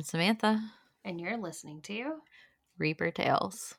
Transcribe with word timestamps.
I'm 0.00 0.04
Samantha, 0.04 0.58
and 1.04 1.20
you're 1.20 1.36
listening 1.36 1.82
to 1.82 2.22
Reaper 2.78 3.10
Tales. 3.10 3.74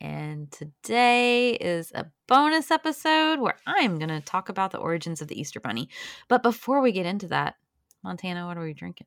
And 0.00 0.50
today 0.50 1.50
is 1.50 1.92
a 1.94 2.06
bonus 2.26 2.70
episode 2.70 3.40
where 3.40 3.56
I'm 3.66 3.98
going 3.98 4.08
to 4.08 4.22
talk 4.22 4.48
about 4.48 4.70
the 4.70 4.78
origins 4.78 5.20
of 5.20 5.28
the 5.28 5.38
Easter 5.38 5.60
Bunny. 5.60 5.90
But 6.28 6.42
before 6.42 6.80
we 6.80 6.92
get 6.92 7.04
into 7.04 7.28
that, 7.28 7.56
Montana, 8.02 8.46
what 8.46 8.56
are 8.56 8.62
we 8.62 8.72
drinking? 8.72 9.06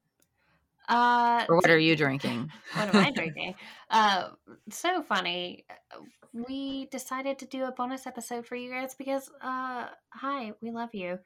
uh 0.87 1.43
Or 1.49 1.55
what 1.55 1.71
are 1.71 1.79
you 1.79 1.95
drinking? 1.95 2.51
what 2.75 2.93
am 2.93 3.03
I 3.03 3.09
drinking? 3.15 3.55
Uh 3.89 4.29
so 4.69 5.01
funny. 5.01 5.65
We 6.33 6.85
decided 6.91 7.39
to 7.39 7.47
do 7.47 7.63
a 7.63 7.71
bonus 7.71 8.05
episode 8.05 8.45
for 8.45 8.55
you 8.55 8.69
guys 8.69 8.93
because 8.93 9.27
uh 9.41 9.87
hi, 10.11 10.53
we 10.61 10.69
love 10.69 10.93
you. 10.93 11.17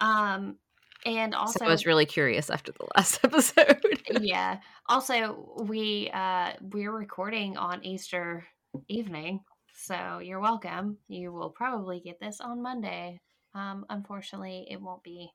Um 0.00 0.56
and 1.04 1.34
also 1.34 1.58
so 1.60 1.64
I 1.66 1.68
was 1.68 1.86
really 1.86 2.06
curious 2.06 2.50
after 2.50 2.72
the 2.72 2.86
last 2.96 3.20
episode. 3.24 3.80
yeah. 4.20 4.58
Also, 4.88 5.54
we 5.64 6.10
uh 6.12 6.52
we're 6.60 6.92
recording 6.92 7.56
on 7.56 7.84
Easter 7.84 8.44
evening, 8.88 9.40
so 9.74 10.18
you're 10.22 10.40
welcome. 10.40 10.98
You 11.08 11.32
will 11.32 11.50
probably 11.50 12.00
get 12.00 12.20
this 12.20 12.40
on 12.40 12.62
Monday. 12.62 13.20
Um, 13.54 13.84
unfortunately, 13.90 14.66
it 14.70 14.80
won't 14.80 15.02
be 15.02 15.30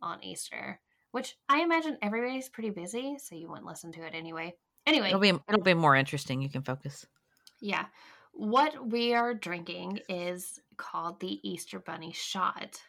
on 0.00 0.22
Easter, 0.24 0.80
which 1.10 1.36
I 1.48 1.60
imagine 1.60 1.98
everybody's 2.00 2.48
pretty 2.48 2.70
busy, 2.70 3.16
so 3.18 3.34
you 3.34 3.48
wouldn't 3.50 3.66
listen 3.66 3.92
to 3.92 4.02
it 4.06 4.14
anyway. 4.14 4.54
Anyway, 4.86 5.08
it'll 5.08 5.20
be 5.20 5.28
it'll 5.48 5.62
be 5.62 5.74
more 5.74 5.94
interesting. 5.96 6.40
You 6.40 6.48
can 6.48 6.62
focus. 6.62 7.06
yeah. 7.60 7.86
What 8.32 8.86
we 8.88 9.12
are 9.12 9.34
drinking 9.34 9.98
is 10.08 10.60
called 10.76 11.18
the 11.20 11.40
Easter 11.46 11.80
Bunny 11.80 12.12
Shot. 12.12 12.80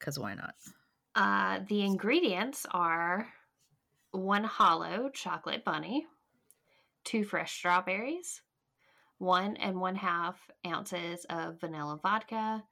Cause 0.00 0.18
why 0.18 0.34
not? 0.34 0.54
Uh, 1.14 1.60
the 1.68 1.82
ingredients 1.82 2.66
are 2.70 3.28
one 4.12 4.44
hollow 4.44 5.10
chocolate 5.12 5.64
bunny, 5.64 6.06
two 7.04 7.24
fresh 7.24 7.52
strawberries, 7.52 8.42
one 9.18 9.56
and 9.56 9.78
one 9.78 9.96
half 9.96 10.50
ounces 10.66 11.26
of 11.28 11.60
vanilla 11.60 11.98
vodka, 12.02 12.64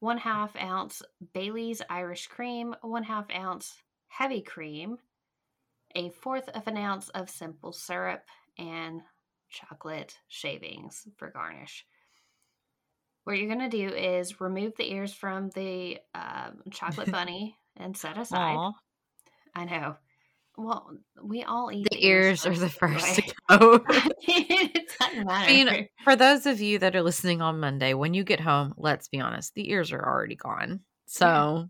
one 0.00 0.18
half 0.18 0.56
ounce 0.56 1.02
Bailey's 1.32 1.82
Irish 1.90 2.26
cream, 2.26 2.74
one 2.82 3.02
half 3.02 3.26
ounce 3.30 3.74
heavy 4.08 4.40
cream, 4.40 4.96
a 5.94 6.08
fourth 6.10 6.48
of 6.50 6.66
an 6.66 6.76
ounce 6.76 7.08
of 7.10 7.28
simple 7.28 7.72
syrup, 7.72 8.22
and 8.58 9.02
chocolate 9.48 10.18
shavings 10.28 11.06
for 11.16 11.30
garnish. 11.30 11.86
What 13.24 13.38
you're 13.38 13.54
going 13.54 13.68
to 13.70 13.76
do 13.76 13.88
is 13.94 14.40
remove 14.40 14.74
the 14.76 14.90
ears 14.92 15.12
from 15.12 15.50
the 15.54 15.98
um, 16.14 16.62
chocolate 16.70 17.10
bunny 17.12 17.56
and 17.76 17.96
set 17.96 18.18
aside. 18.18 18.56
Aw, 18.56 18.72
I 19.54 19.64
know. 19.64 19.96
Well, 20.56 20.90
we 21.22 21.42
all 21.42 21.72
eat 21.72 21.88
the 21.90 22.06
ears 22.06 22.46
are 22.46 22.54
the 22.54 22.68
first 22.70 23.18
anyway. 23.18 23.28
to 23.28 23.58
go. 23.58 23.84
it 24.20 24.90
doesn't 25.00 25.26
matter. 25.26 25.50
I 25.50 25.52
mean, 25.52 25.88
for 26.04 26.14
those 26.14 26.46
of 26.46 26.60
you 26.60 26.78
that 26.78 26.94
are 26.94 27.02
listening 27.02 27.42
on 27.42 27.58
Monday, 27.58 27.94
when 27.94 28.14
you 28.14 28.22
get 28.22 28.40
home, 28.40 28.72
let's 28.76 29.08
be 29.08 29.18
honest, 29.20 29.54
the 29.54 29.68
ears 29.70 29.90
are 29.90 30.04
already 30.04 30.36
gone. 30.36 30.80
So 31.06 31.68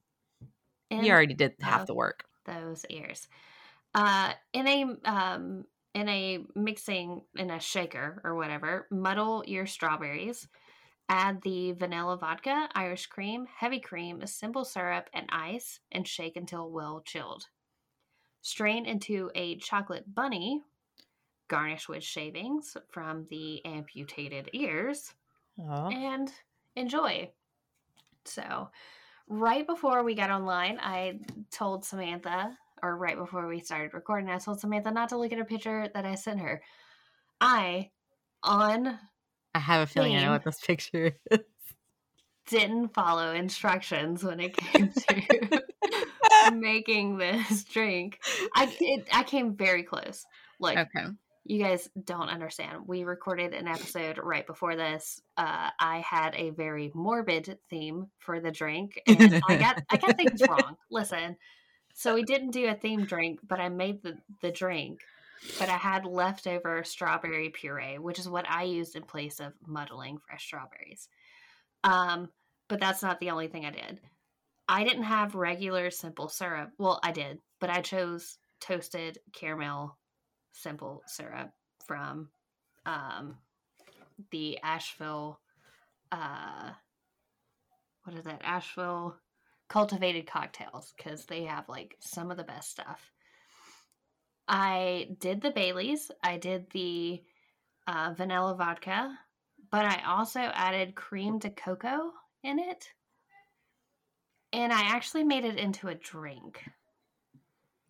And 0.91 1.07
you 1.07 1.13
already 1.13 1.35
did 1.35 1.55
half 1.61 1.87
the 1.87 1.95
work. 1.95 2.25
those 2.45 2.85
ears. 2.91 3.27
Uh, 3.95 4.33
in 4.53 4.67
a 4.67 4.85
um, 5.09 5.65
in 5.95 6.09
a 6.09 6.41
mixing 6.57 7.23
in 7.37 7.51
a 7.51 7.61
shaker 7.61 8.21
or 8.25 8.35
whatever, 8.35 8.87
muddle 8.91 9.45
your 9.47 9.67
strawberries. 9.67 10.47
Add 11.09 11.43
the 11.43 11.73
vanilla 11.73 12.17
vodka, 12.17 12.69
Irish 12.75 13.07
cream, 13.07 13.47
heavy 13.55 13.79
cream, 13.81 14.25
simple 14.27 14.65
syrup, 14.65 15.11
and 15.13 15.27
ice, 15.31 15.81
and 15.93 16.09
shake 16.09 16.37
until 16.37 16.71
well 16.71 17.03
chilled. 17.05 17.47
Strain 18.41 18.87
into 18.87 19.31
a 19.35 19.57
chocolate 19.57 20.15
bunny. 20.15 20.63
Garnish 21.49 21.89
with 21.89 22.03
shavings 22.03 22.77
from 22.91 23.27
the 23.29 23.65
amputated 23.67 24.49
ears. 24.55 25.13
Aw. 25.61 25.89
and 25.89 26.33
enjoy. 26.75 27.31
So, 28.25 28.71
right 29.29 29.67
before 29.67 30.03
we 30.03 30.15
got 30.15 30.31
online, 30.31 30.79
I 30.81 31.21
told 31.51 31.85
Samantha, 31.85 32.57
or 32.83 32.97
right 32.97 33.17
before 33.17 33.47
we 33.47 33.61
started 33.61 33.95
recording, 33.95 34.31
I 34.31 34.39
told 34.39 34.61
Samantha 34.61 34.91
not 34.91 35.11
to 35.11 35.17
look 35.17 35.33
at 35.33 35.39
a 35.39 35.45
picture 35.45 35.89
that 35.95 36.05
I 36.05 36.15
sent 36.15 36.41
her. 36.41 36.63
I, 37.41 37.91
on, 38.43 38.99
I 39.55 39.59
have 39.61 39.83
a 39.83 39.87
feeling 39.87 40.17
I 40.17 40.23
know 40.25 40.33
what 40.33 40.45
this 40.45 40.61
picture 40.61 41.17
is. 41.31 41.39
didn't 42.49 42.89
follow 42.95 43.33
instructions 43.33 44.23
when 44.25 44.41
it 44.41 44.57
came 44.57 44.93
to 45.09 45.63
making 46.53 47.17
this 47.19 47.65
drink. 47.65 48.21
I 48.55 48.75
it, 48.81 49.07
I 49.13 49.23
came 49.23 49.55
very 49.57 49.83
close. 49.83 50.25
Like 50.61 50.79
Okay. 50.79 51.07
you 51.45 51.63
guys 51.63 51.89
don't 52.05 52.29
understand. 52.29 52.83
We 52.87 53.05
recorded 53.05 53.55
an 53.55 53.67
episode 53.69 54.19
right 54.23 54.47
before 54.47 54.77
this. 54.77 55.21
Uh, 55.37 55.71
I 55.79 55.99
had 56.01 56.35
a 56.35 56.51
very 56.51 56.91
morbid 56.95 57.59
theme 57.71 58.09
for 58.19 58.41
the 58.41 58.51
drink, 58.51 59.01
and 59.07 59.41
I 59.49 59.57
got 59.57 59.83
I 59.91 59.97
got 59.97 60.17
things 60.17 60.43
wrong. 60.49 60.77
Listen, 60.91 61.37
so 61.95 62.15
we 62.15 62.25
didn't 62.25 62.51
do 62.51 62.67
a 62.69 62.75
theme 62.75 63.05
drink, 63.05 63.41
but 63.47 63.61
I 63.61 63.69
made 63.69 64.03
the 64.03 64.19
the 64.43 64.51
drink. 64.51 65.01
But 65.59 65.69
I 65.69 65.77
had 65.77 66.07
leftover 66.07 66.85
strawberry 66.85 67.51
puree, 67.51 67.99
which 67.99 68.19
is 68.19 68.29
what 68.29 68.49
I 68.49 68.65
used 68.65 68.97
in 68.97 69.03
place 69.03 69.41
of 69.41 69.53
muddling 69.67 70.19
fresh 70.27 70.45
strawberries. 70.45 71.09
Um, 71.85 72.29
but 72.69 72.81
that's 72.81 73.03
not 73.03 73.21
the 73.21 73.31
only 73.31 73.49
thing 73.49 73.65
I 73.67 73.71
did. 73.71 74.01
I 74.69 74.85
didn't 74.85 75.05
have 75.05 75.35
regular 75.35 75.91
simple 75.91 76.29
syrup. 76.29 76.71
Well, 76.79 76.99
I 77.03 77.13
did, 77.13 77.39
but 77.61 77.71
I 77.71 77.83
chose 77.83 78.39
toasted 78.61 79.19
caramel 79.33 79.99
simple 80.53 81.03
syrup 81.07 81.51
from 81.87 82.31
um, 82.87 83.37
the 84.31 84.59
Asheville. 84.63 85.41
Uh, 86.11 86.71
what 88.05 88.17
is 88.17 88.25
that? 88.25 88.41
Asheville 88.45 89.17
cultivated 89.69 90.27
cocktails 90.27 90.95
because 90.97 91.27
they 91.27 91.45
have 91.45 91.69
like 91.69 91.97
some 92.01 92.31
of 92.31 92.37
the 92.37 92.45
best 92.45 92.71
stuff. 92.71 93.11
I 94.49 95.17
did 95.19 95.41
the 95.41 95.51
Baileys. 95.51 96.11
I 96.23 96.37
did 96.37 96.71
the 96.71 97.23
uh, 97.87 98.15
vanilla 98.17 98.55
vodka, 98.55 99.19
but 99.71 99.85
I 99.85 100.03
also 100.05 100.41
added 100.41 100.95
cream 100.95 101.39
de 101.39 101.51
cocoa 101.51 102.13
in 102.43 102.59
it. 102.59 102.93
And 104.53 104.73
I 104.73 104.83
actually 104.83 105.25
made 105.25 105.45
it 105.45 105.59
into 105.59 105.89
a 105.89 105.95
drink 105.95 106.63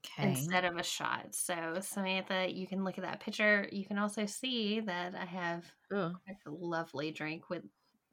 Okay. 0.04 0.28
instead 0.28 0.64
of 0.64 0.76
a 0.76 0.82
shot. 0.82 1.34
So, 1.34 1.78
Samantha, 1.80 2.50
you 2.50 2.66
can 2.66 2.84
look 2.84 2.98
at 2.98 3.04
that 3.04 3.20
picture. 3.20 3.68
You 3.72 3.84
can 3.84 3.98
also 3.98 4.26
see 4.26 4.80
that 4.80 5.14
I 5.14 5.24
have 5.24 5.64
a 5.90 6.12
lovely 6.46 7.10
drink 7.10 7.50
with 7.50 7.64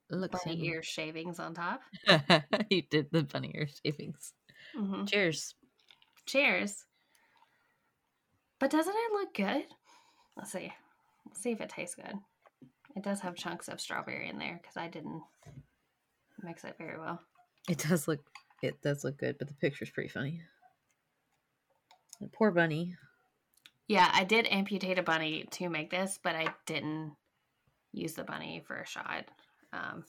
looks 0.10 0.44
bunny 0.44 0.66
ear 0.66 0.84
shavings 0.84 1.40
on 1.40 1.54
top. 1.54 1.82
you 2.70 2.82
did 2.82 3.12
the 3.12 3.24
bunny 3.24 3.52
ear 3.56 3.68
shavings. 3.86 4.34
Mhm. 4.76 5.08
Cheers. 5.08 5.56
Cheers. 6.26 6.86
But 8.62 8.70
doesn't 8.70 8.94
it 8.96 9.12
look 9.12 9.34
good? 9.34 9.66
Let's 10.38 10.52
see. 10.52 10.72
Let's 11.26 11.42
see 11.42 11.52
if 11.52 11.62
it 11.62 11.70
tastes 11.70 11.96
good. 11.96 12.14
It 12.96 13.04
does 13.04 13.20
have 13.22 13.36
chunks 13.36 13.68
of 13.68 13.82
strawberry 13.82 14.30
in 14.30 14.38
there 14.38 14.60
because 14.62 14.78
I 14.78 14.88
didn't 14.88 15.24
mix 16.44 16.64
it 16.64 16.76
very 16.78 17.00
well. 17.00 17.20
It 17.68 17.80
does 17.80 18.08
look 18.08 18.20
it 18.62 18.80
does 18.84 19.04
look 19.04 19.18
good, 19.18 19.38
but 19.40 19.48
the 19.48 19.56
picture's 19.56 19.90
pretty 19.90 20.10
funny. 20.10 20.42
The 22.20 22.28
poor 22.28 22.52
bunny. 22.52 22.96
Yeah, 23.88 24.12
I 24.14 24.24
did 24.24 24.46
amputate 24.52 25.00
a 25.00 25.04
bunny 25.04 25.48
to 25.52 25.68
make 25.68 25.90
this, 25.90 26.20
but 26.22 26.36
I 26.36 26.54
didn't 26.68 27.16
use 27.92 28.14
the 28.14 28.24
bunny 28.24 28.64
for 28.68 28.80
a 28.80 28.86
shot. 28.86 29.26
Um, 29.74 30.06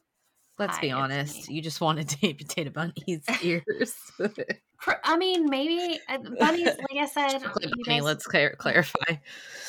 Let's 0.58 0.78
be 0.78 0.90
honest. 0.90 1.49
You 1.49 1.62
just 1.62 1.81
wanted 1.81 2.08
to 2.10 2.28
amputate 2.28 2.38
potato 2.69 2.70
bunny's 2.70 3.25
ears. 3.43 3.94
I 5.04 5.16
mean, 5.16 5.49
maybe 5.49 5.99
uh, 6.08 6.19
bunnies. 6.38 6.66
Like 6.66 7.00
I 7.00 7.06
said, 7.06 7.43
Chocolate 7.43 7.70
bunny, 7.70 7.82
guys, 7.87 8.02
let's 8.02 8.26
clar- 8.26 8.56
clarify. 8.56 9.16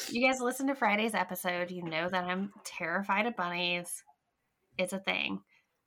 you 0.09 0.27
guys 0.27 0.39
listen 0.39 0.68
to 0.68 0.75
Friday's 0.75 1.13
episode. 1.13 1.71
You 1.71 1.83
know 1.83 2.09
that 2.09 2.24
I'm 2.24 2.51
terrified 2.63 3.25
of 3.27 3.35
bunnies. 3.35 4.03
It's 4.77 4.94
a 4.94 5.00
thing. 5.00 5.41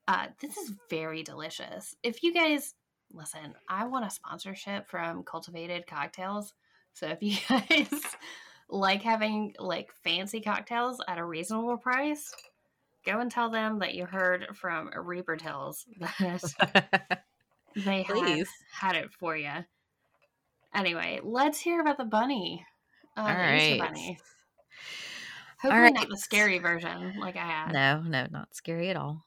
Uh, 0.08 0.26
this 0.40 0.56
is 0.56 0.72
very 0.88 1.22
delicious. 1.24 1.96
If 2.02 2.22
you 2.22 2.32
guys 2.32 2.74
listen, 3.12 3.54
I 3.68 3.86
want 3.86 4.06
a 4.06 4.10
sponsorship 4.10 4.88
from 4.88 5.24
Cultivated 5.24 5.86
Cocktails. 5.86 6.54
So 6.92 7.06
if 7.08 7.18
you 7.20 7.36
guys 7.48 7.90
like 8.68 9.02
having 9.02 9.54
like 9.58 9.90
fancy 10.04 10.40
cocktails 10.40 11.00
at 11.08 11.18
a 11.18 11.24
reasonable 11.24 11.76
price, 11.76 12.32
go 13.06 13.20
and 13.20 13.30
tell 13.30 13.50
them 13.50 13.78
that 13.78 13.94
you 13.94 14.04
heard 14.04 14.46
from 14.54 14.90
Reaper 14.94 15.36
Tales 15.36 15.86
that 16.00 17.22
they 17.76 18.04
Please. 18.04 18.48
had 18.72 18.96
it 18.96 19.10
for 19.18 19.36
you. 19.36 19.52
Anyway, 20.74 21.20
let's 21.22 21.58
hear 21.58 21.80
about 21.80 21.96
the 21.96 22.04
bunny. 22.04 22.64
Uh, 23.16 23.20
All 23.20 23.58
the 23.58 23.78
bunny. 23.78 24.18
Hopefully 25.62 25.82
right. 25.82 25.94
not 25.94 26.08
the 26.10 26.18
scary 26.18 26.58
version 26.58 27.14
like 27.18 27.36
I 27.36 27.46
had. 27.46 27.72
No, 27.72 28.02
no, 28.02 28.26
not 28.30 28.54
scary 28.54 28.90
at 28.90 28.96
all. 28.96 29.24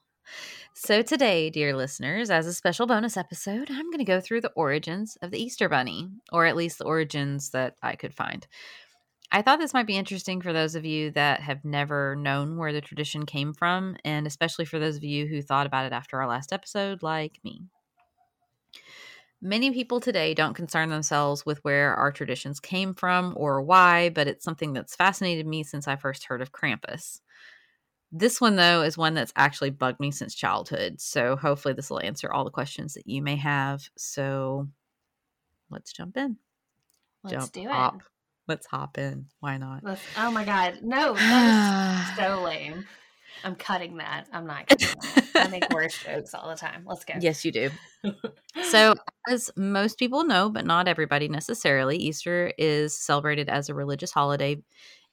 So, 0.74 1.02
today, 1.02 1.50
dear 1.50 1.74
listeners, 1.74 2.30
as 2.30 2.46
a 2.46 2.54
special 2.54 2.86
bonus 2.86 3.16
episode, 3.16 3.68
I'm 3.68 3.90
going 3.90 3.98
to 3.98 4.04
go 4.04 4.20
through 4.20 4.42
the 4.42 4.52
origins 4.54 5.18
of 5.20 5.32
the 5.32 5.42
Easter 5.42 5.68
Bunny, 5.68 6.08
or 6.32 6.46
at 6.46 6.54
least 6.54 6.78
the 6.78 6.84
origins 6.84 7.50
that 7.50 7.74
I 7.82 7.96
could 7.96 8.14
find. 8.14 8.46
I 9.32 9.42
thought 9.42 9.60
this 9.60 9.74
might 9.74 9.86
be 9.86 9.96
interesting 9.96 10.40
for 10.40 10.52
those 10.52 10.74
of 10.74 10.84
you 10.84 11.12
that 11.12 11.40
have 11.40 11.64
never 11.64 12.16
known 12.16 12.56
where 12.56 12.72
the 12.72 12.80
tradition 12.80 13.26
came 13.26 13.52
from, 13.52 13.96
and 14.04 14.26
especially 14.26 14.64
for 14.64 14.80
those 14.80 14.96
of 14.96 15.04
you 15.04 15.26
who 15.26 15.40
thought 15.40 15.66
about 15.66 15.86
it 15.86 15.92
after 15.92 16.20
our 16.20 16.26
last 16.26 16.52
episode, 16.52 17.02
like 17.02 17.38
me. 17.44 17.62
Many 19.40 19.70
people 19.70 20.00
today 20.00 20.34
don't 20.34 20.54
concern 20.54 20.90
themselves 20.90 21.46
with 21.46 21.64
where 21.64 21.94
our 21.94 22.10
traditions 22.12 22.60
came 22.60 22.92
from 22.92 23.32
or 23.36 23.62
why, 23.62 24.10
but 24.10 24.26
it's 24.26 24.44
something 24.44 24.72
that's 24.72 24.96
fascinated 24.96 25.46
me 25.46 25.62
since 25.62 25.86
I 25.86 25.96
first 25.96 26.24
heard 26.24 26.42
of 26.42 26.52
Krampus. 26.52 27.20
This 28.12 28.40
one, 28.40 28.56
though, 28.56 28.82
is 28.82 28.98
one 28.98 29.14
that's 29.14 29.32
actually 29.36 29.70
bugged 29.70 30.00
me 30.00 30.10
since 30.10 30.34
childhood. 30.34 31.00
So 31.00 31.36
hopefully, 31.36 31.74
this 31.74 31.88
will 31.88 32.02
answer 32.02 32.30
all 32.30 32.44
the 32.44 32.50
questions 32.50 32.94
that 32.94 33.06
you 33.06 33.22
may 33.22 33.36
have. 33.36 33.88
So 33.96 34.68
let's 35.70 35.92
jump 35.92 36.16
in. 36.16 36.36
Let's 37.22 37.34
jump, 37.34 37.52
do 37.52 37.60
it. 37.62 37.66
hop. 37.68 38.02
Let's 38.50 38.66
hop 38.66 38.98
in. 38.98 39.26
Why 39.38 39.58
not? 39.58 39.84
Let's- 39.84 40.02
oh 40.16 40.32
my 40.32 40.44
god. 40.44 40.80
No, 40.82 41.14
that 41.14 42.10
is 42.10 42.16
so 42.18 42.42
lame. 42.42 42.84
I'm 43.44 43.54
cutting 43.54 43.98
that. 43.98 44.26
I'm 44.32 44.44
not 44.44 44.66
cutting 44.66 44.88
that. 45.00 45.30
I 45.36 45.48
make 45.48 45.70
worse 45.72 45.96
jokes 46.04 46.34
all 46.34 46.48
the 46.48 46.56
time. 46.56 46.82
Let's 46.84 47.04
go. 47.04 47.14
yes, 47.20 47.44
you 47.44 47.52
do. 47.52 47.70
So, 48.64 48.94
as 49.28 49.48
most 49.56 49.96
people 49.96 50.24
know, 50.24 50.50
but 50.50 50.66
not 50.66 50.88
everybody 50.88 51.28
necessarily, 51.28 51.96
Easter 51.96 52.52
is 52.58 52.92
celebrated 52.98 53.48
as 53.48 53.68
a 53.68 53.74
religious 53.74 54.10
holiday 54.10 54.60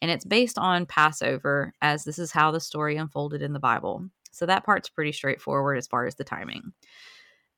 and 0.02 0.10
it's 0.10 0.26
based 0.26 0.58
on 0.58 0.88
Passover, 0.88 1.72
as 1.80 2.04
this 2.04 2.18
is 2.18 2.32
how 2.32 2.50
the 2.50 2.60
story 2.60 2.98
unfolded 2.98 3.44
in 3.44 3.54
the 3.54 3.60
Bible. 3.60 4.04
So, 4.32 4.48
that 4.48 4.66
part's 4.66 4.90
pretty 4.90 5.12
straightforward 5.12 5.78
as 5.78 5.86
far 5.86 6.08
as 6.08 6.16
the 6.16 6.24
timing. 6.24 6.74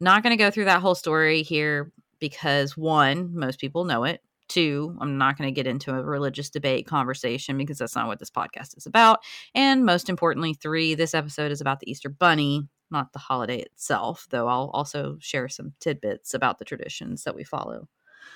Not 0.02 0.22
going 0.22 0.38
to 0.38 0.44
go 0.44 0.52
through 0.52 0.66
that 0.66 0.82
whole 0.82 0.96
story 0.96 1.44
here 1.44 1.94
because 2.20 2.76
one, 2.76 3.34
most 3.34 3.60
people 3.62 3.86
know 3.86 4.04
it. 4.04 4.22
Two, 4.50 4.98
I'm 5.00 5.18
not 5.18 5.38
going 5.38 5.48
to 5.48 5.54
get 5.54 5.68
into 5.68 5.94
a 5.94 6.04
religious 6.04 6.50
debate 6.50 6.88
conversation 6.88 7.58
because 7.58 7.78
that's 7.78 7.96
not 7.96 8.08
what 8.08 8.20
this 8.20 8.32
podcast 8.32 8.76
is 8.78 8.86
about. 8.86 9.20
And 9.56 9.86
most 9.86 10.10
importantly, 10.10 10.56
three, 10.56 10.96
this 10.96 11.14
episode 11.14 11.52
is 11.52 11.62
about 11.62 11.80
the 11.80 11.90
Easter 11.90 12.10
Bunny, 12.10 12.68
not 12.92 13.14
the 13.14 13.20
holiday 13.20 13.60
itself, 13.60 14.28
though 14.32 14.48
I'll 14.48 14.72
also 14.74 15.18
share 15.20 15.48
some 15.48 15.74
tidbits 15.80 16.34
about 16.34 16.58
the 16.58 16.66
traditions 16.66 17.24
that 17.24 17.36
we 17.36 17.44
follow. 17.44 17.88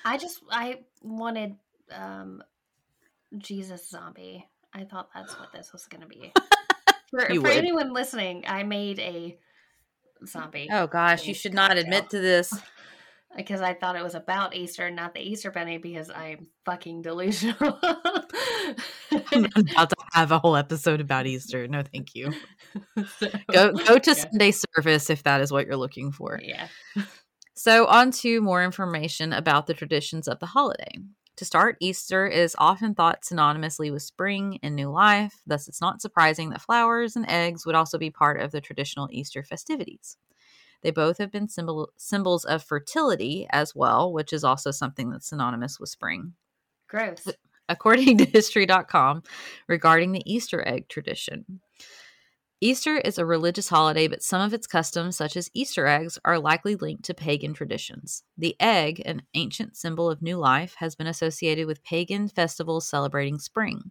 I 0.04 0.16
just 0.16 0.40
I 0.50 0.80
wanted 1.02 1.56
um 1.90 2.42
Jesus 3.38 3.88
zombie. 3.88 4.46
I 4.72 4.84
thought 4.84 5.08
that's 5.14 5.38
what 5.38 5.52
this 5.52 5.72
was 5.72 5.86
gonna 5.86 6.06
be. 6.06 6.32
For, 7.10 7.20
for 7.20 7.46
anyone 7.46 7.92
listening, 7.92 8.42
I 8.44 8.64
made 8.64 8.98
a 8.98 9.38
zombie 10.26 10.68
Oh 10.72 10.88
gosh, 10.88 11.28
you 11.28 11.34
should 11.34 11.54
not 11.54 11.78
admit 11.78 12.10
to 12.10 12.18
this. 12.18 12.52
because 13.36 13.60
I 13.60 13.74
thought 13.74 13.96
it 13.96 14.02
was 14.02 14.14
about 14.14 14.54
Easter, 14.54 14.90
not 14.90 15.14
the 15.14 15.20
Easter 15.20 15.50
bunny, 15.50 15.78
because 15.78 16.10
I'm 16.10 16.46
fucking 16.64 17.02
delusional. 17.02 17.78
I'm 17.82 19.46
about 19.56 19.90
to 19.90 19.96
have 20.12 20.32
a 20.32 20.38
whole 20.38 20.56
episode 20.56 21.00
about 21.00 21.26
Easter. 21.26 21.66
No, 21.68 21.82
thank 21.82 22.14
you. 22.14 22.32
So, 23.18 23.28
Go 23.52 23.72
go 23.72 23.98
to 23.98 24.10
yeah. 24.10 24.16
Sunday 24.16 24.50
service 24.50 25.08
if 25.08 25.22
that 25.22 25.40
is 25.40 25.52
what 25.52 25.66
you're 25.66 25.76
looking 25.76 26.10
for. 26.10 26.40
Yeah. 26.42 26.66
So, 27.54 27.86
on 27.86 28.10
to 28.12 28.40
more 28.40 28.64
information 28.64 29.32
about 29.32 29.66
the 29.66 29.74
traditions 29.74 30.26
of 30.26 30.40
the 30.40 30.46
holiday. 30.46 30.98
To 31.36 31.44
start, 31.44 31.76
Easter 31.80 32.26
is 32.26 32.54
often 32.58 32.94
thought 32.94 33.22
synonymously 33.22 33.92
with 33.92 34.02
spring 34.02 34.58
and 34.62 34.74
new 34.74 34.90
life, 34.90 35.40
thus, 35.46 35.66
it's 35.68 35.80
not 35.80 36.00
surprising 36.00 36.50
that 36.50 36.62
flowers 36.62 37.16
and 37.16 37.28
eggs 37.28 37.66
would 37.66 37.74
also 37.74 37.98
be 37.98 38.10
part 38.10 38.40
of 38.40 38.52
the 38.52 38.60
traditional 38.60 39.08
Easter 39.10 39.42
festivities. 39.42 40.16
They 40.84 40.90
both 40.90 41.16
have 41.16 41.32
been 41.32 41.48
symbol- 41.48 41.90
symbols 41.96 42.44
of 42.44 42.62
fertility 42.62 43.48
as 43.50 43.74
well, 43.74 44.12
which 44.12 44.34
is 44.34 44.44
also 44.44 44.70
something 44.70 45.10
that's 45.10 45.30
synonymous 45.30 45.80
with 45.80 45.88
spring. 45.88 46.34
Gross. 46.88 47.26
According 47.68 48.18
to 48.18 48.26
History.com, 48.26 49.22
regarding 49.66 50.12
the 50.12 50.22
Easter 50.32 50.62
egg 50.68 50.88
tradition. 50.88 51.60
Easter 52.60 52.98
is 52.98 53.18
a 53.18 53.26
religious 53.26 53.68
holiday, 53.68 54.08
but 54.08 54.22
some 54.22 54.42
of 54.42 54.54
its 54.54 54.66
customs, 54.66 55.16
such 55.16 55.36
as 55.36 55.50
Easter 55.54 55.86
eggs, 55.86 56.18
are 56.24 56.38
likely 56.38 56.76
linked 56.76 57.04
to 57.04 57.14
pagan 57.14 57.54
traditions. 57.54 58.22
The 58.36 58.54
egg, 58.60 59.02
an 59.04 59.22
ancient 59.34 59.76
symbol 59.76 60.10
of 60.10 60.22
new 60.22 60.36
life, 60.36 60.74
has 60.78 60.94
been 60.94 61.06
associated 61.06 61.66
with 61.66 61.82
pagan 61.82 62.28
festivals 62.28 62.86
celebrating 62.86 63.38
spring. 63.38 63.90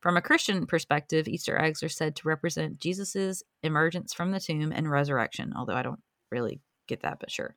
From 0.00 0.16
a 0.16 0.22
Christian 0.22 0.66
perspective, 0.66 1.26
Easter 1.26 1.60
eggs 1.60 1.82
are 1.82 1.88
said 1.88 2.14
to 2.16 2.28
represent 2.28 2.80
Jesus' 2.80 3.42
emergence 3.62 4.12
from 4.12 4.30
the 4.30 4.40
tomb 4.40 4.72
and 4.72 4.90
resurrection, 4.90 5.52
although 5.56 5.74
I 5.74 5.82
don't 5.82 6.00
really 6.30 6.60
get 6.86 7.02
that, 7.02 7.18
but 7.20 7.30
sure. 7.30 7.56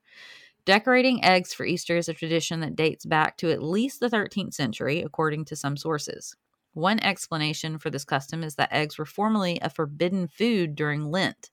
Decorating 0.65 1.23
eggs 1.23 1.53
for 1.53 1.65
Easter 1.65 1.97
is 1.97 2.09
a 2.09 2.13
tradition 2.13 2.59
that 2.59 2.75
dates 2.75 3.05
back 3.05 3.37
to 3.37 3.51
at 3.51 3.63
least 3.63 3.99
the 3.99 4.09
13th 4.09 4.53
century, 4.53 5.01
according 5.01 5.45
to 5.45 5.55
some 5.55 5.77
sources. 5.77 6.35
One 6.73 6.99
explanation 6.99 7.79
for 7.79 7.89
this 7.89 8.05
custom 8.05 8.43
is 8.43 8.55
that 8.55 8.71
eggs 8.71 8.97
were 8.97 9.05
formerly 9.05 9.57
a 9.61 9.69
forbidden 9.69 10.27
food 10.27 10.75
during 10.75 11.05
Lent, 11.05 11.49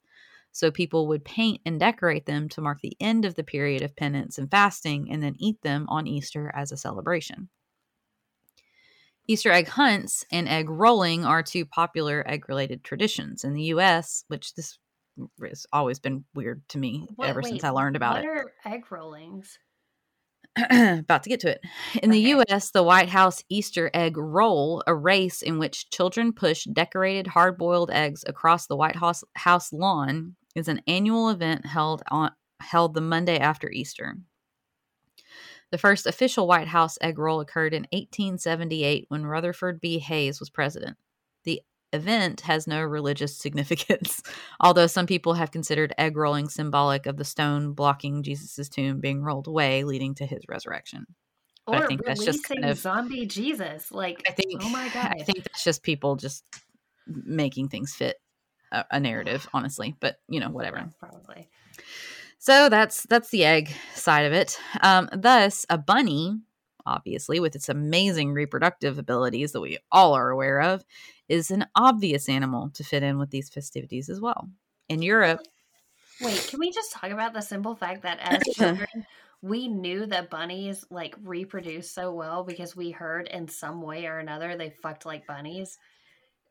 so 0.53 0.71
people 0.71 1.07
would 1.09 1.25
paint 1.25 1.61
and 1.65 1.81
decorate 1.81 2.27
them 2.27 2.49
to 2.51 2.61
mark 2.61 2.81
the 2.81 2.97
end 3.01 3.25
of 3.25 3.35
the 3.35 3.45
period 3.45 3.83
of 3.83 3.97
penance 3.97 4.39
and 4.39 4.51
fasting 4.51 5.11
and 5.11 5.23
then 5.23 5.37
eat 5.39 5.61
them 5.63 5.87
on 5.89 6.07
Easter 6.07 6.51
as 6.55 6.73
a 6.73 6.77
celebration. 6.77 7.49
Easter 9.29 9.51
egg 9.51 9.69
hunts 9.69 10.25
and 10.31 10.49
egg 10.49 10.71
rolling 10.71 11.25
are 11.25 11.43
two 11.43 11.67
popular 11.67 12.23
egg 12.29 12.49
related 12.49 12.85
traditions. 12.85 13.43
In 13.43 13.55
the 13.55 13.65
US, 13.65 14.25
which 14.29 14.55
this 14.55 14.79
has 15.43 15.67
always 15.73 15.99
been 15.99 16.25
weird 16.35 16.67
to 16.71 16.79
me 16.79 17.07
What- 17.17 17.29
ever 17.29 17.41
wait, 17.43 17.51
since 17.51 17.65
I 17.65 17.71
learned 17.71 17.97
about 17.97 18.17
what 18.17 18.25
it. 18.25 18.29
are 18.29 18.53
egg 18.65 18.91
rollings? 18.91 19.59
about 20.71 21.23
to 21.23 21.29
get 21.29 21.41
to 21.41 21.51
it. 21.51 21.61
In 22.03 22.11
the 22.11 22.33
Okay. 22.35 22.45
US, 22.55 22.71
the 22.71 22.83
White 22.83 23.11
House 23.11 23.43
Easter 23.51 23.91
egg 23.93 24.17
roll, 24.17 24.83
a 24.87 24.95
race 24.95 25.43
in 25.43 25.59
which 25.59 25.91
children 25.91 26.33
push 26.33 26.65
decorated 26.65 27.27
hard 27.27 27.59
boiled 27.59 27.91
eggs 27.91 28.25
across 28.27 28.67
the 28.67 28.77
White 28.77 28.97
House, 28.97 29.23
House 29.35 29.71
lawn, 29.73 30.37
is 30.55 30.69
an 30.69 30.81
annual 30.87 31.29
event 31.29 31.67
held 31.67 32.03
on 32.11 32.33
held 32.61 32.95
the 32.95 33.03
Monday 33.03 33.39
after 33.39 33.71
Easter. 33.71 34.17
The 35.71 35.79
first 35.79 36.07
official 36.07 36.47
White 36.47 36.69
House 36.69 36.97
egg 37.03 37.19
roll 37.19 37.41
occurred 37.41 37.75
in 37.75 37.83
1878 37.93 39.07
when 39.09 39.27
Rutherford 39.27 39.79
B. 39.81 39.99
Hayes 39.99 40.41
was 40.41 40.49
president. 40.49 40.97
The 41.45 41.61
event 41.93 42.43
has 42.43 42.67
no 42.67 42.83
religious 42.83 43.37
significance, 43.39 44.23
although 44.61 44.87
some 44.87 45.07
people 45.07 45.35
have 45.35 45.51
considered 45.51 45.95
egg 45.99 46.17
rolling 46.17 46.49
symbolic 46.49 47.07
of 47.07 47.17
the 47.17 47.25
stone 47.25 47.73
blocking 47.73 48.23
Jesus' 48.23 48.69
tomb 48.69 49.01
being 49.01 49.23
rolled 49.23 49.47
away, 49.47 49.85
leading 49.85 50.15
to 50.17 50.27
his 50.27 50.43
resurrection. 50.49 51.07
But 51.67 51.77
I 51.77 51.85
Or 51.85 51.87
think 51.89 52.05
that's 52.05 52.25
just 52.25 52.45
kind 52.45 52.65
of- 52.65 52.79
zombie 52.79 53.27
Jesus. 53.27 53.91
Like, 53.91 54.23
I 54.29 54.33
think, 54.33 54.61
oh 54.63 54.69
my 54.69 54.89
god. 54.89 55.15
I 55.21 55.23
think 55.25 55.43
that's 55.45 55.65
just 55.65 55.83
people 55.83 56.17
just 56.17 56.45
making 57.07 57.69
things 57.69 57.95
fit 57.95 58.17
a, 58.73 58.85
a 58.93 59.01
narrative, 59.01 59.49
honestly. 59.55 59.97
But 60.01 60.17
you 60.29 60.41
know, 60.41 60.51
whatever. 60.51 60.89
Probably. 61.01 61.49
So 62.39 62.69
that's 62.69 63.05
that's 63.09 63.31
the 63.31 63.45
egg 63.45 63.73
side 63.95 64.27
of 64.27 64.33
it. 64.33 64.59
Um, 64.81 65.09
thus, 65.13 65.67
a 65.69 65.79
bunny, 65.79 66.39
obviously, 66.85 67.41
with 67.41 67.57
its 67.57 67.69
amazing 67.69 68.33
reproductive 68.33 68.99
abilities 68.99 69.53
that 69.53 69.61
we 69.61 69.79
all 69.91 70.15
are 70.15 70.31
aware 70.31 70.61
of, 70.61 70.85
is 71.29 71.51
an 71.51 71.67
obvious 71.75 72.29
animal 72.29 72.71
to 72.71 72.85
fit 72.85 73.03
in 73.03 73.19
with 73.19 73.31
these 73.31 73.49
festivities 73.49 74.09
as 74.09 74.21
well. 74.21 74.49
In 74.89 75.03
Europe, 75.03 75.41
Wait, 76.21 76.47
can 76.49 76.59
we 76.59 76.71
just 76.73 76.93
talk 76.93 77.11
about 77.11 77.35
the 77.35 77.41
simple 77.43 77.75
fact 77.75 78.03
that 78.03 78.19
as 78.21 78.43
children, 78.55 78.89
we 79.43 79.69
knew 79.69 80.07
that 80.07 80.31
bunnies 80.31 80.85
like 80.91 81.15
reproduce 81.23 81.91
so 81.91 82.13
well 82.13 82.43
because 82.43 82.75
we 82.75 82.91
heard 82.91 83.29
in 83.29 83.49
some 83.49 83.83
way 83.83 84.07
or 84.07 84.19
another 84.19 84.57
they 84.57 84.71
fucked 84.71 85.05
like 85.05 85.27
bunnies. 85.27 85.79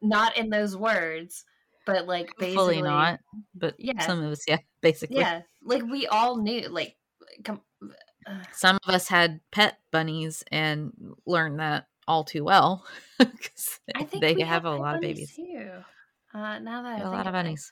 Not 0.02 0.38
in 0.38 0.50
those 0.50 0.78
words, 0.78 1.46
but 1.86 2.06
like 2.06 2.28
basically 2.38 2.56
fully 2.56 2.82
not, 2.82 3.20
but 3.56 3.76
Yeah. 3.80 4.06
some 4.06 4.22
of 4.22 4.32
us, 4.32 4.44
yeah, 4.48 4.60
basically. 4.82 5.18
Yeah, 5.18 5.42
like 5.64 5.84
we 5.84 6.06
all 6.08 6.38
knew 6.38 6.68
like 6.70 6.96
come 7.44 7.62
uh, 8.28 8.44
Some 8.54 8.78
of 8.88 8.94
us 8.94 9.08
had 9.08 9.42
pet 9.52 9.80
bunnies 9.92 10.44
and 10.52 10.94
learned 11.26 11.60
that 11.60 11.88
all 12.08 12.24
too 12.24 12.44
well 12.44 12.86
because 13.20 13.80
I 13.96 14.04
think 14.06 14.22
they 14.22 14.36
we 14.36 14.42
have 14.42 14.66
a 14.66 14.72
lot 14.76 14.96
of 14.96 15.02
babies. 15.02 15.34
too. 15.36 15.70
Uh, 16.34 16.60
now 16.60 16.84
that 16.84 17.00
I 17.00 17.02
A 17.02 17.10
lot 17.10 17.28
of 17.28 17.34
it. 17.34 17.38
bunnies. 17.38 17.72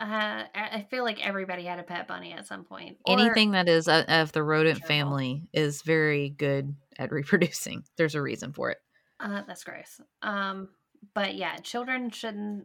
Uh, 0.00 0.44
I 0.54 0.86
feel 0.90 1.04
like 1.04 1.24
everybody 1.24 1.64
had 1.64 1.78
a 1.78 1.84
pet 1.84 2.08
bunny 2.08 2.32
at 2.32 2.46
some 2.46 2.64
point. 2.64 2.96
Or- 3.06 3.20
Anything 3.20 3.52
that 3.52 3.68
is 3.68 3.86
uh, 3.86 4.04
of 4.08 4.32
the 4.32 4.42
rodent 4.42 4.80
family 4.84 5.46
is 5.52 5.82
very 5.82 6.30
good 6.30 6.74
at 6.98 7.12
reproducing. 7.12 7.84
There's 7.96 8.14
a 8.16 8.22
reason 8.22 8.52
for 8.52 8.70
it. 8.70 8.78
Uh, 9.20 9.42
that's 9.46 9.62
gross. 9.62 10.00
Um, 10.22 10.70
but 11.14 11.36
yeah, 11.36 11.56
children 11.58 12.10
shouldn't. 12.10 12.64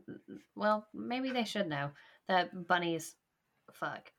Well, 0.56 0.88
maybe 0.96 1.32
they 1.32 1.44
should 1.44 1.68
know 1.68 1.92
that 2.28 2.68
bunnies 2.68 3.14
fuck. 3.74 4.12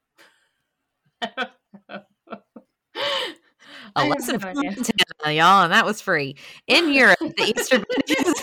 A 3.97 4.07
lesson 4.07 4.35
no 4.35 4.39
from. 4.41 4.55
Montana, 4.55 5.33
y'all, 5.33 5.65
and 5.65 5.73
that 5.73 5.85
was 5.85 6.01
free. 6.01 6.37
In 6.67 6.93
Europe, 6.93 7.19
the 7.19 7.55
Easter 7.57 7.79
bunnies, 8.07 8.35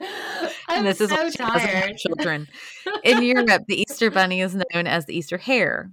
I'm 0.68 0.84
this 0.84 1.00
is 1.00 1.10
so 1.10 1.16
doesn't 1.16 1.38
tired. 1.38 1.96
children. 1.96 2.48
In 3.04 3.22
Europe, 3.22 3.64
the 3.68 3.80
Easter 3.82 4.10
Bunny 4.10 4.40
is 4.40 4.54
known 4.54 4.86
as 4.86 5.06
the 5.06 5.16
Easter 5.16 5.38
Hare. 5.38 5.90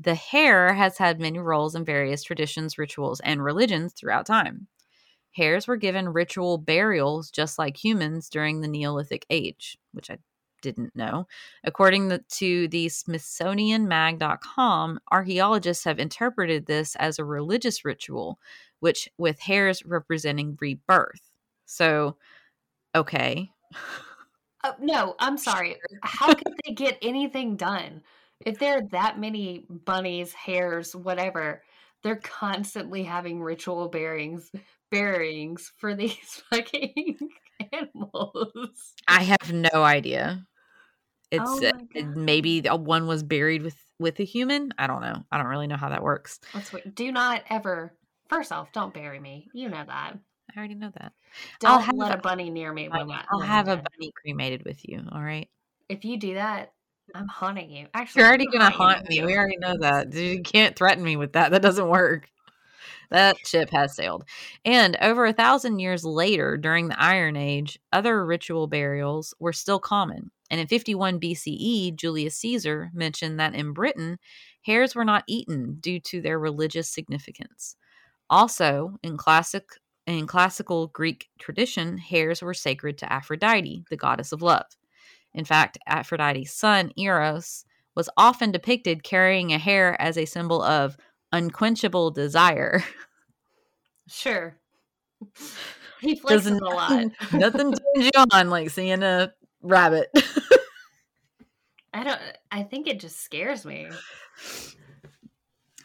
The 0.00 0.14
hare 0.14 0.74
has 0.74 0.98
had 0.98 1.20
many 1.20 1.38
roles 1.38 1.74
in 1.74 1.84
various 1.84 2.22
traditions, 2.24 2.78
rituals, 2.78 3.20
and 3.20 3.44
religions 3.44 3.92
throughout 3.92 4.26
time. 4.26 4.66
Hares 5.32 5.66
were 5.66 5.76
given 5.76 6.08
ritual 6.08 6.58
burials 6.58 7.30
just 7.30 7.58
like 7.58 7.82
humans 7.82 8.28
during 8.28 8.60
the 8.60 8.68
Neolithic 8.68 9.24
Age, 9.30 9.78
which 9.92 10.10
I 10.10 10.18
didn't 10.62 10.96
know. 10.96 11.26
According 11.64 12.18
to 12.28 12.68
the 12.68 12.86
SmithsonianMag.com, 12.86 15.00
archaeologists 15.10 15.84
have 15.84 15.98
interpreted 15.98 16.66
this 16.66 16.94
as 16.96 17.18
a 17.18 17.24
religious 17.24 17.84
ritual, 17.84 18.38
which 18.80 19.10
with 19.18 19.40
hares 19.40 19.84
representing 19.84 20.56
rebirth. 20.60 21.20
So, 21.66 22.16
okay. 22.94 23.50
Uh, 24.64 24.72
no, 24.80 25.16
I'm 25.18 25.36
sorry. 25.38 25.76
How 26.02 26.32
could 26.32 26.54
they 26.64 26.72
get 26.72 26.96
anything 27.02 27.56
done 27.56 28.02
if 28.44 28.58
there 28.58 28.78
are 28.78 28.88
that 28.92 29.18
many 29.18 29.66
bunnies, 29.68 30.32
hares, 30.32 30.96
whatever? 30.96 31.62
They're 32.02 32.16
constantly 32.16 33.04
having 33.04 33.40
ritual 33.40 33.88
bearings, 33.88 34.50
buryings 34.92 35.70
for 35.76 35.94
these 35.94 36.42
fucking 36.50 37.16
animals. 37.72 38.94
I 39.08 39.22
have 39.22 39.52
no 39.52 39.82
idea. 39.82 40.44
It's 41.32 41.42
Oh 41.44 41.66
uh, 41.66 42.02
maybe 42.14 42.60
the- 42.60 42.76
one 42.76 43.06
was 43.06 43.22
buried 43.22 43.62
with 43.62 43.76
with 43.98 44.20
a 44.20 44.24
human. 44.24 44.72
I 44.78 44.86
don't 44.86 45.00
know. 45.00 45.24
I 45.32 45.38
don't 45.38 45.46
really 45.46 45.66
know 45.66 45.76
how 45.76 45.88
that 45.88 46.02
works. 46.02 46.38
That's 46.54 46.72
what. 46.72 46.94
Do 46.94 47.10
not 47.10 47.42
ever. 47.50 47.94
First 48.28 48.52
off, 48.52 48.70
don't 48.72 48.94
bury 48.94 49.18
me. 49.18 49.48
You 49.52 49.68
know 49.68 49.82
that. 49.86 50.18
I 50.54 50.58
already 50.58 50.74
know 50.74 50.90
that. 50.98 51.12
Don't 51.60 51.70
I'll 51.70 51.78
have 51.80 51.96
let 51.96 52.10
a- 52.12 52.18
a 52.18 52.20
bunny 52.20 52.50
near 52.50 52.72
me 52.72 52.88
when 52.88 53.10
I, 53.10 53.24
I'll 53.30 53.40
have 53.40 53.68
a 53.68 53.76
bunny 53.76 54.12
cremated 54.22 54.64
with 54.64 54.86
you. 54.88 55.02
All 55.10 55.22
right. 55.22 55.48
If 55.88 56.04
you 56.04 56.18
do 56.18 56.34
that, 56.34 56.72
I'm 57.14 57.28
haunting 57.28 57.70
you. 57.70 57.86
Actually, 57.94 58.20
You're 58.20 58.28
already 58.28 58.46
I'm 58.48 58.52
gonna 58.52 58.70
haunt 58.70 59.08
me. 59.08 59.16
you. 59.16 59.24
We 59.26 59.36
already 59.36 59.56
know 59.58 59.76
that. 59.80 60.12
You 60.12 60.42
can't 60.42 60.76
threaten 60.76 61.02
me 61.02 61.16
with 61.16 61.32
that. 61.32 61.50
That 61.52 61.62
doesn't 61.62 61.88
work. 61.88 62.28
That 63.10 63.36
ship 63.46 63.68
has 63.70 63.94
sailed. 63.94 64.24
And 64.64 64.96
over 65.02 65.26
a 65.26 65.32
thousand 65.34 65.78
years 65.80 66.04
later, 66.04 66.56
during 66.56 66.88
the 66.88 67.00
Iron 67.02 67.36
Age, 67.36 67.78
other 67.92 68.24
ritual 68.24 68.66
burials 68.66 69.34
were 69.38 69.52
still 69.52 69.78
common. 69.78 70.30
And 70.52 70.60
in 70.60 70.66
51 70.68 71.18
BCE, 71.18 71.96
Julius 71.96 72.36
Caesar 72.36 72.90
mentioned 72.92 73.40
that 73.40 73.54
in 73.54 73.72
Britain, 73.72 74.18
hares 74.60 74.94
were 74.94 75.04
not 75.04 75.24
eaten 75.26 75.78
due 75.80 75.98
to 76.00 76.20
their 76.20 76.38
religious 76.38 76.90
significance. 76.90 77.74
Also, 78.28 78.98
in 79.02 79.16
classic 79.16 79.64
in 80.06 80.26
classical 80.26 80.88
Greek 80.88 81.28
tradition, 81.38 81.96
hares 81.96 82.42
were 82.42 82.52
sacred 82.52 82.98
to 82.98 83.10
Aphrodite, 83.10 83.84
the 83.88 83.96
goddess 83.96 84.30
of 84.30 84.42
love. 84.42 84.66
In 85.32 85.46
fact, 85.46 85.78
Aphrodite's 85.86 86.52
son, 86.52 86.92
Eros, 86.98 87.64
was 87.94 88.10
often 88.18 88.52
depicted 88.52 89.04
carrying 89.04 89.52
a 89.52 89.58
hare 89.58 90.00
as 90.02 90.18
a 90.18 90.26
symbol 90.26 90.62
of 90.62 90.98
unquenchable 91.32 92.10
desire. 92.10 92.84
Sure. 94.06 94.58
He 96.02 96.18
flexes 96.18 96.60
a 96.60 96.64
lot. 96.64 97.12
Nothing 97.32 97.72
turns 97.72 98.10
you 98.12 98.24
on 98.32 98.50
like 98.50 98.70
seeing 98.70 99.04
a 99.04 99.32
rabbit. 99.62 100.10
I 101.92 102.04
don't. 102.04 102.20
I 102.50 102.62
think 102.62 102.86
it 102.86 103.00
just 103.00 103.20
scares 103.22 103.64
me. 103.66 103.88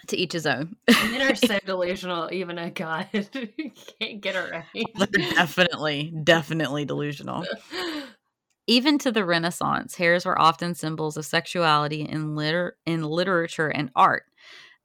to 0.07 0.17
each 0.17 0.33
his 0.33 0.45
own. 0.45 0.75
Men 0.89 1.21
are 1.31 1.35
so 1.35 1.59
delusional. 1.65 2.29
Even 2.31 2.57
a 2.57 2.69
god 2.71 3.07
can't 3.13 4.21
get 4.21 4.35
it 4.35 4.51
They're 4.95 5.23
right. 5.23 5.35
definitely, 5.35 6.13
definitely 6.23 6.85
delusional. 6.85 7.43
Even 8.69 8.97
to 8.99 9.11
the 9.13 9.23
Renaissance, 9.23 9.95
hares 9.95 10.25
were 10.25 10.39
often 10.39 10.75
symbols 10.75 11.15
of 11.15 11.25
sexuality 11.25 12.01
in 12.01 12.35
liter- 12.35 12.77
in 12.85 13.01
literature 13.03 13.69
and 13.69 13.89
art. 13.95 14.23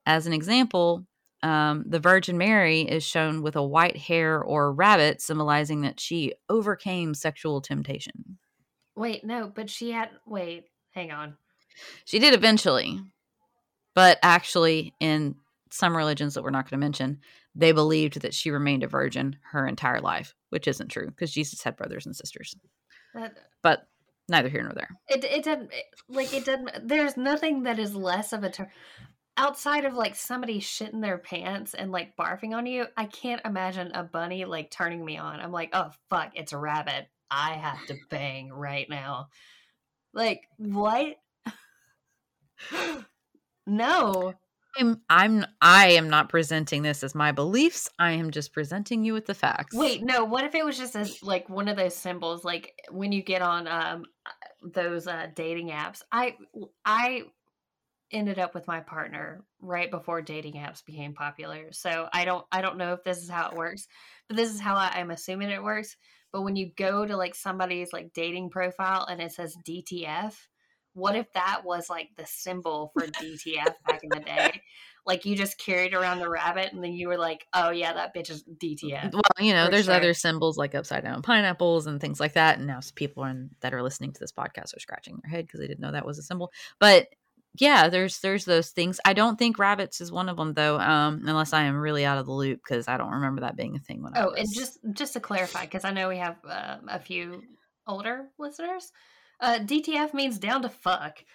As 0.07 0.27
an 0.29 0.33
example, 0.33 1.05
um, 1.43 1.85
the 1.89 1.99
Virgin 1.99 2.39
Mary 2.39 2.83
is 2.83 3.03
shown 3.05 3.43
with 3.43 3.57
a 3.57 3.63
white 3.63 3.97
hare 3.97 4.41
or 4.41 4.73
rabbit, 4.73 5.21
symbolizing 5.21 5.81
that 5.81 5.99
she 5.99 6.33
overcame 6.49 7.15
sexual 7.15 7.61
temptation. 7.61 8.39
wait, 8.95 9.25
no, 9.25 9.51
but 9.53 9.69
she 9.71 9.91
had. 9.91 10.11
Wait, 10.27 10.67
hang 10.93 11.11
on. 11.11 11.37
She 12.05 12.19
did 12.19 12.35
eventually, 12.35 13.01
but 13.95 14.19
actually, 14.23 14.95
in 15.01 15.35
some 15.71 15.97
religions 15.97 16.35
that 16.35 16.43
we're 16.43 16.51
not 16.51 16.65
going 16.69 16.79
to 16.81 16.85
mention, 16.85 17.21
they 17.55 17.73
believed 17.73 18.21
that 18.23 18.35
she 18.35 18.51
remained 18.51 18.83
a 18.83 18.89
virgin 18.89 19.37
her 19.53 19.67
entire 19.67 20.01
life, 20.01 20.35
which 20.51 20.69
isn't 20.69 20.89
true 20.89 21.07
because 21.07 21.33
Jesus 21.33 21.63
had 21.63 21.77
brothers 21.77 22.07
and 22.07 22.15
sisters. 22.17 22.55
That 23.15 23.37
But 23.63 23.87
neither 24.29 24.49
here 24.49 24.63
nor 24.63 24.73
there. 24.73 24.89
it 25.09 25.25
it 25.25 25.45
doesn't 25.45 25.71
like 26.09 26.33
it 26.33 26.45
doesn't. 26.45 26.89
There's 26.89 27.17
nothing 27.17 27.65
that 27.65 27.79
is 27.79 27.95
less 27.95 28.33
of 28.33 28.45
a 28.45 28.51
term 28.51 28.69
outside 29.37 29.85
of 29.85 29.95
like 29.95 30.15
somebody 30.15 30.61
shitting 30.61 31.01
their 31.01 31.19
pants 31.19 31.75
and 31.75 31.91
like 31.91 32.17
barfing 32.17 32.55
on 32.55 32.67
you. 32.67 32.87
I 32.97 33.07
can't 33.07 33.41
imagine 33.45 33.93
a 33.93 34.03
bunny 34.05 34.45
like 34.45 34.71
turning 34.71 35.05
me 35.05 35.17
on. 35.17 35.41
I'm 35.41 35.53
like, 35.53 35.71
oh 35.73 35.91
fuck, 36.11 36.33
it's 36.35 36.53
a 36.53 36.59
rabbit. 36.59 37.09
I 37.31 37.55
have 37.55 37.85
to 37.87 37.97
bang 38.11 38.51
right 38.53 38.89
now. 38.89 39.29
Like 40.13 40.43
what? 40.59 41.17
no. 43.67 44.35
I'm 44.79 45.03
I'm 45.11 45.45
I 45.61 45.89
am 45.93 46.09
not 46.09 46.29
presenting 46.31 46.83
this 46.83 47.03
as 47.03 47.15
my 47.15 47.33
beliefs. 47.33 47.91
I 47.99 48.13
am 48.13 48.31
just 48.31 48.53
presenting 48.53 49.05
you 49.05 49.13
with 49.13 49.27
the 49.27 49.35
facts. 49.35 49.77
Wait, 49.77 50.03
no. 50.03 50.25
What 50.25 50.45
if 50.45 50.55
it 50.55 50.65
was 50.65 50.79
just 50.79 50.97
as 50.97 51.23
like 51.23 51.49
one 51.49 51.69
of 51.69 51.77
those 51.77 51.95
symbols, 51.95 52.45
like 52.45 52.73
when 52.91 53.13
you 53.13 53.23
get 53.23 53.43
on 53.43 53.69
um 53.69 54.05
those 54.63 55.07
uh 55.07 55.27
dating 55.35 55.69
apps? 55.71 56.03
I 56.11 56.37
I 56.85 57.25
ended 58.13 58.39
up 58.39 58.55
with 58.55 58.67
my 58.67 58.81
partner 58.81 59.43
right 59.61 59.91
before 59.91 60.23
dating 60.23 60.55
apps 60.55 60.85
became 60.85 61.15
popular. 61.15 61.73
So 61.73 62.09
I 62.13 62.25
don't 62.25 62.45
I 62.51 62.63
don't 62.63 62.79
know 62.79 62.95
if 62.95 63.05
this 63.05 63.19
is 63.19 63.29
how 63.29 63.51
it 63.51 63.57
works, 63.57 63.87
but 64.29 64.37
this 64.37 64.53
is 64.53 64.61
how 64.61 64.75
I, 64.75 64.93
I'm 64.97 65.11
assuming 65.11 65.51
it 65.51 65.63
works. 65.63 65.97
But 66.33 66.43
when 66.43 66.57
you 66.57 66.71
go 66.77 67.05
to 67.05 67.17
like 67.17 67.35
somebody's 67.35 67.93
like 67.93 68.13
dating 68.15 68.51
profile 68.51 69.07
and 69.09 69.21
it 69.21 69.33
says 69.33 69.57
DTF, 69.69 70.35
what 70.95 71.17
if 71.17 71.33
that 71.33 71.63
was 71.65 71.89
like 71.89 72.09
the 72.17 72.27
symbol 72.27 72.91
for 72.93 73.07
DTF 73.07 73.75
back 73.87 74.03
in 74.03 74.11
the 74.11 74.21
day? 74.21 74.61
Like 75.05 75.25
you 75.25 75.35
just 75.35 75.59
carried 75.59 75.95
around 75.95 76.21
the 76.21 76.29
rabbit 76.29 76.73
and 76.73 76.81
then 76.81 76.93
you 76.93 77.09
were 77.09 77.19
like, 77.19 77.45
oh 77.53 77.71
yeah, 77.71 77.93
that 77.93 78.15
bitch 78.15 78.31
is 78.31 78.45
DTF. 78.45 79.13
Well, 79.13 79.23
you 79.41 79.53
know, 79.53 79.69
there's 79.69 79.87
sure. 79.87 79.95
other 79.95 80.15
symbols 80.15 80.57
like 80.57 80.77
upside 80.77 81.03
down 81.03 81.23
pineapples 81.23 81.89
and 81.89 82.01
things 82.01 82.21
like 82.21 82.35
that. 82.35 82.59
And 82.59 82.69
now 82.69 82.79
people 82.95 83.25
in, 83.25 83.51
that 83.63 83.75
are 83.75 83.83
listening 83.83 84.13
to 84.13 84.21
this 84.21 84.31
podcast 84.31 84.77
are 84.77 84.79
scratching 84.79 85.19
their 85.21 85.33
head 85.33 85.47
because 85.49 85.59
they 85.59 85.67
didn't 85.67 85.81
know 85.81 85.91
that 85.91 86.07
was 86.07 86.21
a 86.21 86.23
symbol. 86.23 86.53
But 86.79 87.09
yeah, 87.59 87.89
there's 87.89 88.19
there's 88.21 88.45
those 88.45 88.71
things. 88.71 89.01
I 89.05 89.13
don't 89.13 89.39
think 89.39 89.59
rabbits 89.59 90.01
is 90.01 90.13
one 90.13 90.29
of 90.29 90.37
them 90.37 90.55
though, 90.55 90.79
um, 90.79 91.23
unless 91.27 91.53
I 91.53 91.65
am 91.65 91.77
really 91.77 92.05
out 92.05 92.19
of 92.19 92.27
the 92.27 92.33
loop 92.33 92.61
because 92.65 92.89
I 92.89 92.97
don't 92.97 93.13
remember 93.13 93.43
that 93.43 93.57
being 93.57 93.77
a 93.77 93.79
thing 93.79 94.03
when 94.03 94.15
I 94.15 94.23
Oh, 94.23 94.31
was. 94.31 94.41
and 94.41 94.55
just 94.55 94.79
just 94.93 95.13
to 95.15 95.21
clarify, 95.21 95.63
because 95.63 95.85
I 95.85 95.93
know 95.93 96.09
we 96.09 96.19
have 96.19 96.37
uh, 96.49 96.77
a 96.89 96.99
few 96.99 97.43
older 97.87 98.29
listeners, 98.39 98.91
uh, 99.41 99.59
DTF 99.61 100.15
means 100.15 100.39
down 100.39 100.63
to 100.63 100.69
fuck. 100.69 101.19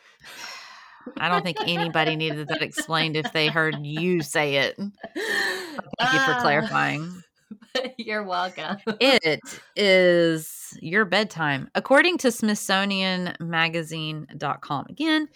I 1.20 1.30
don't 1.30 1.42
think 1.44 1.58
anybody 1.62 2.18
needed 2.18 2.50
that 2.50 2.62
explained 2.62 3.16
if 3.16 3.32
they 3.32 3.48
heard 3.48 3.78
you 3.86 4.22
say 4.22 4.56
it. 4.56 4.76
Thank 5.16 6.14
you 6.14 6.20
for 6.20 6.34
Ah, 6.34 6.40
clarifying. 6.42 7.22
You're 7.98 8.24
welcome. 8.24 8.76
it 9.00 9.40
is 9.78 10.78
your 10.82 11.06
bedtime. 11.06 11.70
According 11.76 12.18
to 12.20 12.28
SmithsonianMagazine.com, 12.28 14.86
again, 14.90 15.30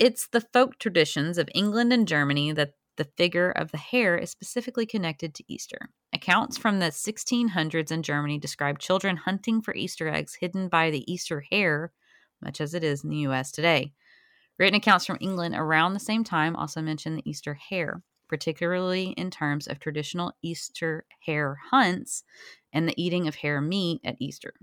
it's 0.00 0.28
the 0.28 0.40
folk 0.40 0.78
traditions 0.78 1.36
of 1.36 1.50
England 1.54 1.92
and 1.92 2.08
Germany 2.08 2.52
that 2.52 2.72
the 2.96 3.08
figure 3.16 3.50
of 3.50 3.70
the 3.70 3.78
hare 3.78 4.16
is 4.16 4.30
specifically 4.30 4.86
connected 4.86 5.34
to 5.34 5.44
Easter. 5.46 5.90
Accounts 6.14 6.56
from 6.56 6.78
the 6.78 6.86
1600s 6.86 7.92
in 7.92 8.02
Germany 8.02 8.38
describe 8.38 8.78
children 8.78 9.18
hunting 9.18 9.60
for 9.60 9.74
Easter 9.74 10.08
eggs 10.08 10.38
hidden 10.40 10.68
by 10.68 10.90
the 10.90 11.10
Easter 11.10 11.44
hare, 11.50 11.92
much 12.42 12.62
as 12.62 12.72
it 12.74 12.82
is 12.82 13.04
in 13.04 13.10
the 13.10 13.18
US 13.28 13.52
today. 13.52 13.92
Written 14.58 14.76
accounts 14.76 15.04
from 15.04 15.18
England 15.20 15.54
around 15.54 15.92
the 15.92 16.00
same 16.00 16.24
time 16.24 16.56
also 16.56 16.80
mention 16.80 17.16
the 17.16 17.30
Easter 17.30 17.54
hare, 17.54 18.02
particularly 18.26 19.08
in 19.18 19.30
terms 19.30 19.66
of 19.66 19.80
traditional 19.80 20.32
Easter 20.42 21.04
hare 21.26 21.58
hunts 21.70 22.24
and 22.72 22.88
the 22.88 23.02
eating 23.02 23.28
of 23.28 23.36
hare 23.36 23.60
meat 23.60 24.00
at 24.02 24.16
Easter. 24.18 24.54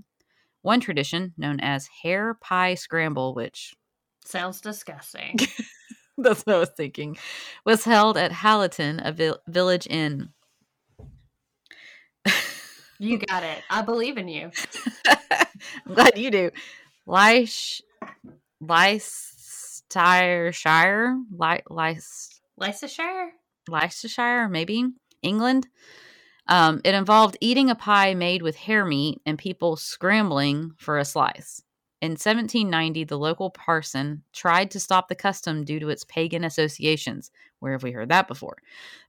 One 0.63 0.79
tradition, 0.79 1.33
known 1.37 1.59
as 1.59 1.89
hare 2.01 2.33
pie 2.33 2.73
scramble, 2.73 3.35
which 3.35 3.75
Sounds 4.27 4.59
disgusting. 4.59 5.39
that's 6.17 6.45
what 6.45 6.57
I 6.57 6.59
was 6.59 6.71
thinking, 6.75 7.17
was 7.65 7.85
held 7.85 8.17
at 8.17 8.31
Hallaton, 8.31 8.99
a 9.01 9.13
vil- 9.13 9.39
village 9.47 9.87
inn. 9.89 10.33
You 12.99 13.19
got 13.19 13.43
it. 13.43 13.63
I 13.69 13.83
believe 13.83 14.17
in 14.17 14.27
you. 14.27 14.51
I'm 15.07 15.93
glad 15.93 16.17
you 16.17 16.29
do. 16.29 16.51
Leish, 17.05 17.81
Leicestershire, 18.59 21.17
Leic- 21.33 21.63
Leic- 21.69 22.39
Leicestershire? 22.57 23.31
Leicestershire, 23.69 24.49
maybe 24.49 24.87
England. 25.21 25.69
Um, 26.49 26.81
it 26.83 26.95
involved 26.95 27.37
eating 27.39 27.69
a 27.69 27.75
pie 27.75 28.13
made 28.13 28.41
with 28.41 28.57
hare 28.57 28.83
meat 28.83 29.21
and 29.25 29.37
people 29.37 29.77
scrambling 29.77 30.71
for 30.77 30.97
a 30.97 31.05
slice. 31.05 31.61
In 31.99 32.11
1790, 32.11 33.05
the 33.05 33.17
local 33.17 33.49
parson 33.49 34.21
tried 34.31 34.69
to 34.71 34.79
stop 34.79 35.07
the 35.07 35.15
custom 35.15 35.65
due 35.65 35.79
to 35.79 35.89
its 35.89 36.03
pagan 36.03 36.43
associations. 36.43 37.31
Where 37.59 37.71
have 37.71 37.81
we 37.81 37.91
heard 37.91 38.09
that 38.09 38.27
before? 38.27 38.57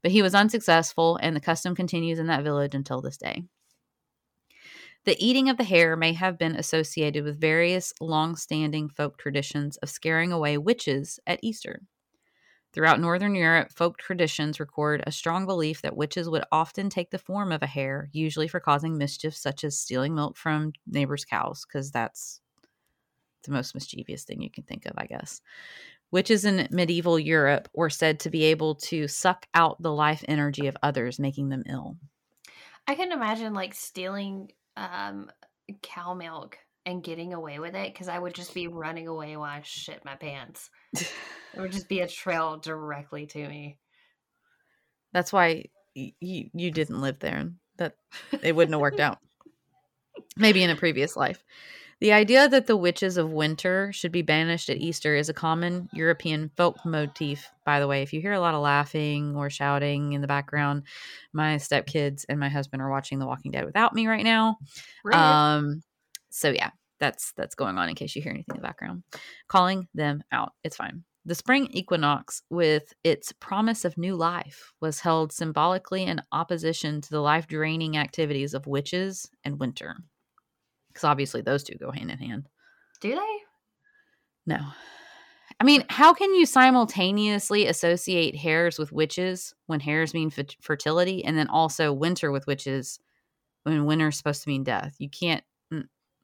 But 0.03 0.11
he 0.11 0.23
was 0.23 0.35
unsuccessful, 0.35 1.19
and 1.21 1.37
the 1.37 1.41
custom 1.41 1.75
continues 1.75 2.19
in 2.19 2.29
that 2.29 2.45
village 2.45 2.75
until 2.75 3.03
this 3.03 3.19
day. 3.19 3.45
The 5.05 5.23
eating 5.23 5.51
of 5.51 5.59
the 5.59 5.65
hare 5.65 5.97
may 5.97 6.15
have 6.15 6.39
been 6.39 6.57
associated 6.57 7.25
with 7.25 7.41
various 7.41 7.93
long 8.01 8.37
standing 8.37 8.89
folk 8.89 9.19
traditions 9.19 9.77
of 9.79 9.91
scaring 9.91 10.33
away 10.33 10.57
witches 10.57 11.21
at 11.27 11.41
Easter. 11.43 11.83
Throughout 12.73 13.01
Northern 13.01 13.35
Europe, 13.35 13.71
folk 13.71 13.99
traditions 13.99 14.61
record 14.61 15.03
a 15.07 15.13
strong 15.13 15.47
belief 15.47 15.83
that 15.83 15.97
witches 15.97 16.29
would 16.29 16.45
often 16.53 16.89
take 16.89 17.11
the 17.11 17.19
form 17.19 17.53
of 17.53 17.63
a 17.63 17.67
hare, 17.67 18.09
usually 18.13 18.49
for 18.49 18.61
causing 18.61 18.97
mischief 18.97 19.37
such 19.37 19.63
as 19.65 19.79
stealing 19.79 20.15
milk 20.15 20.37
from 20.37 20.73
neighbors' 20.87 21.25
cows, 21.25 21.67
because 21.67 21.91
that's 21.91 22.41
the 23.45 23.53
most 23.53 23.75
mischievous 23.75 24.25
thing 24.25 24.43
you 24.43 24.51
can 24.51 24.65
think 24.65 24.87
of, 24.87 24.93
I 24.97 25.07
guess. 25.07 25.41
Witches 26.11 26.45
in 26.45 26.69
medieval 26.71 27.19
Europe 27.19 27.69
were 27.75 27.91
said 27.91 28.21
to 28.21 28.31
be 28.31 28.45
able 28.45 28.75
to 28.77 29.07
suck 29.09 29.47
out 29.55 29.81
the 29.83 29.93
life 29.93 30.25
energy 30.27 30.67
of 30.67 30.77
others, 30.83 31.19
making 31.19 31.51
them 31.51 31.65
ill. 31.67 31.97
I 32.87 32.95
can 32.95 33.13
imagine 33.13 33.53
like 33.53 33.75
stealing 33.75 34.51
um, 34.77 35.31
cow 35.83 36.15
milk 36.15 36.59
and 36.87 37.03
getting 37.03 37.35
away 37.35 37.59
with 37.59 37.75
it 37.75 37.93
because 37.93 38.09
I 38.09 38.19
would 38.19 38.35
just 38.35 38.55
be 38.55 38.67
running 38.67 39.09
away 39.09 39.37
while 39.37 39.51
I 39.51 39.61
shit 39.63 40.05
my 40.05 40.15
pants. 40.15 40.71
it 40.95 41.07
would 41.57 41.73
just 41.73 41.89
be 41.89 42.01
a 42.01 42.09
trail 42.09 42.57
directly 42.57 43.27
to 43.27 43.47
me. 43.47 43.79
That's 45.13 45.33
why 45.33 45.65
y- 45.95 46.15
you 46.21 46.49
you 46.55 46.71
didn't 46.71 47.03
live 47.03 47.19
there. 47.19 47.37
And 47.37 47.57
that 47.77 47.97
it 48.43 48.57
wouldn't 48.57 48.73
have 48.73 48.81
worked 48.81 49.01
out. 49.01 49.19
Maybe 50.37 50.63
in 50.63 50.71
a 50.71 50.77
previous 50.77 51.17
life. 51.17 51.45
The 52.01 52.13
idea 52.13 52.49
that 52.49 52.69
the 52.69 52.77
witches 52.77 53.17
of 53.17 53.33
winter 53.33 53.93
should 53.93 54.13
be 54.13 54.23
banished 54.23 54.71
at 54.71 54.77
Easter 54.77 55.17
is 55.17 55.29
a 55.29 55.35
common 55.35 55.89
European 55.93 56.49
folk 56.57 56.77
motif, 56.85 57.51
by 57.65 57.81
the 57.81 57.89
way. 57.89 58.03
If 58.03 58.13
you 58.13 58.21
hear 58.21 58.35
a 58.35 58.41
lot 58.41 58.55
of 58.55 58.61
laughing 58.61 59.35
or 59.35 59.51
shouting 59.51 60.13
in 60.13 60.21
the 60.21 60.29
background, 60.29 60.85
my 61.33 61.57
stepkids 61.57 62.25
and 62.29 62.39
my 62.39 62.49
husband 62.49 62.83
are 62.83 62.91
watching 62.91 63.19
The 63.19 63.27
Walking 63.27 63.51
Dead 63.51 63.65
without 63.65 63.95
me 63.95 64.07
right 64.07 64.23
now. 64.23 64.59
Um 65.13 65.83
so 66.31 66.51
yeah, 66.51 66.71
that's 67.01 67.33
that's 67.37 67.57
going 67.57 67.79
on 67.79 67.89
in 67.89 67.97
case 67.97 68.15
you 68.15 68.23
hear 68.23 68.33
anything 68.33 68.55
in 68.55 68.63
the 68.63 68.67
background. 68.67 69.03
Calling 69.49 69.89
them 69.93 70.23
out. 70.31 70.53
It's 70.63 70.77
fine. 70.77 71.03
The 71.25 71.35
spring 71.35 71.67
equinox, 71.73 72.43
with 72.49 72.95
its 73.03 73.33
promise 73.33 73.85
of 73.85 73.99
new 73.99 74.15
life, 74.15 74.73
was 74.81 75.01
held 75.01 75.33
symbolically 75.33 76.05
in 76.05 76.23
opposition 76.31 77.01
to 77.01 77.11
the 77.11 77.21
life 77.21 77.49
draining 77.49 77.97
activities 77.97 78.55
of 78.55 78.69
witches 78.69 79.29
and 79.45 79.59
winter 79.59 79.97
because 80.99 81.09
obviously 81.09 81.43
those 81.43 81.63
two 81.63 81.77
go 81.79 81.93
hand 81.93 82.11
in 82.11 82.19
hand. 82.19 82.49
Do 83.01 83.15
they? 83.15 83.39
No. 84.47 84.59
I 85.61 85.65
mean, 85.65 85.85
how 85.89 86.13
can 86.13 86.35
you 86.35 86.45
simultaneously 86.45 87.67
associate 87.67 88.35
hares 88.35 88.79
with 88.79 88.91
witches 88.91 89.55
when 89.67 89.81
hares 89.81 90.13
mean 90.13 90.33
f- 90.37 90.57
fertility 90.61 91.25
and 91.25 91.39
then 91.39 91.49
also 91.49 91.93
winter 91.93 92.33
with 92.33 92.47
witches 92.49 92.99
when 93.63 93.85
winter 93.87 94.09
is 94.09 94.17
supposed 94.17 94.43
to 94.43 94.49
mean 94.49 94.65
death? 94.65 94.97
You 94.99 95.09
can't. 95.09 95.45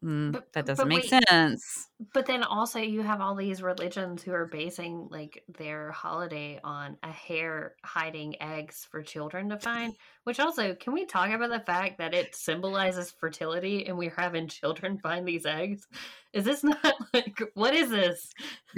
Mm, 0.05 0.33
But- 0.33 0.53
that 0.53 0.67
doesn't 0.67 0.87
make 0.87 1.11
wait. 1.11 1.25
sense. 1.29 1.89
But 2.13 2.27
then 2.27 2.43
also 2.43 2.79
you 2.81 3.01
have 3.03 3.21
all 3.23 3.35
these 3.35 3.63
religions 3.63 4.23
who 4.23 4.33
are 4.33 4.47
basing 4.47 5.09
like 5.11 5.43
their 5.57 5.91
holiday 5.93 6.61
on 6.63 6.99
a 7.03 7.11
hare 7.11 7.77
hiding 7.83 8.35
eggs 8.43 8.87
for 8.91 9.01
children 9.03 9.49
to 9.49 9.59
find. 9.59 9.95
Which 10.25 10.41
also, 10.41 10.75
can 10.75 10.93
we 10.93 11.07
talk 11.07 11.31
about 11.31 11.51
the 11.51 11.61
fact 11.61 11.99
that 11.99 12.13
it 12.15 12.35
symbolizes 12.35 13.11
fertility 13.13 13.87
and 13.87 13.97
we're 13.97 14.15
having 14.17 14.49
children 14.49 14.99
find 14.99 15.27
these 15.27 15.47
eggs? 15.47 15.87
Is 16.35 16.45
this 16.45 16.63
not 16.65 16.95
like 17.15 17.41
what 17.55 17.75
is 17.75 17.89
this? 17.91 18.31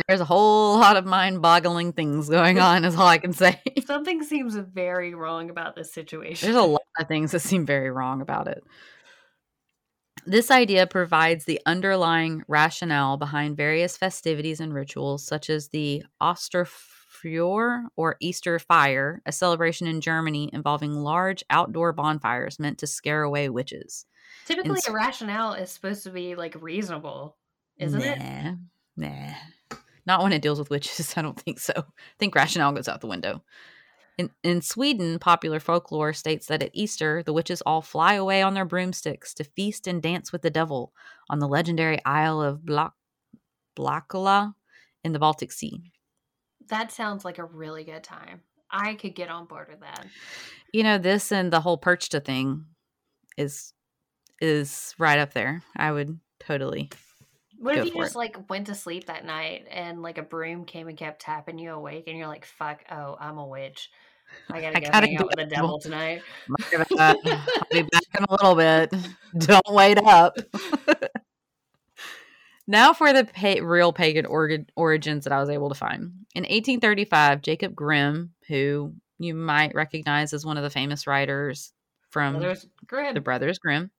There's 0.07 0.21
a 0.21 0.25
whole 0.25 0.79
lot 0.79 0.97
of 0.97 1.07
mind 1.07 1.43
boggling 1.43 1.93
things 1.93 2.29
going 2.29 2.59
on, 2.61 2.85
is 2.85 2.95
all 2.95 3.07
I 3.07 3.19
can 3.19 3.33
say. 3.33 3.61
Something 3.87 4.23
seems 4.23 4.55
very 4.55 5.15
wrong 5.15 5.51
about 5.51 5.75
this 5.75 5.93
situation. 5.93 6.47
There's 6.47 6.63
a 6.63 6.67
lot 6.67 6.83
of 7.01 7.09
things 7.09 7.33
that 7.33 7.41
seem 7.41 7.67
very 7.67 7.91
wrong 7.91 8.21
about 8.21 8.47
it. 8.47 8.63
This 10.27 10.51
idea 10.51 10.89
provides 10.89 11.45
the 11.45 11.61
underlying 11.67 12.43
rationale 12.49 13.17
behind 13.17 13.57
various 13.57 13.97
festivities 13.97 14.59
and 14.59 14.75
rituals, 14.75 15.25
such 15.25 15.49
as 15.49 15.69
the 15.69 16.03
Osterfeuer 16.21 17.85
or 17.95 18.17
Easter 18.21 18.59
fire, 18.59 19.23
a 19.25 19.31
celebration 19.31 19.87
in 19.87 20.01
Germany 20.01 20.51
involving 20.53 20.95
large 20.95 21.45
outdoor 21.49 21.93
bonfires 21.93 22.59
meant 22.59 22.79
to 22.79 22.89
scare 22.89 23.23
away 23.23 23.49
witches. 23.49 24.05
Typically, 24.47 24.81
a 24.89 24.93
rationale 24.93 25.53
is 25.53 25.71
supposed 25.71 26.03
to 26.03 26.11
be 26.11 26.35
like 26.35 26.61
reasonable, 26.61 27.37
isn't 27.79 28.03
it? 28.03 28.19
nah, 28.19 28.55
Nah. 28.97 29.33
Not 30.07 30.23
when 30.23 30.33
it 30.33 30.43
deals 30.43 30.59
with 30.59 30.71
witches. 30.71 31.15
I 31.17 31.23
don't 31.23 31.39
think 31.39 31.61
so. 31.61 31.73
I 31.77 31.83
think 32.19 32.35
rationale 32.35 32.73
goes 32.73 32.89
out 32.89 33.01
the 33.01 33.07
window. 33.07 33.45
In, 34.19 34.31
in 34.43 34.63
Sweden, 34.63 35.19
popular 35.19 35.61
folklore 35.61 36.15
states 36.15 36.47
that 36.47 36.63
at 36.63 36.71
Easter, 36.73 37.23
the 37.23 37.35
witches 37.35 37.63
all 37.67 37.83
fly 37.83 38.15
away 38.15 38.41
on 38.41 38.55
their 38.55 38.65
broomsticks 38.65 39.35
to 39.35 39.45
feast 39.45 39.87
and 39.87 40.03
dance 40.03 40.33
with 40.33 40.43
the 40.43 40.51
devil 40.51 40.93
on 41.29 41.39
the 41.39 41.49
legendary 41.49 42.03
Isle 42.05 42.41
of 42.41 42.65
Black, 42.65 42.93
Blåkulla 43.77 44.55
in 45.05 45.13
the 45.13 45.19
Baltic 45.19 45.53
Sea. 45.53 45.93
That 46.69 46.91
sounds 46.91 47.25
like 47.25 47.39
a 47.39 47.45
really 47.45 47.85
good 47.85 48.03
time. 48.03 48.41
I 48.71 48.95
could 48.95 49.15
get 49.15 49.29
on 49.29 49.47
board 49.47 49.69
with 49.71 49.81
that. 49.81 50.07
You 50.73 50.83
know, 50.83 50.99
this 50.99 51.31
and 51.31 51.53
the 51.53 51.61
whole 51.61 51.79
Perchta 51.79 52.25
thing 52.25 52.65
is 53.37 53.73
is 54.41 54.95
right 54.99 55.19
up 55.19 55.33
there. 55.33 55.63
I 55.77 55.93
would 55.93 56.19
totally. 56.41 56.91
What 57.59 57.77
if 57.77 57.87
you 57.87 57.95
just 57.95 58.15
it. 58.15 58.19
like 58.19 58.51
went 58.51 58.67
to 58.67 58.75
sleep 58.75 59.07
that 59.07 59.25
night 59.25 59.67
and 59.71 60.03
like 60.03 60.19
a 60.19 60.23
broom 60.23 60.65
came 60.65 60.89
and 60.89 60.97
kept 60.97 61.23
tapping 61.23 61.59
you 61.59 61.73
awake 61.73 62.05
and 62.07 62.17
you're 62.17 62.27
like, 62.27 62.45
"Fuck! 62.45 62.85
Oh, 62.91 63.17
I'm 63.19 63.39
a 63.39 63.47
witch. 63.47 63.91
I 64.51 64.61
gotta 64.61 64.77
I 64.77 64.81
go 64.81 64.91
gotta 64.91 65.07
hang 65.07 65.17
out 65.19 65.27
with 65.27 65.37
the 65.37 65.47
devil 65.47 65.79
tonight." 65.79 66.23
I'll 66.99 67.15
be 67.71 67.83
back 67.83 68.03
in 68.19 68.25
a 68.29 68.31
little 68.31 68.55
bit. 68.55 68.93
Don't 69.39 69.69
wait 69.71 69.99
up. 69.99 70.37
now 72.67 72.93
for 72.93 73.13
the 73.13 73.25
pa- 73.25 73.65
real 73.65 73.93
pagan 73.93 74.27
origin- 74.27 74.69
origins 74.77 75.25
that 75.25 75.33
I 75.33 75.41
was 75.41 75.51
able 75.51 75.69
to 75.69 75.75
find. 75.75 76.13
In 76.35 76.43
1835, 76.43 77.43
Jacob 77.43 77.75
Grimm, 77.75 78.33
who 78.49 78.93
you 79.19 79.35
might 79.35 79.75
recognize 79.75 80.33
as 80.33 80.45
one 80.45 80.57
of 80.57 80.63
the 80.63 80.71
famous 80.71 81.07
writers 81.07 81.73
from 82.11 82.39
Grim. 82.87 83.15
the 83.15 83.21
Brothers 83.21 83.59
Grimm, 83.59 83.91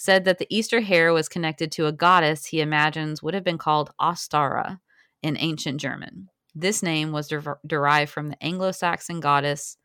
said 0.00 0.24
that 0.24 0.38
the 0.38 0.46
Easter 0.48 0.80
hare 0.80 1.12
was 1.12 1.28
connected 1.28 1.70
to 1.70 1.84
a 1.84 1.92
goddess 1.92 2.46
he 2.46 2.62
imagines 2.62 3.22
would 3.22 3.34
have 3.34 3.44
been 3.44 3.58
called 3.58 3.92
Ostara 4.00 4.80
in 5.22 5.36
ancient 5.38 5.78
German. 5.78 6.30
This 6.54 6.82
name 6.82 7.12
was 7.12 7.28
der- 7.28 7.58
derived 7.66 8.10
from 8.10 8.30
the 8.30 8.42
Anglo 8.42 8.72
Saxon 8.72 9.20
goddess 9.20 9.76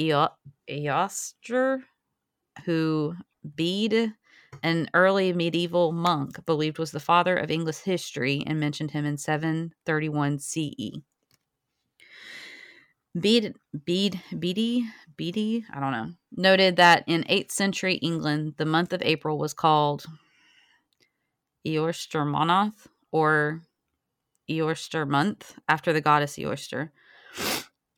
Eo- 0.00 0.30
Eostre, 0.66 1.82
who 2.64 3.14
Bede, 3.54 4.14
an 4.62 4.88
early 4.94 5.34
medieval 5.34 5.92
monk, 5.92 6.42
believed 6.46 6.78
was 6.78 6.90
the 6.90 6.98
father 6.98 7.36
of 7.36 7.50
English 7.50 7.80
history 7.80 8.42
and 8.46 8.58
mentioned 8.58 8.92
him 8.92 9.04
in 9.04 9.18
731 9.18 10.38
CE. 10.38 11.02
Bede, 13.20 13.54
Bede, 13.84 14.22
Bede, 14.38 14.84
Bede, 15.22 15.64
I 15.72 15.78
don't 15.78 15.92
know, 15.92 16.10
noted 16.32 16.74
that 16.76 17.04
in 17.06 17.22
8th 17.30 17.52
century 17.52 17.94
England, 17.94 18.54
the 18.56 18.64
month 18.64 18.92
of 18.92 19.00
April 19.02 19.38
was 19.38 19.54
called 19.54 20.04
Eorstermonath 21.64 22.88
or 23.12 23.62
Eorster 24.50 25.08
month 25.08 25.54
after 25.68 25.92
the 25.92 26.00
goddess 26.00 26.34
Eorster. 26.38 26.90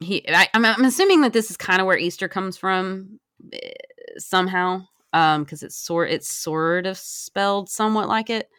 He, 0.00 0.22
I, 0.28 0.48
I'm, 0.52 0.66
I'm 0.66 0.84
assuming 0.84 1.22
that 1.22 1.32
this 1.32 1.50
is 1.50 1.56
kind 1.56 1.80
of 1.80 1.86
where 1.86 1.96
Easter 1.96 2.28
comes 2.28 2.58
from 2.58 3.20
eh, 3.54 3.70
somehow, 4.18 4.82
because 5.10 5.62
it's 5.62 5.76
sort 5.76 6.10
it's 6.10 6.28
sort 6.28 6.84
of 6.84 6.98
spelled 6.98 7.70
somewhat 7.70 8.06
like 8.06 8.28
it. 8.28 8.50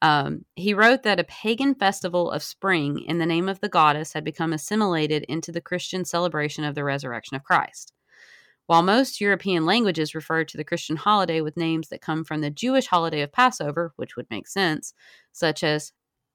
Um, 0.00 0.46
he 0.54 0.72
wrote 0.72 1.02
that 1.02 1.20
a 1.20 1.24
pagan 1.24 1.74
festival 1.74 2.30
of 2.30 2.42
spring 2.42 3.00
in 3.06 3.18
the 3.18 3.26
name 3.26 3.50
of 3.50 3.60
the 3.60 3.68
goddess 3.68 4.14
had 4.14 4.24
become 4.24 4.54
assimilated 4.54 5.24
into 5.28 5.52
the 5.52 5.60
Christian 5.60 6.06
celebration 6.06 6.64
of 6.64 6.74
the 6.74 6.84
resurrection 6.84 7.36
of 7.36 7.44
Christ. 7.44 7.92
While 8.68 8.82
most 8.82 9.18
European 9.18 9.64
languages 9.64 10.14
refer 10.14 10.44
to 10.44 10.56
the 10.58 10.62
Christian 10.62 10.96
holiday 10.96 11.40
with 11.40 11.56
names 11.56 11.88
that 11.88 12.02
come 12.02 12.22
from 12.22 12.42
the 12.42 12.50
Jewish 12.50 12.86
holiday 12.86 13.22
of 13.22 13.32
Passover, 13.32 13.94
which 13.96 14.14
would 14.14 14.26
make 14.28 14.46
sense, 14.46 14.92
such 15.32 15.64
as 15.64 15.92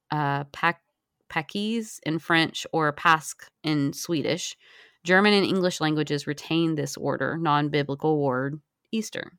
uh, 0.09 0.45
Pak- 0.45 0.81
Pakis 1.29 1.99
in 2.01 2.17
French 2.17 2.65
or 2.73 2.91
Pasch 2.91 3.35
in 3.63 3.93
Swedish, 3.93 4.57
German 5.03 5.33
and 5.33 5.45
English 5.45 5.79
languages 5.79 6.25
retain 6.25 6.73
this 6.73 6.97
order, 6.97 7.37
non 7.37 7.69
biblical 7.69 8.19
word, 8.19 8.59
Easter. 8.91 9.33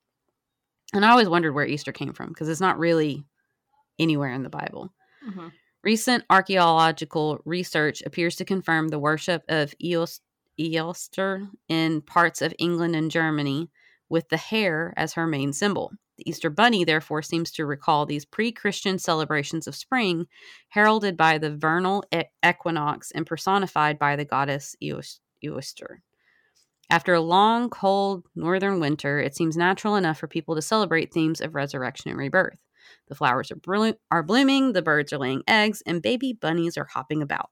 And 0.93 1.05
I 1.05 1.11
always 1.11 1.29
wondered 1.29 1.53
where 1.53 1.67
Easter 1.67 1.91
came 1.91 2.13
from 2.13 2.29
because 2.29 2.49
it's 2.49 2.61
not 2.61 2.79
really 2.79 3.25
anywhere 3.99 4.33
in 4.33 4.45
the 4.45 4.49
Bible. 4.51 4.95
Mhm. 5.29 5.51
Recent 5.83 6.23
archaeological 6.31 7.41
research 7.45 8.05
appears 8.07 8.37
to 8.37 8.45
confirm 8.45 8.87
the 8.89 9.01
worship 9.01 9.43
of 9.49 9.75
Eos- 9.83 10.21
Eoster 10.59 11.49
in 11.69 12.03
parts 12.03 12.43
of 12.43 12.55
England 12.59 12.97
and 12.97 13.11
Germany, 13.11 13.71
with 14.09 14.29
the 14.29 14.37
hare 14.37 14.95
as 14.97 15.15
her 15.15 15.27
main 15.27 15.53
symbol. 15.53 15.93
The 16.17 16.31
Easter 16.31 16.51
Bunny, 16.51 16.85
therefore, 16.85 17.23
seems 17.23 17.51
to 17.53 17.67
recall 17.67 18.07
these 18.07 18.25
pre 18.25 18.53
Christian 18.53 18.99
celebrations 18.99 19.67
of 19.67 19.75
spring, 19.75 20.27
heralded 20.69 21.17
by 21.17 21.39
the 21.39 21.57
vernal 21.57 22.05
equinox 22.47 23.11
and 23.11 23.27
personified 23.27 23.99
by 23.99 24.15
the 24.15 24.25
goddess 24.25 24.77
Eostre. 24.83 25.99
After 26.91 27.15
a 27.15 27.21
long, 27.21 27.71
cold 27.71 28.25
northern 28.37 28.79
winter, 28.79 29.19
it 29.19 29.35
seems 29.35 29.57
natural 29.57 29.97
enough 29.97 30.19
for 30.19 30.29
people 30.29 30.55
to 30.55 30.63
celebrate 30.63 31.13
themes 31.13 31.41
of 31.41 31.55
resurrection 31.55 32.11
and 32.11 32.19
rebirth. 32.19 32.59
The 33.09 33.15
flowers 33.15 33.51
are, 33.51 33.57
blo- 33.57 33.95
are 34.11 34.23
blooming, 34.23 34.73
the 34.73 34.83
birds 34.83 35.13
are 35.13 35.19
laying 35.19 35.43
eggs, 35.49 35.83
and 35.87 36.03
baby 36.03 36.33
bunnies 36.33 36.77
are 36.77 36.85
hopping 36.85 37.23
about. 37.23 37.51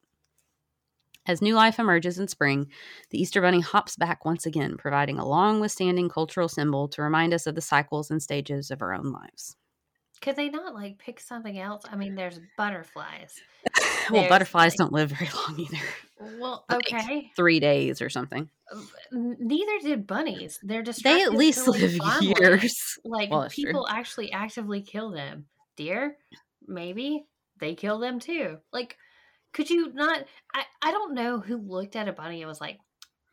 As 1.26 1.40
new 1.40 1.54
life 1.54 1.78
emerges 1.78 2.18
in 2.18 2.26
spring, 2.26 2.68
the 3.10 3.20
Easter 3.20 3.40
Bunny 3.40 3.60
hops 3.60 3.94
back 3.96 4.24
once 4.24 4.44
again, 4.44 4.76
providing 4.76 5.18
a 5.18 5.26
long 5.26 5.60
withstanding 5.60 6.08
cultural 6.08 6.48
symbol 6.48 6.88
to 6.88 7.02
remind 7.02 7.32
us 7.32 7.46
of 7.46 7.54
the 7.54 7.60
cycles 7.60 8.10
and 8.10 8.20
stages 8.20 8.70
of 8.72 8.82
our 8.82 8.92
own 8.92 9.12
lives. 9.12 9.56
Could 10.20 10.36
they 10.36 10.48
not 10.48 10.74
like 10.74 10.98
pick 10.98 11.20
something 11.20 11.58
else? 11.58 11.82
I 11.90 11.96
mean, 11.96 12.14
there's 12.16 12.40
butterflies. 12.56 13.40
well, 14.10 14.20
There's, 14.22 14.28
butterflies 14.28 14.72
like- 14.72 14.78
don't 14.78 14.92
live 14.92 15.10
very 15.10 15.30
long 15.48 15.58
either. 15.60 16.38
Well, 16.40 16.64
Like, 16.70 16.92
okay. 16.92 17.30
Three 17.36 17.58
days 17.60 18.00
or 18.02 18.08
something. 18.08 18.48
Uh, 18.72 18.80
neither 19.12 19.78
did 19.80 20.06
bunnies. 20.06 20.58
They're 20.62 20.82
just 20.82 21.02
They 21.04 21.22
at 21.22 21.32
least 21.34 21.66
live 21.68 21.96
years. 22.20 22.98
Like 23.04 23.30
Well, 23.30 23.42
that's 23.42 23.54
true. 23.56 23.64
people 23.66 23.86
actually 23.88 24.32
actively 24.32 24.82
kill 24.82 25.10
them. 25.10 25.46
Deer, 25.76 26.16
maybe 26.68 27.24
they 27.58 27.74
kill 27.74 27.98
them 27.98 28.20
too. 28.20 28.58
Like, 28.72 28.96
could 29.52 29.70
you 29.70 29.92
not? 29.92 30.24
I 30.54 30.64
I 30.82 30.90
don't 30.90 31.14
know 31.14 31.38
who 31.40 31.56
looked 31.58 31.96
at 31.96 32.08
a 32.08 32.12
bunny 32.12 32.42
and 32.42 32.48
was 32.48 32.60
like, 32.60 32.78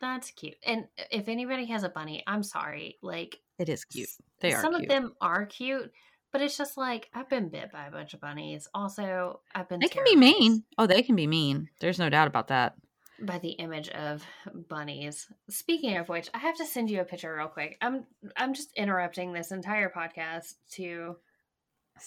"That's 0.01 0.31
cute." 0.31 0.57
And 0.65 0.85
if 1.11 1.27
anybody 1.27 1.65
has 1.67 1.83
a 1.83 1.89
bunny, 1.89 2.23
I'm 2.27 2.43
sorry. 2.43 2.97
Like, 3.01 3.37
It 3.57 3.69
is 3.69 3.85
cute. 3.85 4.09
They 4.41 4.53
are 4.53 4.61
some 4.61 4.73
cute. 4.73 4.83
of 4.83 4.89
them 4.89 5.13
are 5.21 5.45
cute, 5.45 5.91
but 6.31 6.41
it's 6.41 6.57
just 6.57 6.77
like 6.77 7.09
I've 7.13 7.29
been 7.29 7.49
bit 7.49 7.71
by 7.71 7.87
a 7.87 7.91
bunch 7.91 8.13
of 8.13 8.21
bunnies. 8.21 8.67
Also, 8.73 9.41
I've 9.55 9.67
been 9.69 9.79
They 9.79 9.87
can 9.87 10.03
be 10.03 10.15
mean. 10.15 10.63
Oh, 10.77 10.87
they 10.87 11.01
can 11.03 11.15
be 11.15 11.27
mean. 11.27 11.69
There's 11.79 11.99
no 11.99 12.09
doubt 12.09 12.27
about 12.27 12.47
that. 12.49 12.75
by 13.21 13.37
the 13.39 13.51
image 13.51 13.89
of 13.89 14.23
bunnies. 14.69 15.27
Speaking 15.49 15.97
of 15.97 16.07
which, 16.07 16.29
I 16.33 16.37
have 16.37 16.55
to 16.57 16.65
send 16.65 16.89
you 16.89 17.01
a 17.01 17.05
picture 17.05 17.35
real 17.35 17.47
quick. 17.49 17.77
I'm 17.81 18.05
I'm 18.37 18.53
just 18.53 18.71
interrupting 18.77 19.33
this 19.33 19.51
entire 19.51 19.89
podcast 19.89 20.53
to 20.75 21.17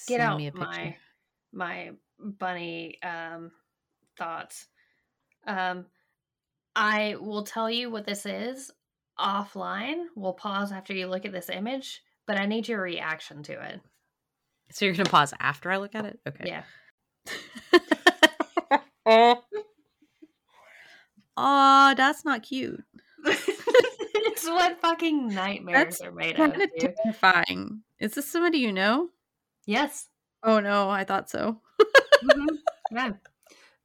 get 0.09 0.21
Send 0.21 0.23
out 0.23 0.39
me 0.39 0.47
a 0.47 0.55
my 0.55 0.97
my 1.53 1.91
bunny 2.19 2.99
um 3.03 3.51
thoughts. 4.17 4.67
Um 5.47 5.87
I 6.75 7.17
will 7.21 7.45
tell 7.45 7.71
you 7.71 7.91
what 7.91 8.07
this 8.07 8.25
is 8.25 8.71
offline. 9.19 10.05
We'll 10.17 10.33
pause 10.33 10.73
after 10.73 10.95
you 10.95 11.07
look 11.07 11.25
at 11.25 11.33
this 11.33 11.51
image, 11.51 12.03
but 12.27 12.39
I 12.39 12.47
need 12.47 12.69
your 12.69 12.81
reaction 12.81 13.43
to 13.45 13.53
it. 13.53 13.81
So 14.71 14.85
you're 14.85 14.95
gonna 14.95 15.09
pause 15.09 15.35
after 15.39 15.71
I 15.71 15.77
look 15.77 15.95
at 15.95 16.07
it? 16.07 16.21
Okay. 16.27 16.45
Yeah. 16.47 16.63
oh, 21.37 21.95
that's 21.97 22.25
not 22.25 22.43
cute. 22.43 22.83
it's 23.25 24.47
what 24.47 24.81
fucking 24.81 25.29
nightmares 25.29 25.99
That's 25.99 26.01
are 26.01 26.13
made 26.13 26.33
of. 26.33 26.37
Kind 26.37 26.63
of 26.63 26.71
dude. 26.79 26.95
terrifying. 27.03 27.83
Is 27.99 28.15
this 28.15 28.29
somebody 28.29 28.59
you 28.59 28.73
know? 28.73 29.09
Yes. 29.67 30.09
Oh 30.43 30.61
no, 30.61 30.91
I 30.91 31.05
thought 31.05 31.31
so. 31.31 31.61
Mhm. 32.25 32.47
Yeah. 32.91 33.13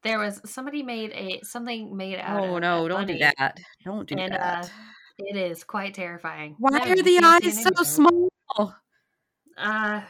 There 0.08 0.20
was 0.20 0.40
somebody 0.46 0.84
made 0.84 1.12
a 1.12 1.42
something 1.44 1.96
made 1.98 2.18
out 2.18 2.42
Oh 2.42 2.60
no, 2.60 2.88
don't 2.88 3.08
do 3.08 3.18
that. 3.18 3.60
Don't 3.84 4.08
do 4.08 4.16
and 4.18 4.32
that. 4.32 4.64
uh 4.64 4.68
it 5.20 5.36
is 5.36 5.66
quite 5.66 5.94
terrifying. 5.96 6.56
Why 6.60 6.78
No, 6.78 6.92
are 6.92 6.96
the 6.96 7.20
eyes 7.22 7.44
so 7.44 7.50
image 7.52 7.66
of 7.76 7.82
it. 7.82 7.86
small? 7.86 8.30
Uh 9.58 10.02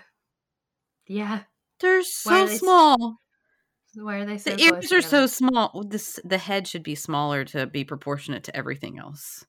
yeah. 1.08 1.40
They're 1.80 2.04
so 2.04 2.46
they 2.46 2.58
small. 2.58 3.18
Why 3.96 4.18
are 4.18 4.26
they 4.26 4.38
so 4.38 4.52
The 4.52 4.62
ears 4.62 4.92
are 4.92 5.02
so 5.02 5.26
small. 5.26 5.84
This 5.88 6.20
the 6.24 6.38
head 6.38 6.68
should 6.68 6.84
be 6.84 6.94
smaller 6.94 7.44
to 7.46 7.66
be 7.66 7.84
proportionate 7.84 8.44
to 8.44 8.56
everything 8.56 9.00
else. 9.00 9.48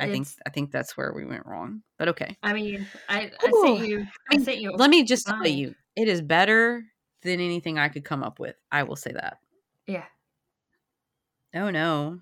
I 0.00 0.08
think 0.10 0.26
I 0.44 0.50
think 0.50 0.72
that's 0.72 0.96
where 0.96 1.12
we 1.12 1.24
went 1.24 1.46
wrong. 1.46 1.82
But 1.96 2.08
okay. 2.08 2.36
I 2.42 2.54
mean, 2.54 2.88
I, 3.08 3.30
I 3.40 3.48
Ooh, 3.50 3.76
sent 3.76 3.88
you 3.88 4.06
I 4.32 4.38
sent 4.38 4.58
you 4.58 4.72
Let 4.72 4.90
me 4.90 5.04
just 5.04 5.26
tell 5.28 5.46
you, 5.46 5.76
it 5.94 6.08
is 6.08 6.22
better 6.22 6.82
than 7.22 7.38
anything 7.38 7.78
I 7.78 7.88
could 7.88 8.04
come 8.04 8.24
up 8.24 8.40
with. 8.40 8.56
I 8.72 8.82
will 8.82 8.96
say 8.96 9.12
that. 9.12 9.38
Yeah. 9.86 10.04
Oh 11.54 11.70
no. 11.70 12.20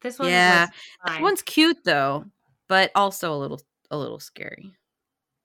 This 0.00 0.18
one 0.18 0.28
Yeah. 0.28 0.66
That 1.06 1.20
one's 1.20 1.42
cute 1.42 1.78
though, 1.84 2.24
but 2.68 2.90
also 2.94 3.32
a 3.34 3.38
little 3.38 3.60
a 3.90 3.96
little 3.96 4.20
scary. 4.20 4.72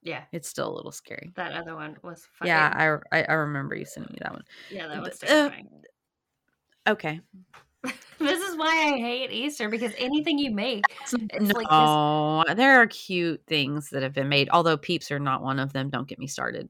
yeah. 0.02 0.24
It's 0.32 0.48
still 0.50 0.72
a 0.72 0.76
little 0.76 0.92
scary. 0.92 1.32
That 1.36 1.54
other 1.54 1.76
one 1.76 1.98
was. 2.04 2.28
Yeah, 2.44 3.00
I, 3.12 3.18
I 3.20 3.24
I 3.24 3.34
remember 3.34 3.76
you 3.76 3.86
sending 3.86 4.12
me 4.14 4.20
that 4.22 4.34
one. 4.34 4.44
yeah, 4.70 4.88
that 4.88 5.02
was 5.02 5.22
uh, 5.24 5.28
terrifying. 5.28 5.70
Okay. 6.88 7.22
this 8.20 8.40
is 8.42 8.58
why 8.58 8.94
I 8.94 8.98
hate 9.00 9.32
Easter 9.32 9.70
because 9.70 9.94
anything 9.98 10.38
you 10.38 10.52
make, 10.52 10.84
it's 11.02 11.14
no, 11.14 11.54
like 11.56 12.48
this 12.48 12.56
there 12.56 12.82
are 12.82 12.88
cute 12.88 13.42
things 13.48 13.90
that 13.90 14.04
have 14.04 14.14
been 14.14 14.30
made. 14.30 14.50
Although 14.52 14.78
peeps 14.78 15.12
are 15.12 15.20
not 15.20 15.42
one 15.42 15.60
of 15.60 15.74
them. 15.74 15.90
Don't 15.90 16.08
get 16.08 16.20
me 16.20 16.28
started. 16.28 16.70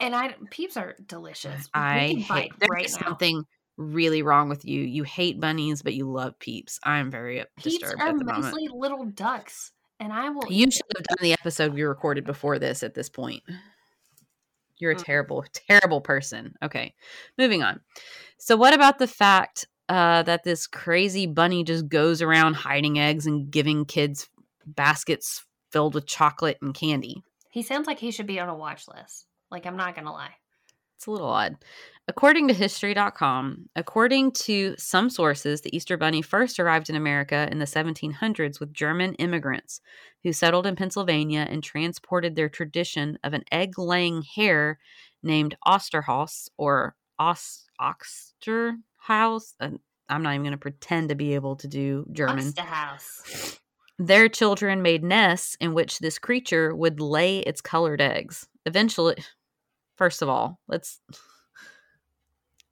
and 0.00 0.14
I 0.14 0.34
peeps 0.50 0.76
are 0.76 0.96
delicious. 1.06 1.68
I 1.74 2.24
hate. 2.28 2.52
right 2.68 2.90
something 2.90 3.44
really 3.78 4.22
wrong 4.22 4.48
with 4.50 4.64
you. 4.66 4.82
You 4.82 5.04
hate 5.04 5.40
bunnies, 5.40 5.80
but 5.82 5.94
you 5.94 6.10
love 6.10 6.38
peeps. 6.38 6.78
I'm 6.84 7.10
very 7.10 7.44
Peeps 7.56 7.78
disturbed 7.78 8.02
are 8.02 8.08
at 8.08 8.18
the 8.18 8.24
moment. 8.24 8.44
mostly 8.44 8.68
little 8.68 9.06
ducks, 9.06 9.72
and 10.00 10.12
I 10.12 10.28
will. 10.28 10.50
You 10.52 10.70
should 10.70 10.84
have 10.96 11.04
done 11.06 11.18
the 11.22 11.32
episode 11.32 11.72
we 11.72 11.82
recorded 11.82 12.24
before 12.26 12.58
this. 12.58 12.82
At 12.82 12.94
this 12.94 13.08
point, 13.08 13.42
you're 14.78 14.92
a 14.92 14.96
Mm. 14.96 15.04
terrible, 15.04 15.44
terrible 15.52 16.00
person. 16.00 16.54
Okay, 16.62 16.94
moving 17.38 17.62
on. 17.62 17.80
So, 18.38 18.56
what 18.56 18.74
about 18.74 18.98
the 18.98 19.06
fact 19.08 19.66
uh, 19.88 20.22
that 20.24 20.44
this 20.44 20.66
crazy 20.66 21.26
bunny 21.26 21.64
just 21.64 21.88
goes 21.88 22.20
around 22.20 22.54
hiding 22.54 22.98
eggs 22.98 23.26
and 23.26 23.50
giving 23.50 23.84
kids 23.86 24.28
baskets 24.66 25.44
filled 25.72 25.94
with 25.94 26.06
chocolate 26.06 26.58
and 26.60 26.74
candy? 26.74 27.22
He 27.50 27.62
sounds 27.62 27.86
like 27.86 27.98
he 27.98 28.10
should 28.10 28.26
be 28.26 28.38
on 28.38 28.48
a 28.50 28.54
watch 28.54 28.86
list. 28.86 29.26
Like 29.50 29.64
I'm 29.66 29.76
not 29.76 29.94
gonna 29.94 30.12
lie. 30.12 30.34
It's 30.98 31.06
a 31.06 31.12
little 31.12 31.28
odd. 31.28 31.56
According 32.08 32.48
to 32.48 32.54
History.com, 32.54 33.68
according 33.76 34.32
to 34.32 34.74
some 34.78 35.08
sources, 35.08 35.60
the 35.60 35.76
Easter 35.76 35.96
Bunny 35.96 36.22
first 36.22 36.58
arrived 36.58 36.90
in 36.90 36.96
America 36.96 37.46
in 37.52 37.60
the 37.60 37.66
1700s 37.66 38.58
with 38.58 38.72
German 38.72 39.14
immigrants 39.14 39.80
who 40.24 40.32
settled 40.32 40.66
in 40.66 40.74
Pennsylvania 40.74 41.46
and 41.48 41.62
transported 41.62 42.34
their 42.34 42.48
tradition 42.48 43.16
of 43.22 43.32
an 43.32 43.44
egg 43.52 43.78
laying 43.78 44.22
hare 44.34 44.80
named 45.22 45.54
Osterhaus 45.64 46.48
or 46.56 46.96
Os- 47.20 47.68
Osterhaus. 47.80 49.52
I'm 49.60 50.22
not 50.22 50.30
even 50.32 50.42
going 50.42 50.50
to 50.50 50.58
pretend 50.58 51.10
to 51.10 51.14
be 51.14 51.36
able 51.36 51.54
to 51.56 51.68
do 51.68 52.06
German. 52.10 52.52
House. 52.56 53.60
Their 54.00 54.28
children 54.28 54.82
made 54.82 55.04
nests 55.04 55.56
in 55.60 55.74
which 55.74 56.00
this 56.00 56.18
creature 56.18 56.74
would 56.74 56.98
lay 56.98 57.38
its 57.38 57.60
colored 57.60 58.00
eggs. 58.00 58.48
Eventually, 58.66 59.14
first 59.98 60.22
of 60.22 60.28
all, 60.30 60.58
let's. 60.68 61.00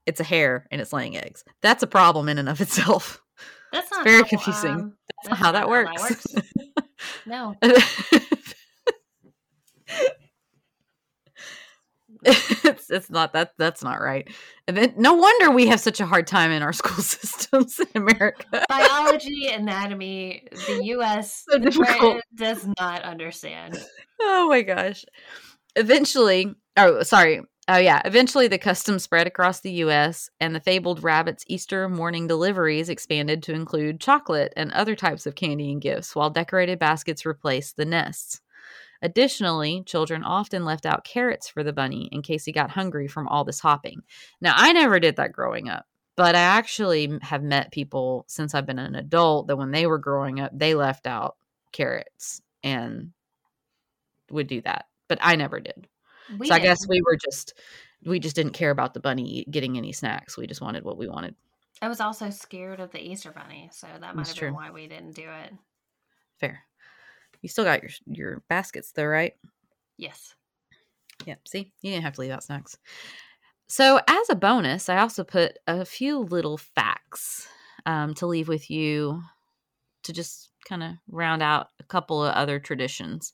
It's 0.07 0.21
a 0.21 0.25
hare 0.25 0.67
and 0.71 0.81
it's 0.81 0.93
laying 0.93 1.17
eggs. 1.17 1.45
That's 1.63 1.83
a 1.83 1.87
problem 1.89 2.29
in 2.29 2.39
and 2.39 2.49
of 2.49 2.61
itself. 2.61 3.21
That's 3.73 3.91
not 3.91 4.05
very 4.05 4.23
how, 4.23 4.29
confusing. 4.29 4.71
um, 4.71 4.97
That's 5.25 5.31
not 5.31 5.39
how 5.39 5.53
that 5.53 5.69
works. 5.69 6.27
No, 7.27 7.55
it's 12.25 12.91
it's 12.91 13.11
not 13.11 13.33
that 13.35 13.53
that's 13.59 13.83
not 13.83 14.01
right. 14.01 14.29
And 14.67 14.77
then 14.77 14.95
no 14.97 15.15
wonder 15.15 15.51
we 15.51 15.67
have 15.67 15.81
such 15.81 16.01
a 16.01 16.07
hard 16.07 16.27
time 16.27 16.51
in 16.51 16.63
our 16.63 16.73
school 16.81 17.03
systems 17.03 17.79
in 17.79 17.87
America. 17.95 18.65
biology, 18.69 19.49
anatomy, 19.49 20.47
the 20.51 20.81
U.S. 20.87 21.45
So 21.49 21.59
difficult. 21.59 22.23
does 22.35 22.67
not 22.79 23.03
understand. 23.03 23.79
Oh 24.21 24.49
my 24.49 24.63
gosh. 24.63 25.05
Eventually, 25.77 26.55
oh, 26.77 27.03
sorry. 27.03 27.43
Oh, 27.69 27.77
yeah. 27.77 28.01
Eventually, 28.05 28.49
the 28.49 28.59
custom 28.59 28.99
spread 28.99 29.27
across 29.27 29.61
the 29.61 29.73
U.S., 29.73 30.31
and 30.41 30.55
the 30.55 30.61
fabled 30.61 31.03
rabbit's 31.03 31.45
Easter 31.49 31.89
morning 31.89 32.27
deliveries 32.27 32.89
expanded 32.89 33.43
to 33.43 33.53
include 33.53 34.01
chocolate 34.01 34.53
and 34.57 34.73
other 34.73 34.95
types 34.95 35.27
of 35.27 35.35
candy 35.35 35.73
and 35.73 35.83
gifts, 35.83 36.15
while 36.15 36.31
decorated 36.31 36.79
baskets 36.79 37.27
replaced 37.27 37.77
the 37.77 37.85
nests. 37.85 38.41
Additionally, 39.03 39.83
children 39.85 40.23
often 40.23 40.65
left 40.65 40.87
out 40.87 41.05
carrots 41.05 41.49
for 41.49 41.63
the 41.63 41.73
bunny 41.73 42.09
in 42.13 42.23
case 42.23 42.45
he 42.45 42.53
got 42.53 42.71
hungry 42.71 43.09
from 43.09 43.29
all 43.29 43.45
this 43.45 43.61
hopping. 43.61 44.03
Now, 44.41 44.55
I 44.57 44.73
never 44.73 44.99
did 44.99 45.17
that 45.17 45.33
growing 45.33 45.69
up, 45.69 45.87
but 46.17 46.35
I 46.35 46.41
actually 46.41 47.19
have 47.23 47.43
met 47.43 47.73
people 47.73 48.25
since 48.29 48.55
I've 48.55 48.65
been 48.65 48.79
an 48.79 48.95
adult 48.95 49.49
that 49.49 49.57
when 49.57 49.71
they 49.73 49.87
were 49.87 49.99
growing 49.99 50.41
up, 50.41 50.51
they 50.55 50.75
left 50.75 51.07
out 51.07 51.37
carrots 51.73 52.41
and 52.63 53.11
would 54.31 54.47
do 54.47 54.61
that, 54.63 54.87
but 55.09 55.19
I 55.21 55.37
never 55.37 55.61
did. 55.61 55.89
We 56.39 56.49
so 56.49 56.55
I 56.55 56.59
guess 56.59 56.87
we 56.89 57.01
were 57.03 57.17
just 57.17 57.55
we 58.05 58.19
just 58.19 58.37
didn't 58.37 58.53
care 58.53 58.71
about 58.71 58.95
the 58.95 59.01
bunny 59.01 59.47
getting 59.51 59.77
any 59.77 59.93
snacks. 59.93 60.37
We 60.37 60.47
just 60.47 60.61
wanted 60.61 60.85
what 60.85 60.99
we 60.99 61.09
wanted. 61.09 61.35
I 61.83 61.89
was 61.89 62.01
also 62.01 62.31
scared 62.31 62.81
of 62.81 62.91
the 62.91 63.01
Easter 63.01 63.33
bunny, 63.33 63.69
so 63.73 63.87
that 63.87 64.01
might 64.01 64.17
That's 64.17 64.31
have 64.31 64.39
true. 64.39 64.49
been 64.49 64.55
why 64.55 64.71
we 64.71 64.87
didn't 64.87 65.15
do 65.15 65.29
it. 65.29 65.53
Fair. 66.39 66.63
You 67.43 67.49
still 67.49 67.65
got 67.65 67.83
your 67.83 67.93
your 68.07 68.43
baskets 68.49 68.93
though, 68.93 69.05
right? 69.05 69.35
Yes. 69.99 70.35
Yep. 71.25 71.49
See, 71.49 71.73
you 71.83 71.93
didn't 71.93 72.05
have 72.05 72.15
to 72.15 72.21
leave 72.21 72.31
out 72.31 72.45
snacks. 72.45 72.77
So, 73.69 74.01
as 74.07 74.31
a 74.31 74.37
bonus, 74.37 74.89
I 74.89 74.99
also 74.99 75.25
put 75.25 75.59
a 75.67 75.85
few 75.85 76.21
little 76.21 76.57
facts 76.57 77.49
um, 77.85 78.15
to 78.15 78.27
leave 78.27 78.49
with 78.49 78.71
you 78.71 79.23
to 80.05 80.13
just 80.13 80.51
kind 80.69 80.83
of 80.83 80.93
round 81.09 81.43
out 81.43 81.69
a 81.81 81.85
couple 81.85 82.25
of 82.25 82.35
other 82.35 82.61
traditions. 82.61 83.33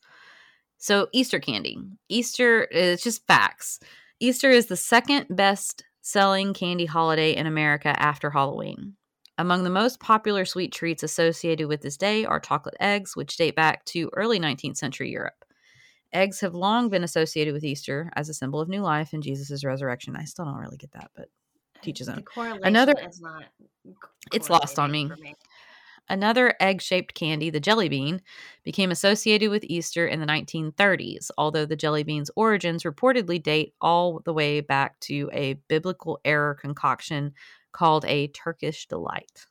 So, 0.83 1.07
Easter 1.13 1.39
candy. 1.39 1.79
Easter, 2.09 2.67
it's 2.73 3.05
just 3.05 3.25
facts. 3.29 3.79
Easter 4.19 4.51
is 4.51 4.67
the 4.67 4.77
second 4.77 5.27
best 5.31 5.85
selling 6.01 6.55
candy 6.55 6.87
holiday 6.87 7.37
in 7.37 7.47
America 7.47 7.95
after 8.03 8.31
Halloween. 8.31 8.95
Among 9.39 9.63
the 9.63 9.71
most 9.71 10.01
popular 10.01 10.45
sweet 10.45 10.73
treats 10.73 11.05
associated 11.05 11.69
with 11.69 11.83
this 11.83 11.97
day 11.97 12.25
are 12.25 12.41
chocolate 12.41 12.75
eggs, 12.81 13.15
which 13.15 13.37
date 13.37 13.55
back 13.55 13.85
to 13.87 14.11
early 14.15 14.41
19th 14.41 14.77
century 14.77 15.13
Europe. 15.13 15.45
Eggs 16.13 16.41
have 16.41 16.53
long 16.53 16.89
been 16.89 17.05
associated 17.05 17.55
with 17.55 17.63
Easter 17.63 18.11
as 18.17 18.29
a 18.29 18.35
symbol 18.35 18.61
of 18.61 18.69
new 18.69 18.83
life 18.83 19.13
and 19.13 19.23
Jesus' 19.23 19.63
resurrection. 19.63 20.17
I 20.17 20.25
still 20.25 20.47
don't 20.47 20.57
really 20.57 20.79
get 20.79 20.91
that, 20.95 21.13
but 21.15 21.29
teach 21.81 21.99
his 21.99 22.09
The 22.09 22.23
correlation 22.23 22.67
Another- 22.67 22.97
is 23.09 23.21
not. 23.21 23.45
It's 24.33 24.51
lost 24.51 24.81
on 24.81 24.91
correlating 24.91 25.23
me. 25.23 25.37
Another 26.09 26.55
egg 26.61 26.83
shaped 26.83 27.15
candy, 27.15 27.49
the 27.49 27.61
jelly 27.61 27.89
bean, 27.89 28.23
became 28.65 28.91
associated 28.91 29.51
with 29.51 29.65
Easter 29.65 30.07
in 30.07 30.21
the 30.21 30.27
1930s, 30.27 31.31
although 31.39 31.65
the 31.65 31.77
jelly 31.77 32.03
bean's 32.03 32.31
origins 32.37 32.83
reportedly 32.83 33.43
date 33.43 33.75
all 33.81 34.21
the 34.21 34.33
way 34.33 34.61
back 34.61 34.99
to 35.01 35.31
a 35.33 35.55
biblical 35.69 36.21
era 36.25 36.55
concoction 36.55 37.33
called 37.73 38.05
a 38.05 38.29
Turkish 38.29 38.87
delight. 38.87 39.47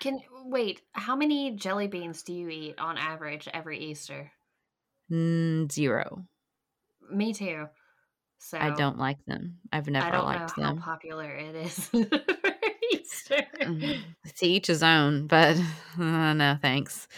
Can 0.00 0.20
wait? 0.44 0.82
How 0.92 1.16
many 1.16 1.50
jelly 1.52 1.88
beans 1.88 2.22
do 2.22 2.32
you 2.32 2.48
eat 2.48 2.78
on 2.78 2.98
average 2.98 3.48
every 3.52 3.78
Easter? 3.78 4.32
Mm, 5.10 5.70
zero. 5.70 6.26
Me 7.10 7.32
too. 7.32 7.68
So 8.38 8.58
I 8.58 8.70
don't 8.70 8.98
like 8.98 9.24
them. 9.26 9.58
I've 9.72 9.88
never 9.88 10.06
I 10.06 10.10
don't 10.10 10.26
liked 10.26 10.56
know 10.56 10.62
them. 10.62 10.76
how 10.76 10.84
popular 10.84 11.30
it 11.30 11.54
is 11.54 11.90
for 13.26 13.34
Easter. 13.34 13.46
Mm, 13.60 14.00
to 14.36 14.46
each 14.46 14.66
his 14.66 14.82
own, 14.82 15.26
but 15.26 15.56
uh, 15.98 16.32
no 16.32 16.56
thanks. 16.60 17.08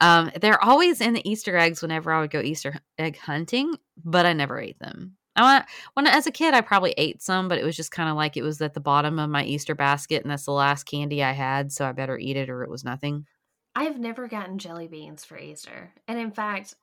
Um, 0.00 0.30
they're 0.40 0.62
always 0.62 1.00
in 1.00 1.14
the 1.14 1.28
Easter 1.28 1.56
eggs 1.56 1.82
whenever 1.82 2.12
I 2.12 2.20
would 2.20 2.30
go 2.30 2.40
Easter 2.40 2.76
egg 2.98 3.18
hunting, 3.18 3.76
but 4.04 4.26
I 4.26 4.32
never 4.32 4.60
ate 4.60 4.78
them. 4.78 5.16
I 5.36 5.64
when 5.94 6.06
as 6.06 6.26
a 6.26 6.30
kid, 6.30 6.54
I 6.54 6.60
probably 6.62 6.94
ate 6.96 7.22
some, 7.22 7.48
but 7.48 7.58
it 7.58 7.64
was 7.64 7.76
just 7.76 7.90
kind 7.90 8.08
of 8.08 8.16
like 8.16 8.36
it 8.36 8.42
was 8.42 8.60
at 8.60 8.74
the 8.74 8.80
bottom 8.80 9.18
of 9.18 9.30
my 9.30 9.44
Easter 9.44 9.74
basket, 9.74 10.22
and 10.22 10.30
that's 10.30 10.46
the 10.46 10.52
last 10.52 10.84
candy 10.84 11.22
I 11.22 11.32
had, 11.32 11.72
so 11.72 11.86
I 11.86 11.92
better 11.92 12.18
eat 12.18 12.36
it 12.36 12.48
or 12.48 12.62
it 12.62 12.70
was 12.70 12.84
nothing. 12.84 13.26
I've 13.74 13.98
never 13.98 14.28
gotten 14.28 14.58
jelly 14.58 14.86
beans 14.86 15.24
for 15.24 15.38
Easter. 15.38 15.92
And 16.08 16.18
in 16.18 16.30
fact, 16.30 16.74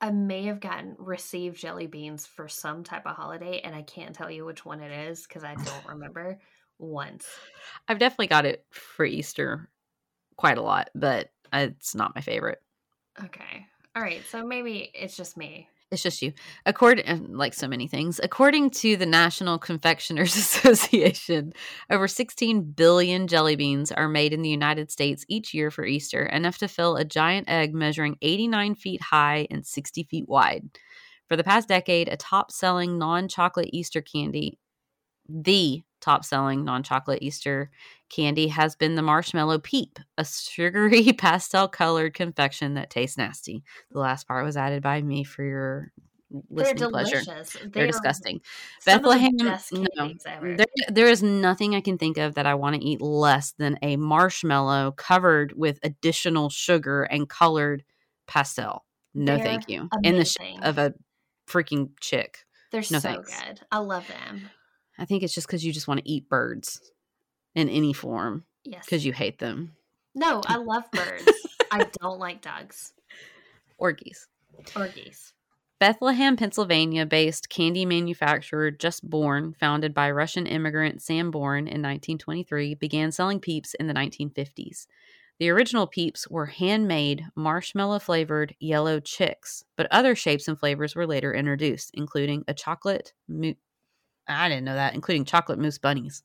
I 0.00 0.10
may 0.10 0.44
have 0.44 0.58
gotten 0.58 0.96
received 0.98 1.56
jelly 1.56 1.86
beans 1.86 2.26
for 2.26 2.48
some 2.48 2.82
type 2.82 3.06
of 3.06 3.14
holiday, 3.14 3.60
and 3.60 3.74
I 3.74 3.82
can't 3.82 4.14
tell 4.14 4.30
you 4.30 4.44
which 4.44 4.64
one 4.64 4.80
it 4.80 5.08
is 5.08 5.24
because 5.26 5.44
I 5.44 5.54
don't 5.54 5.86
remember 5.88 6.38
once. 6.78 7.26
I've 7.88 7.98
definitely 7.98 8.28
got 8.28 8.46
it 8.46 8.64
for 8.70 9.04
Easter 9.04 9.68
quite 10.36 10.58
a 10.58 10.62
lot, 10.62 10.90
but 10.94 11.30
uh, 11.52 11.68
it's 11.70 11.94
not 11.94 12.14
my 12.14 12.20
favorite. 12.20 12.58
Okay. 13.24 13.66
All 13.94 14.02
right. 14.02 14.22
So 14.30 14.44
maybe 14.44 14.90
it's 14.94 15.16
just 15.16 15.36
me. 15.36 15.68
It's 15.92 16.02
just 16.02 16.20
you. 16.20 16.32
According, 16.66 17.32
like 17.32 17.54
so 17.54 17.68
many 17.68 17.86
things, 17.86 18.18
according 18.20 18.70
to 18.70 18.96
the 18.96 19.06
National 19.06 19.56
Confectioners 19.56 20.34
Association, 20.36 21.52
over 21.90 22.08
16 22.08 22.72
billion 22.72 23.28
jelly 23.28 23.54
beans 23.54 23.92
are 23.92 24.08
made 24.08 24.32
in 24.32 24.42
the 24.42 24.48
United 24.48 24.90
States 24.90 25.24
each 25.28 25.54
year 25.54 25.70
for 25.70 25.84
Easter, 25.84 26.26
enough 26.26 26.58
to 26.58 26.68
fill 26.68 26.96
a 26.96 27.04
giant 27.04 27.48
egg 27.48 27.72
measuring 27.72 28.16
89 28.20 28.74
feet 28.74 29.00
high 29.00 29.46
and 29.48 29.64
60 29.64 30.02
feet 30.04 30.28
wide. 30.28 30.64
For 31.28 31.36
the 31.36 31.44
past 31.44 31.68
decade, 31.68 32.08
a 32.08 32.16
top 32.16 32.50
selling 32.50 32.98
non 32.98 33.28
chocolate 33.28 33.70
Easter 33.72 34.02
candy, 34.02 34.58
the 35.28 35.84
top 36.00 36.24
selling 36.24 36.64
non 36.64 36.82
chocolate 36.82 37.22
Easter 37.22 37.70
candy, 38.08 38.48
has 38.48 38.76
been 38.76 38.94
the 38.94 39.02
Marshmallow 39.02 39.58
Peep, 39.58 39.98
a 40.16 40.24
sugary 40.24 41.12
pastel 41.18 41.68
colored 41.68 42.14
confection 42.14 42.74
that 42.74 42.90
tastes 42.90 43.18
nasty. 43.18 43.62
The 43.90 43.98
last 43.98 44.28
part 44.28 44.44
was 44.44 44.56
added 44.56 44.82
by 44.82 45.02
me 45.02 45.24
for 45.24 45.42
your 45.42 45.92
They're 46.30 46.66
listening 46.66 46.90
pleasure. 46.90 47.20
delicious. 47.22 47.56
They're 47.72 47.86
disgusting. 47.86 48.40
Bethlehem, 48.84 49.32
no. 49.36 50.12
There, 50.40 50.66
there 50.88 51.08
is 51.08 51.22
nothing 51.22 51.74
I 51.74 51.80
can 51.80 51.98
think 51.98 52.18
of 52.18 52.34
that 52.34 52.46
I 52.46 52.54
want 52.54 52.76
to 52.76 52.84
eat 52.84 53.00
less 53.00 53.52
than 53.58 53.78
a 53.82 53.96
marshmallow 53.96 54.92
covered 54.92 55.52
with 55.56 55.80
additional 55.82 56.50
sugar 56.50 57.02
and 57.04 57.28
colored 57.28 57.84
pastel. 58.26 58.84
No, 59.14 59.36
They're 59.36 59.44
thank 59.44 59.68
you. 59.68 59.88
In 60.02 60.16
the 60.16 60.24
shape 60.24 60.62
of 60.62 60.78
a 60.78 60.94
freaking 61.48 61.90
chick. 62.00 62.44
They're 62.70 62.80
no 62.90 62.98
so 62.98 62.98
thanks. 62.98 63.42
good. 63.42 63.60
I 63.70 63.78
love 63.78 64.06
them. 64.08 64.50
I 64.98 65.04
think 65.04 65.22
it's 65.22 65.34
just 65.34 65.46
because 65.46 65.64
you 65.64 65.72
just 65.72 65.88
want 65.88 66.00
to 66.00 66.08
eat 66.10 66.28
birds 66.28 66.80
in 67.54 67.68
any 67.68 67.92
form 67.92 68.44
Yes. 68.64 68.84
because 68.84 69.04
you 69.06 69.12
hate 69.12 69.38
them 69.38 69.72
No, 70.14 70.40
I 70.46 70.56
love 70.56 70.84
birds. 70.92 71.24
I 71.70 71.84
don't 72.00 72.18
like 72.18 72.42
dogs 72.42 72.92
or 73.78 73.92
geese. 73.92 74.26
or 74.74 74.88
geese. 74.88 75.32
Bethlehem, 75.78 76.36
Pennsylvania 76.38 77.04
based 77.04 77.50
candy 77.50 77.84
manufacturer 77.84 78.70
Just 78.70 79.08
Born, 79.08 79.54
founded 79.60 79.92
by 79.92 80.10
Russian 80.10 80.46
immigrant 80.46 81.02
Sam 81.02 81.30
Born 81.30 81.66
in 81.68 81.82
1923, 81.82 82.74
began 82.76 83.12
selling 83.12 83.40
Peeps 83.40 83.74
in 83.74 83.86
the 83.86 83.92
1950s. 83.92 84.86
The 85.38 85.50
original 85.50 85.86
Peeps 85.86 86.26
were 86.30 86.46
handmade, 86.46 87.26
marshmallow 87.34 87.98
flavored 87.98 88.54
yellow 88.58 89.00
chicks, 89.00 89.64
but 89.76 89.86
other 89.90 90.14
shapes 90.14 90.48
and 90.48 90.58
flavors 90.58 90.96
were 90.96 91.06
later 91.06 91.34
introduced, 91.34 91.90
including 91.92 92.42
a 92.48 92.54
chocolate 92.54 93.12
I 94.28 94.48
didn't 94.48 94.64
know 94.64 94.74
that, 94.74 94.94
including 94.94 95.24
chocolate 95.24 95.58
mousse 95.58 95.78
bunnies. 95.78 96.22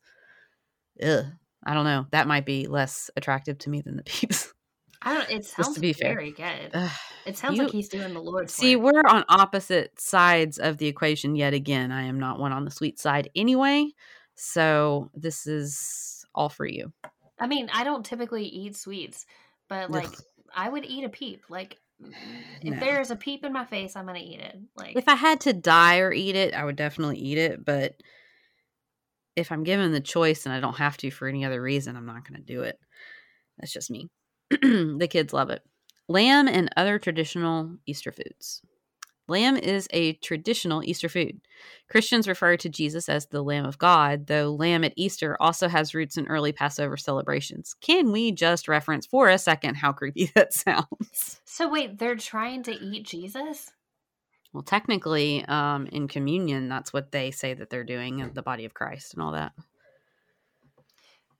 Ugh. 1.02 1.24
I 1.64 1.74
don't 1.74 1.84
know. 1.84 2.06
That 2.10 2.26
might 2.26 2.44
be 2.44 2.66
less 2.66 3.10
attractive 3.16 3.58
to 3.58 3.70
me 3.70 3.80
than 3.82 3.96
the 3.96 4.02
Peeps. 4.04 4.52
I 5.00 5.14
don't. 5.14 5.30
It 5.30 5.44
sounds 5.44 5.74
to 5.74 5.80
be 5.80 5.92
fair. 5.92 6.14
very 6.14 6.30
good. 6.32 6.70
Ugh. 6.74 6.90
It 7.26 7.36
sounds 7.36 7.56
you- 7.56 7.64
like 7.64 7.72
he's 7.72 7.88
doing 7.88 8.14
the 8.14 8.20
Lord's 8.20 8.52
See, 8.54 8.76
work. 8.76 8.94
we're 8.94 9.08
on 9.10 9.24
opposite 9.28 9.98
sides 10.00 10.58
of 10.58 10.78
the 10.78 10.86
equation 10.86 11.34
yet 11.36 11.54
again. 11.54 11.90
I 11.92 12.02
am 12.04 12.18
not 12.20 12.38
one 12.38 12.52
on 12.52 12.64
the 12.64 12.70
sweet 12.70 12.98
side 12.98 13.28
anyway. 13.34 13.88
So 14.34 15.10
this 15.14 15.46
is 15.46 16.24
all 16.34 16.48
for 16.48 16.66
you. 16.66 16.92
I 17.38 17.46
mean, 17.46 17.68
I 17.72 17.84
don't 17.84 18.04
typically 18.06 18.44
eat 18.44 18.76
sweets, 18.76 19.26
but 19.68 19.90
like 19.90 20.06
Ugh. 20.06 20.14
I 20.54 20.68
would 20.68 20.84
eat 20.84 21.04
a 21.04 21.08
peep. 21.08 21.42
Like 21.48 21.78
Mm-hmm. 22.02 22.66
if 22.68 22.74
No. 22.74 22.80
there's 22.80 23.10
a 23.10 23.16
peep 23.16 23.44
in 23.44 23.52
my 23.52 23.64
face, 23.64 23.94
I'm 23.96 24.06
gonna 24.06 24.18
eat 24.18 24.40
it. 24.40 24.58
Like 24.76 24.96
If 24.96 25.08
I 25.08 25.14
had 25.14 25.40
to 25.42 25.52
die 25.52 25.98
or 26.00 26.12
eat 26.12 26.36
it, 26.36 26.54
I 26.54 26.64
would 26.64 26.76
definitely 26.76 27.18
eat 27.18 27.38
it. 27.38 27.64
But 27.64 27.94
if 29.36 29.50
I'm 29.50 29.64
given 29.64 29.92
the 29.92 30.00
choice 30.00 30.44
and 30.44 30.54
I 30.54 30.60
don't 30.60 30.76
have 30.76 30.96
to 30.98 31.10
for 31.10 31.26
any 31.26 31.44
other 31.44 31.62
reason, 31.62 31.96
I'm 31.96 32.06
not 32.06 32.28
going 32.28 32.38
to 32.38 32.46
do 32.46 32.62
it. 32.62 32.78
That's 33.58 33.72
just 33.72 33.90
me. 33.90 34.10
the 34.50 35.08
kids 35.10 35.32
love 35.32 35.48
it. 35.50 35.62
Lamb 36.08 36.48
and 36.48 36.68
other 36.76 36.98
traditional 36.98 37.76
Easter 37.86 38.12
foods. 38.12 38.60
Lamb 39.32 39.56
is 39.56 39.88
a 39.94 40.12
traditional 40.14 40.84
Easter 40.84 41.08
food. 41.08 41.40
Christians 41.88 42.28
refer 42.28 42.58
to 42.58 42.68
Jesus 42.68 43.08
as 43.08 43.24
the 43.24 43.40
Lamb 43.40 43.64
of 43.64 43.78
God, 43.78 44.26
though 44.26 44.54
lamb 44.54 44.84
at 44.84 44.92
Easter 44.94 45.38
also 45.40 45.68
has 45.68 45.94
roots 45.94 46.18
in 46.18 46.26
early 46.26 46.52
Passover 46.52 46.98
celebrations. 46.98 47.74
Can 47.80 48.12
we 48.12 48.30
just 48.30 48.68
reference 48.68 49.06
for 49.06 49.30
a 49.30 49.38
second 49.38 49.76
how 49.76 49.90
creepy 49.90 50.26
that 50.34 50.52
sounds? 50.52 51.40
so. 51.46 51.66
Wait, 51.66 51.96
they're 51.96 52.14
trying 52.14 52.62
to 52.64 52.72
eat 52.72 53.06
Jesus. 53.06 53.72
Well, 54.52 54.62
technically, 54.62 55.42
um, 55.46 55.86
in 55.86 56.08
communion, 56.08 56.68
that's 56.68 56.92
what 56.92 57.10
they 57.10 57.30
say 57.30 57.54
that 57.54 57.70
they're 57.70 57.84
doing, 57.84 58.20
uh, 58.20 58.28
the 58.34 58.42
body 58.42 58.66
of 58.66 58.74
Christ 58.74 59.14
and 59.14 59.22
all 59.22 59.32
that. 59.32 59.52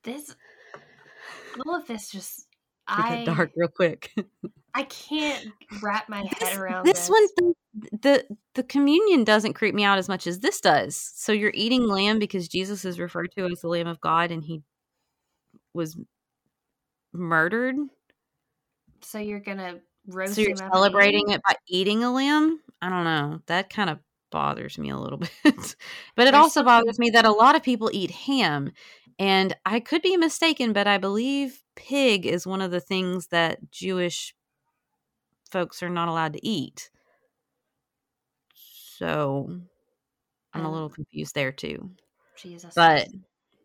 This, 0.01 0.35
all 1.63 1.75
of 1.75 1.85
this, 1.85 2.09
just 2.09 2.47
I 2.87 3.23
dark 3.23 3.51
real 3.55 3.67
quick. 3.67 4.11
I 4.75 4.83
can't 4.83 5.47
wrap 5.81 6.09
my 6.09 6.25
head 6.39 6.57
around 6.57 6.85
this 6.85 7.07
this. 7.07 7.09
one, 7.09 7.53
the, 8.01 8.25
the 8.55 8.63
communion 8.63 9.23
doesn't 9.23 9.53
creep 9.53 9.75
me 9.75 9.83
out 9.83 9.97
as 9.97 10.09
much 10.09 10.25
as 10.25 10.39
this 10.39 10.61
does. 10.61 10.95
So 11.15 11.31
you're 11.31 11.51
eating 11.53 11.87
lamb 11.87 12.19
because 12.19 12.47
Jesus 12.47 12.83
is 12.85 12.99
referred 12.99 13.31
to 13.37 13.45
as 13.45 13.61
the 13.61 13.67
Lamb 13.67 13.87
of 13.87 14.01
God, 14.01 14.31
and 14.31 14.43
he 14.43 14.63
was 15.73 15.97
murdered. 17.11 17.75
So 19.01 19.19
you're 19.19 19.39
gonna 19.39 19.79
roast 20.07 20.35
So 20.35 20.41
you're 20.41 20.55
celebrating 20.55 21.29
it 21.29 21.41
by 21.47 21.55
eating 21.67 22.03
a 22.03 22.11
lamb. 22.11 22.59
I 22.81 22.89
don't 22.89 23.03
know. 23.03 23.41
That 23.47 23.69
kind 23.69 23.89
of 23.89 23.99
bothers 24.31 24.77
me 24.77 24.89
a 24.89 24.97
little 24.97 25.19
bit. 25.19 25.31
but 25.43 25.53
it 25.53 25.75
There's 26.15 26.35
also 26.35 26.63
bothers 26.63 26.99
me 26.99 27.11
that 27.11 27.25
a 27.25 27.31
lot 27.31 27.55
of 27.55 27.63
people 27.63 27.89
eat 27.93 28.11
ham. 28.11 28.71
And 29.19 29.55
I 29.65 29.79
could 29.79 30.01
be 30.01 30.17
mistaken, 30.17 30.73
but 30.73 30.87
I 30.87 30.97
believe 30.97 31.61
pig 31.75 32.25
is 32.25 32.47
one 32.47 32.61
of 32.61 32.71
the 32.71 32.79
things 32.79 33.27
that 33.27 33.71
Jewish 33.71 34.33
folks 35.53 35.83
are 35.83 35.89
not 35.89 36.09
allowed 36.09 36.33
to 36.33 36.45
eat. 36.45 36.89
So 38.97 39.47
I'm 40.53 40.65
a 40.65 40.67
Um, 40.67 40.73
little 40.73 40.89
confused 40.89 41.35
there 41.35 41.51
too. 41.51 41.91
Jesus. 42.35 42.73
But 42.75 43.07
is 43.07 43.13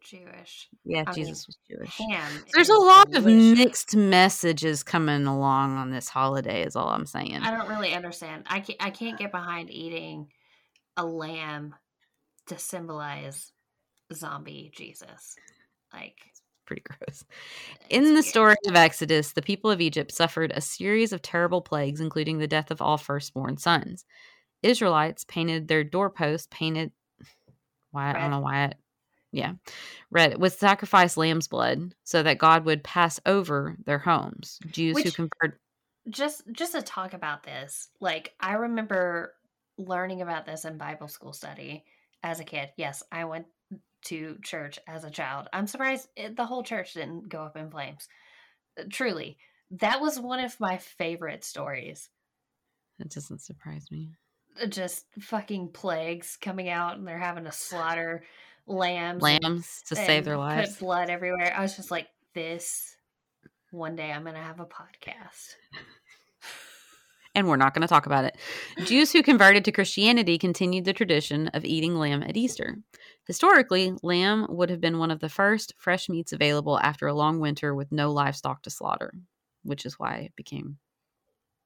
Jewish. 0.02 0.68
Yeah, 0.84 1.04
I 1.06 1.10
mean, 1.10 1.14
Jesus 1.14 1.46
was 1.46 1.58
Jewish. 1.68 1.96
Ham. 1.96 2.44
There's 2.52 2.68
a 2.68 2.78
lot 2.78 3.14
of 3.14 3.24
mixed 3.24 3.96
messages 3.96 4.82
coming 4.82 5.26
along 5.26 5.76
on 5.76 5.90
this 5.90 6.08
holiday, 6.08 6.62
is 6.62 6.76
all 6.76 6.88
I'm 6.88 7.06
saying. 7.06 7.36
I 7.36 7.50
don't 7.50 7.68
really 7.68 7.94
understand. 7.94 8.44
I 8.46 8.60
can't, 8.60 8.82
I 8.82 8.90
can't 8.90 9.18
get 9.18 9.32
behind 9.32 9.70
eating 9.70 10.30
a 10.96 11.04
lamb 11.04 11.74
to 12.46 12.58
symbolize 12.58 13.52
zombie 14.14 14.70
Jesus. 14.74 15.36
Like, 15.92 16.16
Pretty 16.68 16.82
gross. 16.86 17.24
it's 17.80 17.86
In 17.88 18.04
the 18.04 18.12
weird. 18.12 18.24
story 18.26 18.56
of 18.68 18.76
Exodus, 18.76 19.32
the 19.32 19.42
people 19.42 19.70
of 19.70 19.80
Egypt 19.80 20.12
suffered 20.12 20.52
a 20.54 20.60
series 20.60 21.12
of 21.12 21.22
terrible 21.22 21.62
plagues, 21.62 22.00
including 22.00 22.38
the 22.38 22.46
death 22.46 22.70
of 22.70 22.80
all 22.82 22.98
firstborn 22.98 23.56
sons. 23.56 24.04
Israelites 24.62 25.24
painted 25.24 25.66
their 25.66 25.82
doorposts 25.82 26.46
painted. 26.50 26.92
Why 27.90 28.10
I 28.10 28.12
don't 28.12 28.30
know 28.30 28.40
why. 28.40 28.64
It, 28.66 28.76
yeah, 29.32 29.52
red 30.10 30.38
with 30.38 30.58
sacrificed 30.58 31.16
lamb's 31.16 31.48
blood, 31.48 31.94
so 32.04 32.22
that 32.22 32.38
God 32.38 32.64
would 32.66 32.84
pass 32.84 33.18
over 33.26 33.76
their 33.84 33.98
homes. 33.98 34.58
Jews 34.70 34.96
who 34.98 35.04
Which- 35.04 35.14
converted. 35.14 35.58
just 36.10 36.42
just 36.52 36.72
to 36.72 36.80
talk 36.82 37.12
about 37.14 37.42
this 37.42 37.88
like 38.00 38.32
i 38.40 38.54
remember 38.54 39.34
learning 39.76 40.22
about 40.22 40.46
this 40.46 40.64
in 40.64 40.78
bible 40.78 41.06
school 41.08 41.34
study 41.34 41.84
as 42.22 42.40
a 42.40 42.44
kid 42.44 42.70
yes 42.78 43.02
i 43.12 43.24
went 43.26 43.44
to 44.08 44.36
church 44.42 44.78
as 44.86 45.04
a 45.04 45.10
child. 45.10 45.48
I'm 45.52 45.66
surprised 45.66 46.08
it, 46.16 46.36
the 46.36 46.46
whole 46.46 46.62
church 46.62 46.94
didn't 46.94 47.28
go 47.28 47.42
up 47.42 47.56
in 47.56 47.70
flames. 47.70 48.08
Uh, 48.78 48.84
truly 48.90 49.38
that 49.70 50.00
was 50.00 50.18
one 50.18 50.40
of 50.40 50.58
my 50.60 50.78
favorite 50.78 51.44
stories. 51.44 52.08
It 52.98 53.10
doesn't 53.10 53.42
surprise 53.42 53.86
me. 53.90 54.12
Uh, 54.60 54.66
just 54.66 55.04
fucking 55.20 55.68
plagues 55.72 56.38
coming 56.40 56.68
out 56.68 56.96
and 56.96 57.06
they're 57.06 57.18
having 57.18 57.44
to 57.44 57.52
slaughter 57.52 58.24
lambs 58.66 59.22
Lambs 59.22 59.82
to 59.88 59.96
save 59.96 60.24
their 60.24 60.36
lives. 60.36 60.70
put 60.72 60.80
blood 60.80 61.10
everywhere. 61.10 61.52
I 61.56 61.62
was 61.62 61.76
just 61.76 61.90
like 61.90 62.08
this 62.34 62.94
one 63.70 63.96
day 63.96 64.10
i'm 64.10 64.24
gonna 64.24 64.42
have 64.42 64.60
a 64.60 64.64
podcast 64.66 65.54
and 67.38 67.48
we're 67.48 67.56
not 67.56 67.74
going 67.74 67.82
to 67.82 67.88
talk 67.88 68.06
about 68.06 68.24
it. 68.24 68.36
Jews 68.84 69.12
who 69.12 69.22
converted 69.22 69.64
to 69.64 69.72
Christianity 69.72 70.38
continued 70.38 70.84
the 70.84 70.92
tradition 70.92 71.48
of 71.48 71.64
eating 71.64 71.94
lamb 71.94 72.22
at 72.22 72.36
Easter. 72.36 72.78
Historically, 73.26 73.94
lamb 74.02 74.46
would 74.48 74.70
have 74.70 74.80
been 74.80 74.98
one 74.98 75.10
of 75.10 75.20
the 75.20 75.28
first 75.28 75.74
fresh 75.76 76.08
meats 76.08 76.32
available 76.32 76.78
after 76.80 77.06
a 77.06 77.14
long 77.14 77.40
winter 77.40 77.74
with 77.74 77.92
no 77.92 78.10
livestock 78.10 78.62
to 78.62 78.70
slaughter, 78.70 79.12
which 79.62 79.86
is 79.86 79.98
why 79.98 80.16
it 80.16 80.36
became 80.36 80.78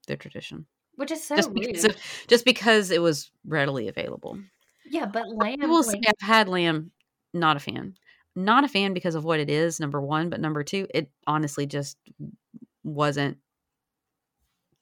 their 0.06 0.16
tradition. 0.16 0.66
which 0.96 1.10
is 1.10 1.24
so 1.24 1.36
just 1.36 1.52
because 1.54 1.84
of, 1.84 1.96
just 2.28 2.44
because 2.44 2.90
it 2.90 3.00
was 3.00 3.30
readily 3.46 3.88
available. 3.88 4.38
Yeah, 4.84 5.06
but 5.06 5.28
lamb. 5.28 5.62
I 5.62 5.66
will 5.66 5.82
say 5.82 6.00
I've 6.06 6.26
had 6.26 6.48
lamb, 6.48 6.90
not 7.32 7.56
a 7.56 7.60
fan. 7.60 7.94
Not 8.34 8.64
a 8.64 8.68
fan 8.68 8.94
because 8.94 9.14
of 9.14 9.24
what 9.24 9.40
it 9.40 9.50
is, 9.50 9.78
number 9.78 10.00
one, 10.00 10.30
but 10.30 10.40
number 10.40 10.64
two, 10.64 10.86
it 10.94 11.10
honestly 11.26 11.66
just 11.66 11.98
wasn't 12.82 13.38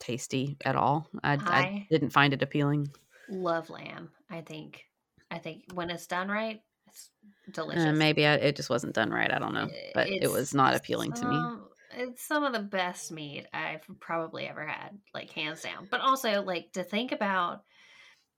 tasty 0.00 0.56
at 0.64 0.74
all. 0.74 1.08
I, 1.22 1.34
I 1.34 1.36
I- 1.36 1.86
didn't 1.90 2.10
find 2.10 2.32
it 2.32 2.42
appealing. 2.42 2.90
love 3.28 3.70
lamb. 3.70 4.10
I 4.28 4.40
think. 4.40 4.84
I 5.30 5.38
think 5.38 5.62
when 5.74 5.90
it's 5.90 6.08
done 6.08 6.28
right, 6.28 6.60
it's 6.88 7.10
delicious. 7.52 7.84
Uh, 7.84 7.92
maybe 7.92 8.26
I, 8.26 8.34
it 8.34 8.56
just 8.56 8.70
wasn't 8.70 8.94
done 8.96 9.10
right. 9.10 9.32
I 9.32 9.38
don't 9.38 9.54
know, 9.54 9.68
but 9.94 10.08
it 10.08 10.28
was 10.30 10.52
not 10.54 10.74
appealing 10.74 11.12
to 11.12 11.28
me. 11.28 11.56
It's 11.96 12.22
some 12.22 12.42
of 12.44 12.52
the 12.52 12.58
best 12.60 13.12
meat 13.12 13.46
I've 13.52 13.82
probably 14.00 14.48
ever 14.48 14.66
had, 14.66 14.98
like 15.14 15.30
hands 15.30 15.62
down. 15.62 15.86
But 15.90 16.00
also, 16.00 16.42
like 16.42 16.72
to 16.72 16.82
think 16.82 17.12
about, 17.12 17.62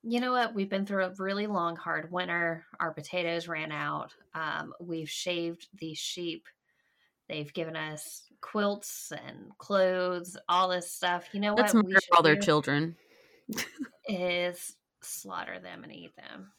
you 0.03 0.19
know 0.19 0.31
what? 0.31 0.53
We've 0.53 0.69
been 0.69 0.85
through 0.85 1.05
a 1.05 1.13
really 1.17 1.47
long, 1.47 1.75
hard 1.75 2.11
winter. 2.11 2.65
Our 2.79 2.91
potatoes 2.93 3.47
ran 3.47 3.71
out. 3.71 4.11
Um, 4.35 4.73
we've 4.79 5.09
shaved 5.09 5.67
the 5.79 5.93
sheep. 5.95 6.45
They've 7.29 7.51
given 7.53 7.75
us 7.75 8.23
quilts 8.41 9.11
and 9.11 9.49
clothes, 9.57 10.37
all 10.49 10.67
this 10.69 10.91
stuff. 10.91 11.25
You 11.31 11.39
know 11.39 11.53
Let's 11.53 11.73
what? 11.73 11.85
murder 11.85 11.99
all 12.15 12.23
their 12.23 12.35
children. 12.35 12.95
is 14.07 14.75
slaughter 15.01 15.59
them 15.59 15.83
and 15.83 15.93
eat 15.93 16.15
them. 16.15 16.51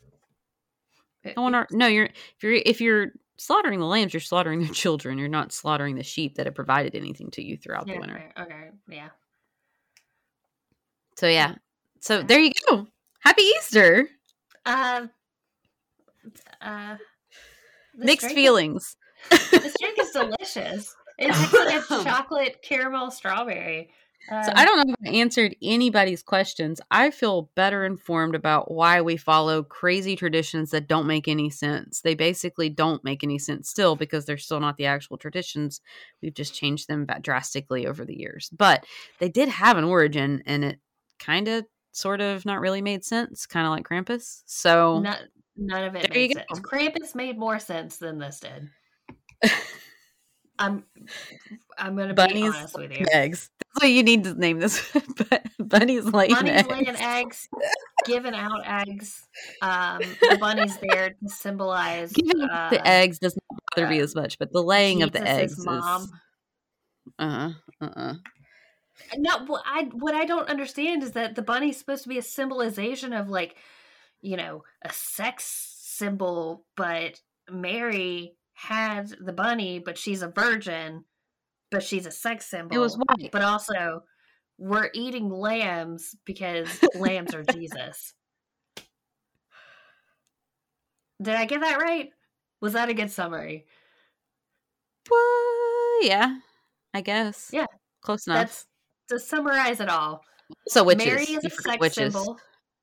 No 1.37 1.42
one 1.42 1.55
are, 1.55 1.66
no, 1.70 1.87
you're 1.87 2.05
if 2.07 2.42
you're 2.42 2.53
if 2.53 2.81
you're 2.81 3.12
slaughtering 3.37 3.81
the 3.81 3.87
lambs, 3.87 4.12
you're 4.12 4.20
slaughtering 4.20 4.61
their 4.61 4.68
children. 4.74 5.18
You're 5.18 5.29
not 5.29 5.53
slaughtering 5.53 5.96
the 5.96 6.03
sheep 6.03 6.37
that 6.37 6.46
have 6.46 6.55
provided 6.55 6.94
anything 6.94 7.31
to 7.33 7.42
you 7.42 7.57
throughout 7.57 7.87
Yeah, 7.88 7.94
the 7.94 8.00
winter. 8.00 8.33
Okay, 8.40 8.68
yeah. 8.88 9.09
So 11.16 11.27
yeah. 11.29 11.55
So 12.00 12.22
there 12.22 12.40
you 12.40 12.53
go. 12.68 12.87
Happy 13.20 13.42
Easter. 13.42 14.09
Um. 14.66 15.11
Uh. 16.61 16.96
Mixed 17.96 18.20
drink 18.27 18.33
is- 18.33 18.33
feelings. 18.44 18.96
This 19.30 19.74
drink 19.80 19.98
is 20.00 20.10
delicious. 20.10 20.94
It's 21.18 21.52
like 21.52 21.74
a 22.00 22.04
chocolate 22.04 22.58
caramel 22.62 23.10
strawberry. 23.10 23.90
So 24.28 24.37
Um, 24.37 24.52
I 24.56 24.64
don't 24.64 24.87
know 24.88 24.94
if 24.98 25.12
I 25.12 25.16
answered 25.18 25.54
anybody's 25.62 26.22
questions. 26.22 26.80
I 26.90 27.10
feel 27.10 27.50
better 27.56 27.84
informed 27.84 28.34
about 28.34 28.70
why 28.70 29.02
we 29.02 29.18
follow 29.18 29.62
crazy 29.62 30.16
traditions 30.16 30.70
that 30.70 30.88
don't 30.88 31.06
make 31.06 31.28
any 31.28 31.50
sense. 31.50 32.00
They 32.00 32.14
basically 32.14 32.70
don't 32.70 33.04
make 33.04 33.22
any 33.22 33.38
sense 33.38 33.68
still 33.68 33.96
because 33.96 34.24
they're 34.24 34.38
still 34.38 34.60
not 34.60 34.78
the 34.78 34.87
actual 34.87 35.18
traditions. 35.18 35.82
We've 36.22 36.32
just 36.32 36.54
changed 36.54 36.88
them 36.88 37.06
drastically 37.20 37.87
over 37.87 38.04
the 38.06 38.18
years. 38.18 38.48
But 38.50 38.87
they 39.18 39.28
did 39.28 39.50
have 39.50 39.76
an 39.76 39.84
origin 39.84 40.42
and 40.46 40.64
it 40.64 40.78
kind 41.18 41.46
of 41.48 41.66
sort 41.92 42.22
of 42.22 42.46
not 42.46 42.60
really 42.60 42.80
made 42.82 43.04
sense, 43.04 43.44
kind 43.44 43.66
of 43.66 43.72
like 43.72 43.87
Krampus. 43.87 44.42
So 44.46 45.00
None, 45.00 45.16
none 45.56 45.84
of 45.84 45.94
it 45.96 46.02
There 46.10 46.10
made 46.18 46.32
sense. 46.32 46.46
go. 46.50 46.60
Krampus 46.60 47.14
made 47.14 47.38
more 47.38 47.58
sense 47.58 47.98
than 47.98 48.18
this 48.18 48.40
did. 48.40 48.70
I'm 50.59 50.85
I'm 51.76 51.96
gonna 51.96 52.14
be 52.14 52.42
honest 52.42 52.78
with 52.78 52.92
you. 52.92 53.07
eggs. 53.12 53.50
That's 53.59 53.85
what 53.85 53.90
you 53.90 54.02
need 54.02 54.24
to 54.24 54.35
name 54.35 54.61
this. 54.61 54.88
but 55.28 55.46
bunnies 55.59 56.04
laying 56.04 56.33
Bunnies 56.33 56.52
eggs. 56.52 56.68
laying 56.68 56.96
eggs, 56.96 57.48
giving 58.07 58.35
out 58.35 58.62
eggs. 58.64 59.26
Um, 59.61 59.98
the 59.98 60.38
bunny's 60.38 60.76
there 60.78 61.11
to 61.11 61.28
symbolize 61.28 62.12
Giving 62.12 62.42
uh, 62.42 62.70
the 62.70 62.87
eggs 62.87 63.18
does 63.18 63.37
not 63.37 63.61
bother 63.74 63.88
me 63.88 64.00
uh, 64.00 64.04
as 64.04 64.14
much, 64.14 64.38
but 64.38 64.52
the 64.52 64.62
laying 64.62 65.02
of 65.02 65.11
the 65.12 65.26
eggs 65.26 65.64
mom. 65.64 66.02
is 66.02 66.12
uh 67.18 67.52
uh 67.80 67.90
uh. 67.96 68.14
No, 69.16 69.44
what 69.46 69.64
I 69.66 69.85
what 69.92 70.14
I 70.14 70.24
don't 70.24 70.48
understand 70.48 71.02
is 71.02 71.12
that 71.12 71.35
the 71.35 71.42
bunny's 71.42 71.76
supposed 71.76 72.04
to 72.04 72.09
be 72.09 72.18
a 72.18 72.22
symbolization 72.22 73.12
of 73.12 73.28
like, 73.28 73.57
you 74.22 74.37
know, 74.37 74.62
a 74.83 74.92
sex 74.92 75.44
symbol, 75.83 76.64
but 76.76 77.20
Mary 77.50 78.37
had 78.54 79.08
the 79.20 79.32
bunny, 79.32 79.78
but 79.78 79.98
she's 79.98 80.22
a 80.22 80.28
virgin, 80.28 81.04
but 81.70 81.82
she's 81.82 82.06
a 82.06 82.10
sex 82.10 82.46
symbol. 82.46 82.74
It 82.74 82.80
was 82.80 82.96
white. 82.96 83.30
But 83.30 83.42
also, 83.42 84.04
we're 84.58 84.90
eating 84.94 85.28
lambs 85.28 86.14
because 86.24 86.68
lambs 86.94 87.34
are 87.34 87.42
Jesus. 87.42 88.14
Did 91.22 91.34
I 91.34 91.44
get 91.44 91.60
that 91.60 91.80
right? 91.80 92.10
Was 92.60 92.72
that 92.72 92.88
a 92.88 92.94
good 92.94 93.10
summary? 93.10 93.66
Well, 95.10 96.02
yeah, 96.02 96.38
I 96.94 97.00
guess. 97.02 97.50
Yeah, 97.52 97.66
close 98.00 98.26
enough. 98.26 98.38
That's 98.38 98.66
to 99.10 99.18
summarize 99.18 99.80
it 99.80 99.88
all. 99.88 100.22
so 100.68 100.84
witches. 100.84 101.06
Mary 101.06 101.24
is 101.24 101.44
a 101.44 101.50
sex 101.50 101.78
witches. 101.80 102.14
symbol. 102.14 102.38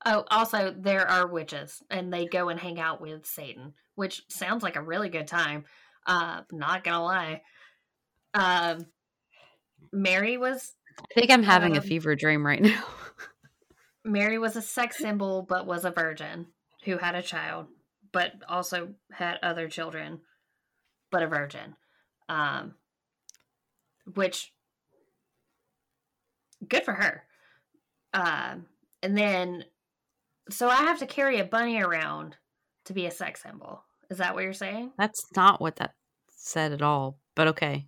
Oh, 0.06 0.24
also 0.32 0.74
there 0.78 1.08
are 1.08 1.28
witches, 1.28 1.82
and 1.90 2.12
they 2.12 2.26
go 2.26 2.50
and 2.50 2.60
hang 2.60 2.80
out 2.80 3.02
with 3.02 3.26
Satan, 3.26 3.74
which 3.96 4.24
sounds 4.30 4.64
like 4.64 4.76
a 4.76 4.82
really 4.82 5.10
good 5.10 5.28
time. 5.28 5.66
Uh, 6.06 6.42
not 6.52 6.84
gonna 6.84 7.04
lie. 7.04 7.42
Um, 8.34 8.86
Mary 9.92 10.38
was 10.38 10.74
I 11.00 11.14
think 11.14 11.32
I'm 11.32 11.44
having 11.44 11.76
a 11.76 11.80
Um, 11.80 11.86
fever 11.86 12.16
dream 12.16 12.46
right 12.46 12.62
now. 12.62 12.84
Mary 14.04 14.38
was 14.38 14.56
a 14.56 14.62
sex 14.62 14.98
symbol, 14.98 15.44
but 15.44 15.68
was 15.68 15.86
a 15.86 15.92
virgin 15.92 16.48
who 16.86 16.98
had 16.98 17.16
a 17.16 17.22
child, 17.22 17.68
but 18.12 18.34
also 18.48 18.96
had 19.12 19.38
other 19.44 19.68
children, 19.70 20.22
but 21.12 21.22
a 21.22 21.28
virgin. 21.28 21.76
Um, 22.28 22.76
which 24.16 24.54
good 26.68 26.84
for 26.84 26.94
her. 26.94 27.24
Um, 28.14 28.66
and 29.04 29.18
then, 29.18 29.66
so 30.54 30.70
I 30.70 30.78
have 30.78 31.00
to 31.00 31.06
carry 31.06 31.40
a 31.40 31.46
bunny 31.46 31.82
around 31.82 32.36
to 32.86 32.94
be 32.94 33.06
a 33.06 33.12
sex 33.12 33.44
symbol. 33.44 33.84
Is 34.10 34.18
that 34.18 34.34
what 34.34 34.44
you're 34.44 34.54
saying? 34.54 34.92
That's 34.98 35.26
not 35.36 35.62
what 35.62 35.78
that 35.78 35.94
said 36.30 36.74
at 36.74 36.82
all. 36.82 37.18
But 37.36 37.50
okay, 37.50 37.88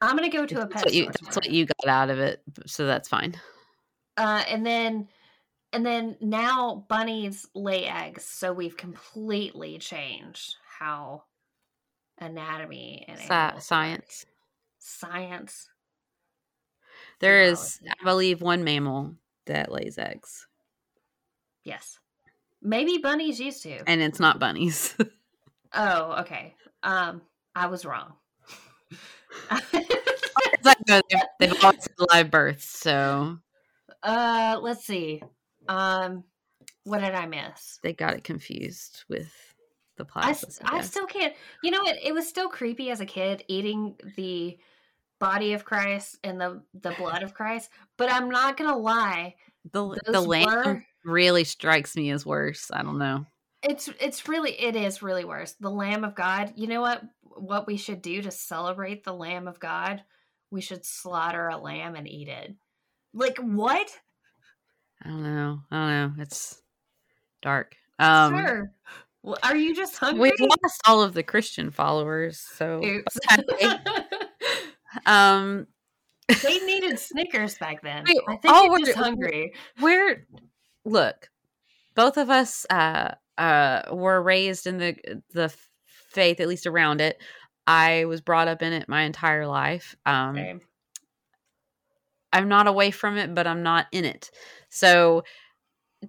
I'm 0.00 0.16
gonna 0.16 0.28
go 0.28 0.46
to 0.46 0.60
a 0.62 0.66
pet 0.66 0.84
what 0.84 0.94
you 0.94 1.06
that's 1.06 1.36
what 1.36 1.50
you 1.50 1.66
got 1.66 1.88
out 1.88 2.10
of 2.10 2.18
it. 2.18 2.42
So 2.66 2.86
that's 2.86 3.08
fine. 3.08 3.34
Uh, 4.16 4.42
and 4.48 4.64
then, 4.64 5.08
and 5.72 5.84
then 5.84 6.16
now 6.20 6.86
bunnies 6.88 7.46
lay 7.54 7.86
eggs, 7.86 8.24
so 8.24 8.52
we've 8.52 8.76
completely 8.76 9.78
changed 9.78 10.56
how 10.78 11.24
anatomy 12.18 13.04
and 13.08 13.18
work. 13.18 13.60
science. 13.60 14.26
science. 14.78 15.68
There 17.20 17.42
is, 17.42 17.80
I 17.88 18.04
believe, 18.04 18.42
one 18.42 18.64
mammal 18.64 19.14
that 19.46 19.72
lays 19.72 19.98
eggs, 19.98 20.46
Yes, 21.66 21.98
maybe 22.62 22.98
bunnies 22.98 23.40
used 23.40 23.64
to. 23.64 23.78
and 23.88 24.00
it's 24.00 24.20
not 24.20 24.38
bunnies. 24.38 24.96
oh, 25.74 26.20
okay. 26.20 26.54
Um, 26.84 27.22
I 27.56 27.66
was 27.66 27.84
wrong. 27.84 28.12
It's 29.50 30.64
like, 30.64 30.78
no, 30.88 31.00
they've, 31.40 31.50
had 31.60 31.76
live 32.12 32.30
births, 32.30 32.68
so 32.68 33.38
uh, 34.02 34.58
let's 34.62 34.84
see. 34.84 35.22
Um, 35.68 36.22
what 36.84 37.00
did 37.00 37.14
I 37.14 37.26
miss? 37.26 37.80
they 37.82 37.92
got 37.92 38.14
it 38.14 38.22
confused 38.22 39.04
with 39.08 39.28
the 39.96 40.04
I, 40.14 40.32
plasma. 40.32 40.48
s- 40.48 40.60
I 40.64 40.80
still 40.82 41.06
can't. 41.06 41.34
You 41.64 41.72
know 41.72 41.82
what? 41.82 41.96
It 42.02 42.14
was 42.14 42.28
still 42.28 42.48
creepy 42.48 42.90
as 42.90 43.00
a 43.00 43.06
kid 43.06 43.42
eating 43.48 43.96
the 44.16 44.56
body 45.18 45.52
of 45.54 45.64
Christ 45.64 46.18
and 46.22 46.40
the 46.40 46.62
the 46.80 46.94
blood 46.98 47.22
of 47.24 47.34
Christ. 47.34 47.70
But 47.96 48.12
I'm 48.12 48.30
not 48.30 48.56
gonna 48.56 48.76
lie. 48.76 49.34
the 49.72 49.98
the 50.06 50.20
lamb 50.20 50.46
were- 50.46 50.84
really 51.06 51.44
strikes 51.44 51.96
me 51.96 52.10
as 52.10 52.26
worse. 52.26 52.70
I 52.72 52.82
don't 52.82 52.98
know. 52.98 53.26
It's 53.62 53.88
it's 54.00 54.28
really 54.28 54.52
it 54.52 54.76
is 54.76 55.02
really 55.02 55.24
worse. 55.24 55.54
The 55.58 55.70
Lamb 55.70 56.04
of 56.04 56.14
God. 56.14 56.52
You 56.56 56.66
know 56.66 56.80
what? 56.80 57.02
What 57.22 57.66
we 57.66 57.76
should 57.76 58.02
do 58.02 58.22
to 58.22 58.30
celebrate 58.30 59.04
the 59.04 59.14
Lamb 59.14 59.48
of 59.48 59.60
God? 59.60 60.02
We 60.50 60.60
should 60.60 60.84
slaughter 60.84 61.48
a 61.48 61.58
lamb 61.58 61.96
and 61.96 62.08
eat 62.08 62.28
it. 62.28 62.54
Like 63.12 63.38
what? 63.38 63.90
I 65.02 65.08
don't 65.08 65.22
know. 65.22 65.60
I 65.70 65.76
don't 65.76 66.16
know. 66.16 66.22
It's 66.22 66.60
dark. 67.42 67.74
Um, 67.98 68.38
sure. 68.38 68.72
Well, 69.22 69.38
are 69.42 69.56
you 69.56 69.74
just 69.74 69.96
hungry? 69.96 70.32
We've 70.38 70.48
lost 70.48 70.80
all 70.86 71.02
of 71.02 71.14
the 71.14 71.22
Christian 71.22 71.70
followers, 71.70 72.38
so 72.38 72.80
um, 75.06 75.66
they 76.42 76.58
needed 76.60 76.98
Snickers 76.98 77.58
back 77.58 77.82
then. 77.82 78.04
Wait, 78.06 78.18
I 78.28 78.36
think 78.36 78.54
oh, 78.54 78.70
we're- 78.70 78.84
just 78.84 78.96
hungry. 78.96 79.52
we're 79.80 80.26
look, 80.86 81.28
both 81.94 82.16
of 82.16 82.30
us 82.30 82.64
uh 82.70 83.14
uh 83.36 83.82
were 83.92 84.22
raised 84.22 84.66
in 84.66 84.78
the 84.78 84.96
the 85.32 85.54
faith, 85.84 86.40
at 86.40 86.48
least 86.48 86.66
around 86.66 87.00
it. 87.00 87.20
I 87.66 88.04
was 88.04 88.20
brought 88.20 88.48
up 88.48 88.62
in 88.62 88.72
it 88.72 88.88
my 88.88 89.02
entire 89.02 89.46
life. 89.46 89.96
Um, 90.06 90.36
Same. 90.36 90.60
I'm 92.32 92.48
not 92.48 92.68
away 92.68 92.90
from 92.90 93.16
it, 93.16 93.34
but 93.34 93.46
I'm 93.46 93.62
not 93.62 93.86
in 93.92 94.04
it. 94.04 94.30
So 94.68 95.24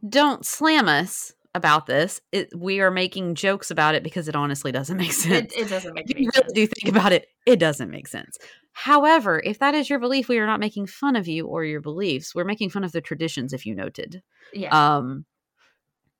don't 0.08 0.46
slam 0.46 0.88
us 0.88 1.34
about 1.58 1.86
this. 1.88 2.22
It, 2.32 2.50
we 2.56 2.80
are 2.80 2.90
making 2.92 3.36
jokes 3.36 3.70
about 3.70 3.94
it 3.96 4.04
because 4.04 4.30
it 4.30 4.36
honestly 4.36 4.72
doesn't 4.72 4.96
make 5.04 5.12
sense. 5.12 5.52
It, 5.54 5.64
it 5.64 5.70
doesn't 5.70 5.94
make 5.94 6.08
you 6.18 6.30
really 6.34 6.54
do 6.54 6.68
think 6.68 6.96
about 6.96 7.12
it, 7.12 7.28
it 7.46 7.58
doesn't 7.60 7.90
make 7.92 8.08
sense. 8.08 8.38
However, 8.72 9.42
if 9.44 9.60
that 9.60 9.74
is 9.76 9.90
your 9.90 10.00
belief, 10.00 10.30
we 10.30 10.38
are 10.38 10.46
not 10.46 10.60
making 10.62 10.88
fun 10.88 11.16
of 11.18 11.28
you 11.28 11.46
or 11.48 11.66
your 11.66 11.82
beliefs. 11.82 12.34
We're 12.34 12.46
making 12.46 12.70
fun 12.70 12.84
of 12.86 12.92
the 12.94 13.02
traditions, 13.02 13.52
if 13.52 13.66
you 13.66 13.76
noted. 13.76 14.22
Yeah. 14.54 14.70
Um, 14.98 15.26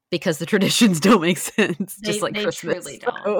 because 0.10 0.40
the 0.40 0.46
traditions 0.46 1.00
don't 1.08 1.22
make 1.22 1.38
sense, 1.38 1.96
They- 1.98 2.08
just 2.12 2.22
like 2.22 2.34
they 2.34 2.44
Christmas. 2.44 2.84
truly 2.86 2.98
don't. 3.00 3.24
So, 3.24 3.40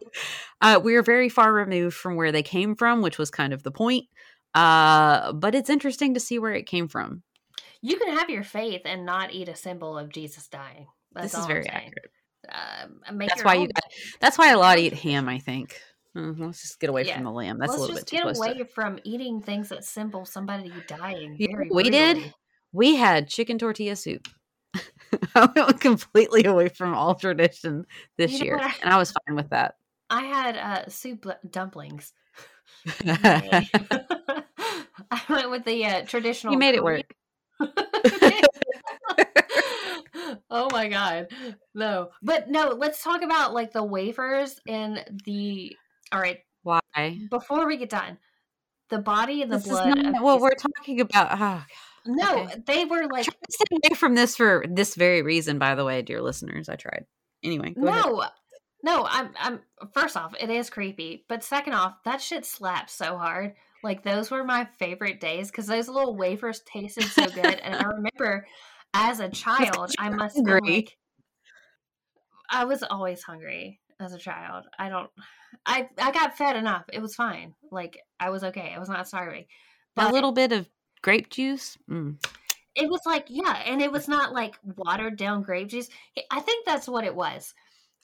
uh, 0.62 0.80
we 0.84 0.96
are 0.96 1.02
very 1.04 1.30
far 1.30 1.52
removed 1.54 1.96
from 1.96 2.16
where 2.16 2.32
they 2.32 2.44
came 2.44 2.76
from, 2.76 3.02
which 3.02 3.18
was 3.18 3.32
kind 3.32 3.54
of 3.54 3.64
the 3.64 3.72
point. 3.72 4.06
Uh, 4.54 5.34
but 5.34 5.56
it's 5.56 5.70
interesting 5.70 6.14
to 6.14 6.20
see 6.20 6.40
where 6.40 6.54
it 6.54 6.66
came 6.68 6.88
from. 6.88 7.24
you 7.82 7.98
can 7.98 8.16
have 8.18 8.30
your 8.30 8.44
faith 8.44 8.82
and 8.86 9.06
not 9.06 9.32
eat 9.34 9.48
a 9.50 9.56
symbol 9.56 9.98
of 9.98 10.10
Jesus 10.12 10.48
dying. 10.48 10.88
That's 11.18 11.34
this 11.34 11.42
is 11.42 11.48
very 11.48 11.68
accurate. 11.68 12.12
Um, 12.50 13.18
make 13.18 13.30
That's 13.30 13.44
why 13.44 13.56
you 13.56 13.68
got. 13.68 13.84
That's 14.22 14.38
why 14.38 14.52
a 14.52 14.58
lot 14.58 14.80
eat 14.80 14.94
ham. 14.94 15.28
I 15.28 15.40
think. 15.40 15.80
Hmm, 16.16 16.32
let's 16.42 16.62
just 16.62 16.80
get 16.80 16.90
away 16.90 17.04
Yeah. 17.06 17.16
from 17.16 17.26
the 17.26 17.32
lamb. 17.32 17.58
That's 17.60 17.72
Let's 17.72 17.78
a 17.78 17.82
little 17.82 17.96
bit 17.98 18.06
too 18.08 18.18
get 18.18 18.38
away 18.38 18.58
to- 18.60 18.66
from 18.66 19.00
eating 19.04 19.42
things 19.42 19.70
that 19.70 19.84
symbol 19.84 20.26
somebody 20.26 20.72
dying. 20.88 21.36
You 21.38 21.50
know 21.50 21.58
very 21.58 21.70
what 21.70 21.84
we 21.84 21.90
did? 21.90 22.34
we 22.72 22.96
had 22.96 23.28
chicken 23.28 23.58
tortilla 23.60 23.96
soup. 23.96 24.28
I 25.36 25.50
went 25.56 25.80
completely 25.82 26.46
away 26.46 26.70
from 26.70 26.94
all 26.94 27.16
tradition 27.16 27.86
this 28.18 28.40
You 28.40 28.46
year, 28.46 28.60
I- 28.60 28.74
and 28.82 28.92
I 28.94 28.98
was 28.98 29.12
fine 29.12 29.36
with 29.36 29.50
that. 29.50 29.76
I 30.10 30.24
had 30.24 30.58
uh, 30.58 30.90
soup 30.90 31.26
dumplings. 31.50 32.14
I 33.06 33.66
went 35.30 35.50
with 35.52 35.66
the 35.66 35.86
uh, 35.86 36.06
traditional. 36.06 36.54
you 36.54 36.60
made 36.60 36.76
it 36.76 36.84
work. 36.84 37.04
Oh 40.50 40.70
my 40.72 40.88
god 40.88 41.28
no 41.76 42.10
but 42.22 42.50
no 42.50 42.70
let's 42.70 43.04
talk 43.04 43.22
about 43.22 43.54
like 43.54 43.72
the 43.74 43.84
wafers 43.84 44.60
and 44.68 45.04
the 45.26 45.76
all 46.12 46.20
right 46.22 46.40
Why? 46.64 47.20
before 47.30 47.68
we 47.68 47.78
get 47.78 47.90
done 47.90 48.18
the 48.90 49.00
body 49.00 49.42
and 49.42 49.52
the 49.52 49.58
This 49.58 49.66
is 49.66 49.72
blood 49.72 49.88
not 49.98 49.98
Jesus- 49.98 50.42
we're 50.42 50.50
talking 50.56 51.02
about. 51.02 51.32
Oh, 51.34 51.38
God. 51.38 51.66
no 52.06 52.44
okay. 52.44 52.56
they 52.66 52.86
were 52.86 53.06
like 53.12 53.26
stay 53.50 53.66
away 53.84 53.96
from 53.96 54.16
this 54.16 54.38
for 54.38 54.64
this 54.70 54.96
very 54.96 55.22
reason. 55.22 55.60
By 55.60 55.76
the 55.76 55.84
way, 55.84 56.02
dear 56.02 56.22
listeners, 56.22 56.70
I 56.70 56.78
tried. 56.78 57.06
Anyway, 57.44 57.72
go 57.72 57.86
ahead. 57.88 58.06
no 58.06 58.24
no 58.84 59.06
i'm 59.10 59.32
i'm 59.40 59.60
first 59.94 60.16
off 60.16 60.34
it 60.40 60.50
is 60.50 60.70
creepy 60.70 61.26
but 61.28 61.44
second 61.44 61.74
off 61.74 61.96
that 62.06 62.22
shit 62.22 62.46
slaps 62.46 62.94
so 62.94 63.18
hard 63.18 63.54
like 63.84 64.04
those 64.04 64.32
were 64.32 64.44
my 64.44 64.68
favorite 64.80 65.20
days 65.20 65.50
because 65.52 65.68
those 65.68 65.88
little 65.90 66.16
wafers 66.16 66.62
tasted 66.62 67.04
so 67.04 67.26
good 67.26 67.56
and 67.60 67.76
i 67.76 67.84
remember 67.96 68.46
as 68.94 69.20
a 69.20 69.30
child 69.44 69.92
i 70.00 70.10
must 70.10 70.36
hungry. 70.36 70.60
like 70.62 70.98
i 72.50 72.66
was 72.66 72.84
always 72.84 73.22
hungry 73.24 73.80
as 74.00 74.14
a 74.14 74.18
child. 74.18 74.66
I 74.78 74.90
don't 74.90 75.10
i 75.66 75.88
i 75.98 76.12
got 76.12 76.38
fed 76.38 76.56
enough. 76.56 76.86
It 76.92 77.02
was 77.02 77.16
fine. 77.16 77.54
Like 77.72 77.98
i 78.20 78.30
was 78.30 78.44
okay. 78.44 78.74
I 78.76 78.80
was 78.80 78.90
not 78.90 79.08
starving. 79.08 79.46
But 79.96 80.12
a 80.12 80.14
little 80.14 80.32
bit 80.32 80.52
of 80.52 80.70
grape 81.02 81.30
juice. 81.30 81.78
Mm. 81.90 82.18
it 82.76 82.90
was 82.90 83.02
like 83.06 83.26
yeah 83.30 83.62
and 83.66 83.82
it 83.82 83.92
was 83.92 84.08
not 84.08 84.34
like 84.34 84.56
watered 84.64 85.18
down 85.18 85.42
grape 85.42 85.70
juice. 85.70 85.90
I 86.32 86.40
think 86.40 86.66
that's 86.66 86.88
what 86.88 87.06
it 87.06 87.16
was. 87.16 87.54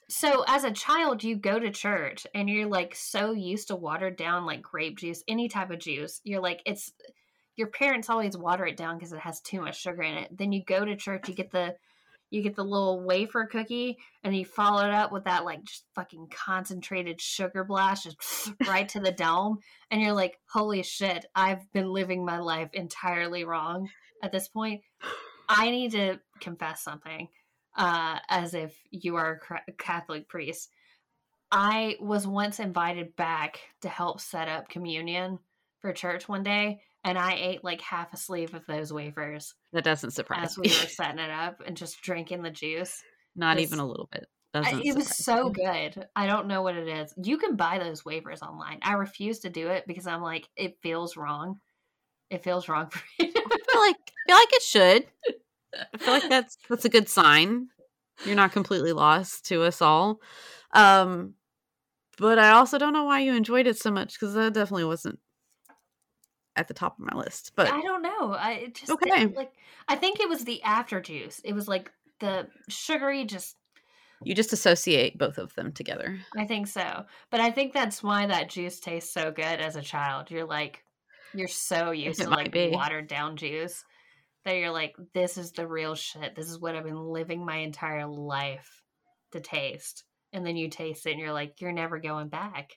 So 0.08 0.44
as 0.46 0.64
a 0.64 0.70
child 0.70 1.24
you 1.24 1.36
go 1.36 1.58
to 1.58 1.70
church 1.70 2.26
and 2.34 2.48
you're 2.48 2.68
like 2.68 2.94
so 2.94 3.32
used 3.32 3.68
to 3.68 3.76
watered 3.76 4.16
down 4.16 4.46
like 4.46 4.62
grape 4.62 4.98
juice 4.98 5.22
any 5.28 5.48
type 5.48 5.70
of 5.70 5.78
juice 5.78 6.20
you're 6.24 6.42
like 6.42 6.60
it's 6.66 6.92
your 7.56 7.68
parents 7.68 8.10
always 8.10 8.36
water 8.36 8.66
it 8.66 8.76
down 8.76 8.96
because 8.96 9.12
it 9.12 9.20
has 9.20 9.40
too 9.40 9.60
much 9.60 9.80
sugar 9.80 10.02
in 10.02 10.14
it. 10.14 10.36
Then 10.36 10.52
you 10.52 10.62
go 10.64 10.84
to 10.84 10.96
church 10.96 11.28
you 11.28 11.34
get 11.34 11.50
the 11.50 11.74
you 12.30 12.42
get 12.42 12.56
the 12.56 12.64
little 12.64 13.04
wafer 13.04 13.46
cookie 13.46 13.96
and 14.24 14.36
you 14.36 14.44
follow 14.44 14.84
it 14.84 14.92
up 14.92 15.12
with 15.12 15.24
that 15.24 15.44
like 15.44 15.62
just 15.62 15.84
fucking 15.94 16.26
concentrated 16.30 17.20
sugar 17.20 17.62
blast 17.62 18.04
just 18.04 18.52
right 18.66 18.88
to 18.88 18.98
the 18.98 19.12
dome 19.12 19.58
and 19.92 20.02
you're 20.02 20.14
like 20.14 20.40
holy 20.50 20.82
shit 20.82 21.26
i've 21.36 21.70
been 21.72 21.92
living 21.92 22.24
my 22.24 22.38
life 22.38 22.70
entirely 22.72 23.44
wrong 23.44 23.88
at 24.24 24.32
this 24.32 24.48
point. 24.48 24.80
I 25.48 25.70
need 25.70 25.92
to 25.92 26.18
confess 26.40 26.82
something 26.82 27.28
uh, 27.76 28.18
as 28.28 28.54
if 28.54 28.74
you 28.90 29.16
are 29.16 29.40
a 29.68 29.72
catholic 29.72 30.28
priest. 30.28 30.70
I 31.52 31.96
was 32.00 32.26
once 32.26 32.58
invited 32.58 33.14
back 33.14 33.60
to 33.82 33.88
help 33.88 34.20
set 34.20 34.48
up 34.48 34.68
communion 34.68 35.38
for 35.80 35.92
church 35.92 36.28
one 36.28 36.42
day 36.42 36.80
and 37.04 37.18
i 37.18 37.34
ate 37.34 37.62
like 37.64 37.80
half 37.80 38.12
a 38.12 38.16
sleeve 38.16 38.54
of 38.54 38.66
those 38.66 38.92
wafers 38.92 39.54
That 39.72 39.84
doesn't 39.84 40.12
surprise 40.12 40.58
me. 40.58 40.66
as 40.66 40.76
we 40.76 40.82
were 40.82 40.88
setting 40.88 41.18
it 41.18 41.30
up 41.30 41.62
and 41.66 41.76
just 41.76 42.00
drinking 42.02 42.42
the 42.42 42.50
juice 42.50 43.02
Not 43.36 43.58
even 43.58 43.78
a 43.78 43.86
little 43.86 44.08
bit. 44.12 44.26
Doesn't 44.52 44.84
it 44.84 44.94
was 44.94 45.08
so 45.16 45.48
me. 45.48 45.50
good. 45.50 46.06
I 46.14 46.26
don't 46.26 46.46
know 46.46 46.62
what 46.62 46.76
it 46.76 46.86
is. 46.86 47.12
You 47.20 47.38
can 47.38 47.56
buy 47.56 47.78
those 47.80 48.04
wafers 48.04 48.40
online. 48.40 48.78
I 48.82 48.92
refuse 48.92 49.40
to 49.40 49.50
do 49.50 49.66
it 49.66 49.84
because 49.88 50.06
I'm 50.06 50.22
like, 50.22 50.48
it 50.56 50.78
feels 50.80 51.16
wrong. 51.16 51.58
It 52.30 52.44
feels 52.44 52.68
wrong 52.68 52.88
for 52.90 53.02
me. 53.18 53.32
I 53.34 53.58
feel 53.70 53.80
like 53.80 53.96
I 53.96 54.30
feel 54.30 54.36
like 54.36 54.52
it 54.52 54.62
should. 54.62 55.06
I 55.94 55.98
feel 55.98 56.14
like 56.14 56.28
that's 56.28 56.58
that's 56.68 56.84
a 56.84 56.88
good 56.90 57.08
sign. 57.08 57.68
You're 58.24 58.36
not 58.36 58.52
completely 58.52 58.92
lost 58.92 59.46
to 59.46 59.62
us 59.62 59.82
all. 59.82 60.20
Um 60.72 61.34
but 62.18 62.38
I 62.38 62.50
also 62.50 62.78
don't 62.78 62.92
know 62.92 63.04
why 63.04 63.20
you 63.20 63.34
enjoyed 63.34 63.66
it 63.66 63.78
so 63.78 63.90
much 63.90 64.14
because 64.14 64.34
that 64.34 64.54
definitely 64.54 64.84
wasn't 64.84 65.18
at 66.56 66.68
the 66.68 66.74
top 66.74 66.98
of 66.98 67.04
my 67.04 67.18
list. 67.18 67.52
But 67.56 67.70
I 67.70 67.80
don't 67.80 68.02
know. 68.02 68.32
I 68.32 68.52
it 68.52 68.74
just 68.74 68.90
Okay. 68.92 69.10
didn't, 69.10 69.36
like. 69.36 69.52
I 69.88 69.96
think 69.96 70.20
it 70.20 70.28
was 70.28 70.44
the 70.44 70.62
after 70.62 71.00
juice. 71.00 71.40
It 71.44 71.52
was 71.52 71.68
like 71.68 71.90
the 72.20 72.48
sugary. 72.68 73.24
Just 73.24 73.56
you 74.22 74.34
just 74.34 74.52
associate 74.52 75.18
both 75.18 75.38
of 75.38 75.54
them 75.54 75.72
together. 75.72 76.18
I 76.36 76.46
think 76.46 76.66
so. 76.66 77.04
But 77.30 77.40
I 77.40 77.50
think 77.50 77.72
that's 77.72 78.02
why 78.02 78.26
that 78.26 78.48
juice 78.48 78.80
tastes 78.80 79.12
so 79.12 79.30
good 79.30 79.60
as 79.60 79.76
a 79.76 79.82
child. 79.82 80.30
You're 80.30 80.46
like, 80.46 80.82
you're 81.34 81.48
so 81.48 81.90
used 81.90 82.20
it 82.20 82.24
to 82.24 82.30
like 82.30 82.52
be. 82.52 82.70
watered 82.70 83.08
down 83.08 83.36
juice 83.36 83.84
that 84.44 84.56
you're 84.56 84.70
like, 84.70 84.94
this 85.14 85.36
is 85.36 85.52
the 85.52 85.66
real 85.66 85.94
shit. 85.94 86.34
This 86.36 86.48
is 86.48 86.58
what 86.60 86.76
I've 86.76 86.84
been 86.84 87.08
living 87.08 87.44
my 87.44 87.56
entire 87.56 88.06
life 88.06 88.82
to 89.32 89.40
taste. 89.40 90.04
And 90.32 90.46
then 90.46 90.56
you 90.56 90.68
taste 90.68 91.06
it 91.06 91.12
and 91.12 91.20
you're 91.20 91.32
like, 91.32 91.60
you're 91.60 91.72
never 91.72 91.98
going 91.98 92.28
back. 92.28 92.72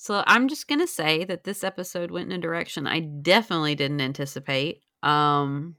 So 0.00 0.22
I'm 0.28 0.46
just 0.46 0.68
gonna 0.68 0.86
say 0.86 1.24
that 1.24 1.42
this 1.42 1.64
episode 1.64 2.12
went 2.12 2.32
in 2.32 2.38
a 2.38 2.40
direction 2.40 2.86
I 2.86 3.00
definitely 3.00 3.74
didn't 3.74 4.00
anticipate. 4.00 4.80
Um 5.02 5.74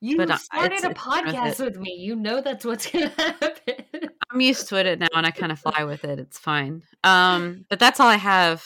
You 0.00 0.16
But, 0.18 0.38
started 0.38 0.84
a 0.84 0.94
fine 0.94 1.26
with 1.26 1.34
podcast 1.34 1.64
with 1.64 1.76
me. 1.76 1.96
You 1.98 2.14
know 2.14 2.40
that's 2.40 2.64
what's 2.64 2.86
gonna 2.90 3.08
happen. 3.08 4.08
I'm 4.32 4.40
used 4.40 4.68
to 4.68 4.76
it 4.76 5.00
now 5.00 5.08
and 5.14 5.26
I 5.26 5.32
kind 5.32 5.50
of 5.50 5.58
fly 5.58 5.82
with 5.82 6.04
it. 6.04 6.20
It's 6.20 6.38
fine. 6.38 6.82
Um 7.02 7.66
but 7.68 7.80
that's 7.80 7.98
all 7.98 8.08
I 8.08 8.16
have 8.16 8.64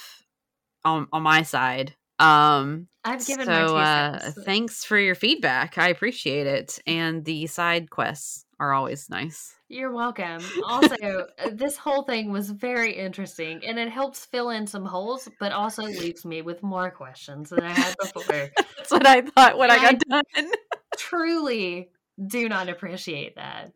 on 0.84 1.09
on 1.12 1.22
my 1.22 1.42
side. 1.44 1.96
Um 2.18 2.86
I've 3.03 3.26
given 3.26 3.46
so 3.46 3.78
uh 3.78 4.32
thanks 4.44 4.84
for 4.84 4.98
your 4.98 5.14
feedback. 5.14 5.78
I 5.78 5.88
appreciate 5.88 6.46
it. 6.46 6.78
And 6.86 7.24
the 7.24 7.46
side 7.46 7.88
quests 7.88 8.44
are 8.61 8.72
always 8.74 9.08
nice. 9.11 9.54
You're 9.68 9.92
welcome. 9.92 10.40
Also, 10.64 10.94
uh, 11.38 11.50
this 11.52 11.76
whole 11.76 12.02
thing 12.02 12.30
was 12.30 12.50
very 12.50 12.92
interesting 12.92 13.64
and 13.64 13.78
it 13.78 13.88
helps 13.88 14.26
fill 14.26 14.50
in 14.50 14.66
some 14.66 14.84
holes, 14.84 15.28
but 15.40 15.50
also 15.52 15.82
leaves 15.82 16.24
me 16.24 16.42
with 16.42 16.62
more 16.62 16.90
questions 16.90 17.50
than 17.50 17.64
I 17.64 17.70
had 17.70 17.96
before. 17.98 18.22
That's 18.76 18.90
what 18.90 19.06
I 19.06 19.22
thought 19.22 19.58
when 19.58 19.70
I 19.70 19.78
got 19.90 19.98
done. 20.00 20.22
Truly 20.96 21.90
do 22.26 22.48
not 22.48 22.68
appreciate 22.68 23.34
that. 23.36 23.72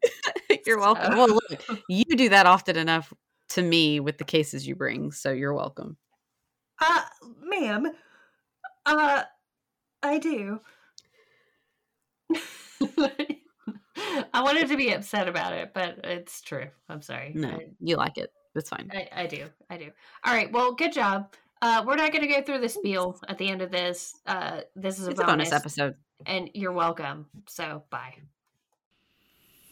you're 0.66 0.78
welcome. 0.78 1.12
So- 1.12 1.16
Well, 1.18 1.28
look, 1.28 1.80
you 1.89 2.05
do 2.05 2.28
that 2.28 2.47
often 2.47 2.76
enough 2.76 3.12
to 3.51 3.62
me 3.62 4.01
with 4.01 4.18
the 4.18 4.24
cases 4.24 4.66
you 4.66 4.76
bring, 4.76 5.11
so 5.12 5.32
you're 5.32 5.55
welcome. 5.55 5.97
Uh, 6.80 7.03
ma'am, 7.43 7.87
uh, 8.87 9.22
I 10.03 10.18
do. 10.18 10.61
I 14.34 14.42
wanted 14.42 14.68
to 14.68 14.76
be 14.76 14.92
upset 14.92 15.28
about 15.28 15.53
it, 15.53 15.72
but 15.74 16.01
it's 16.05 16.40
true. 16.40 16.66
I'm 16.88 17.01
sorry. 17.03 17.32
No, 17.34 17.49
I, 17.49 17.66
you 17.80 17.97
like 17.97 18.18
it. 18.18 18.30
It's 18.55 18.68
fine. 18.68 18.90
I, 18.92 19.09
I 19.22 19.26
do. 19.26 19.47
I 19.70 19.76
do. 19.76 19.90
All 20.24 20.32
right. 20.34 20.51
Well, 20.53 20.74
good 20.74 20.92
job. 20.92 21.32
Uh, 21.62 21.82
we're 21.86 21.97
not 21.97 22.12
going 22.12 22.22
to 22.22 22.28
go 22.32 22.42
through 22.42 22.61
the 22.61 22.68
spiel 22.68 23.18
at 23.28 23.38
the 23.38 23.49
end 23.49 23.62
of 23.62 23.70
this. 23.70 24.14
Uh, 24.26 24.61
this 24.76 24.99
is 24.99 25.09
a 25.09 25.11
It's 25.11 25.20
a 25.20 25.24
bonus 25.24 25.53
episode. 25.53 25.95
and 26.26 26.51
you're 26.55 26.72
welcome. 26.72 27.26
So, 27.49 27.84
bye. 27.90 28.14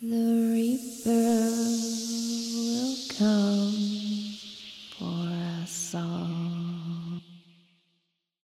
The 0.01 0.09
reaper 0.53 1.11
will 2.57 2.97
come 3.17 4.35
for 4.99 5.63
us 5.63 5.95
all. 5.95 6.72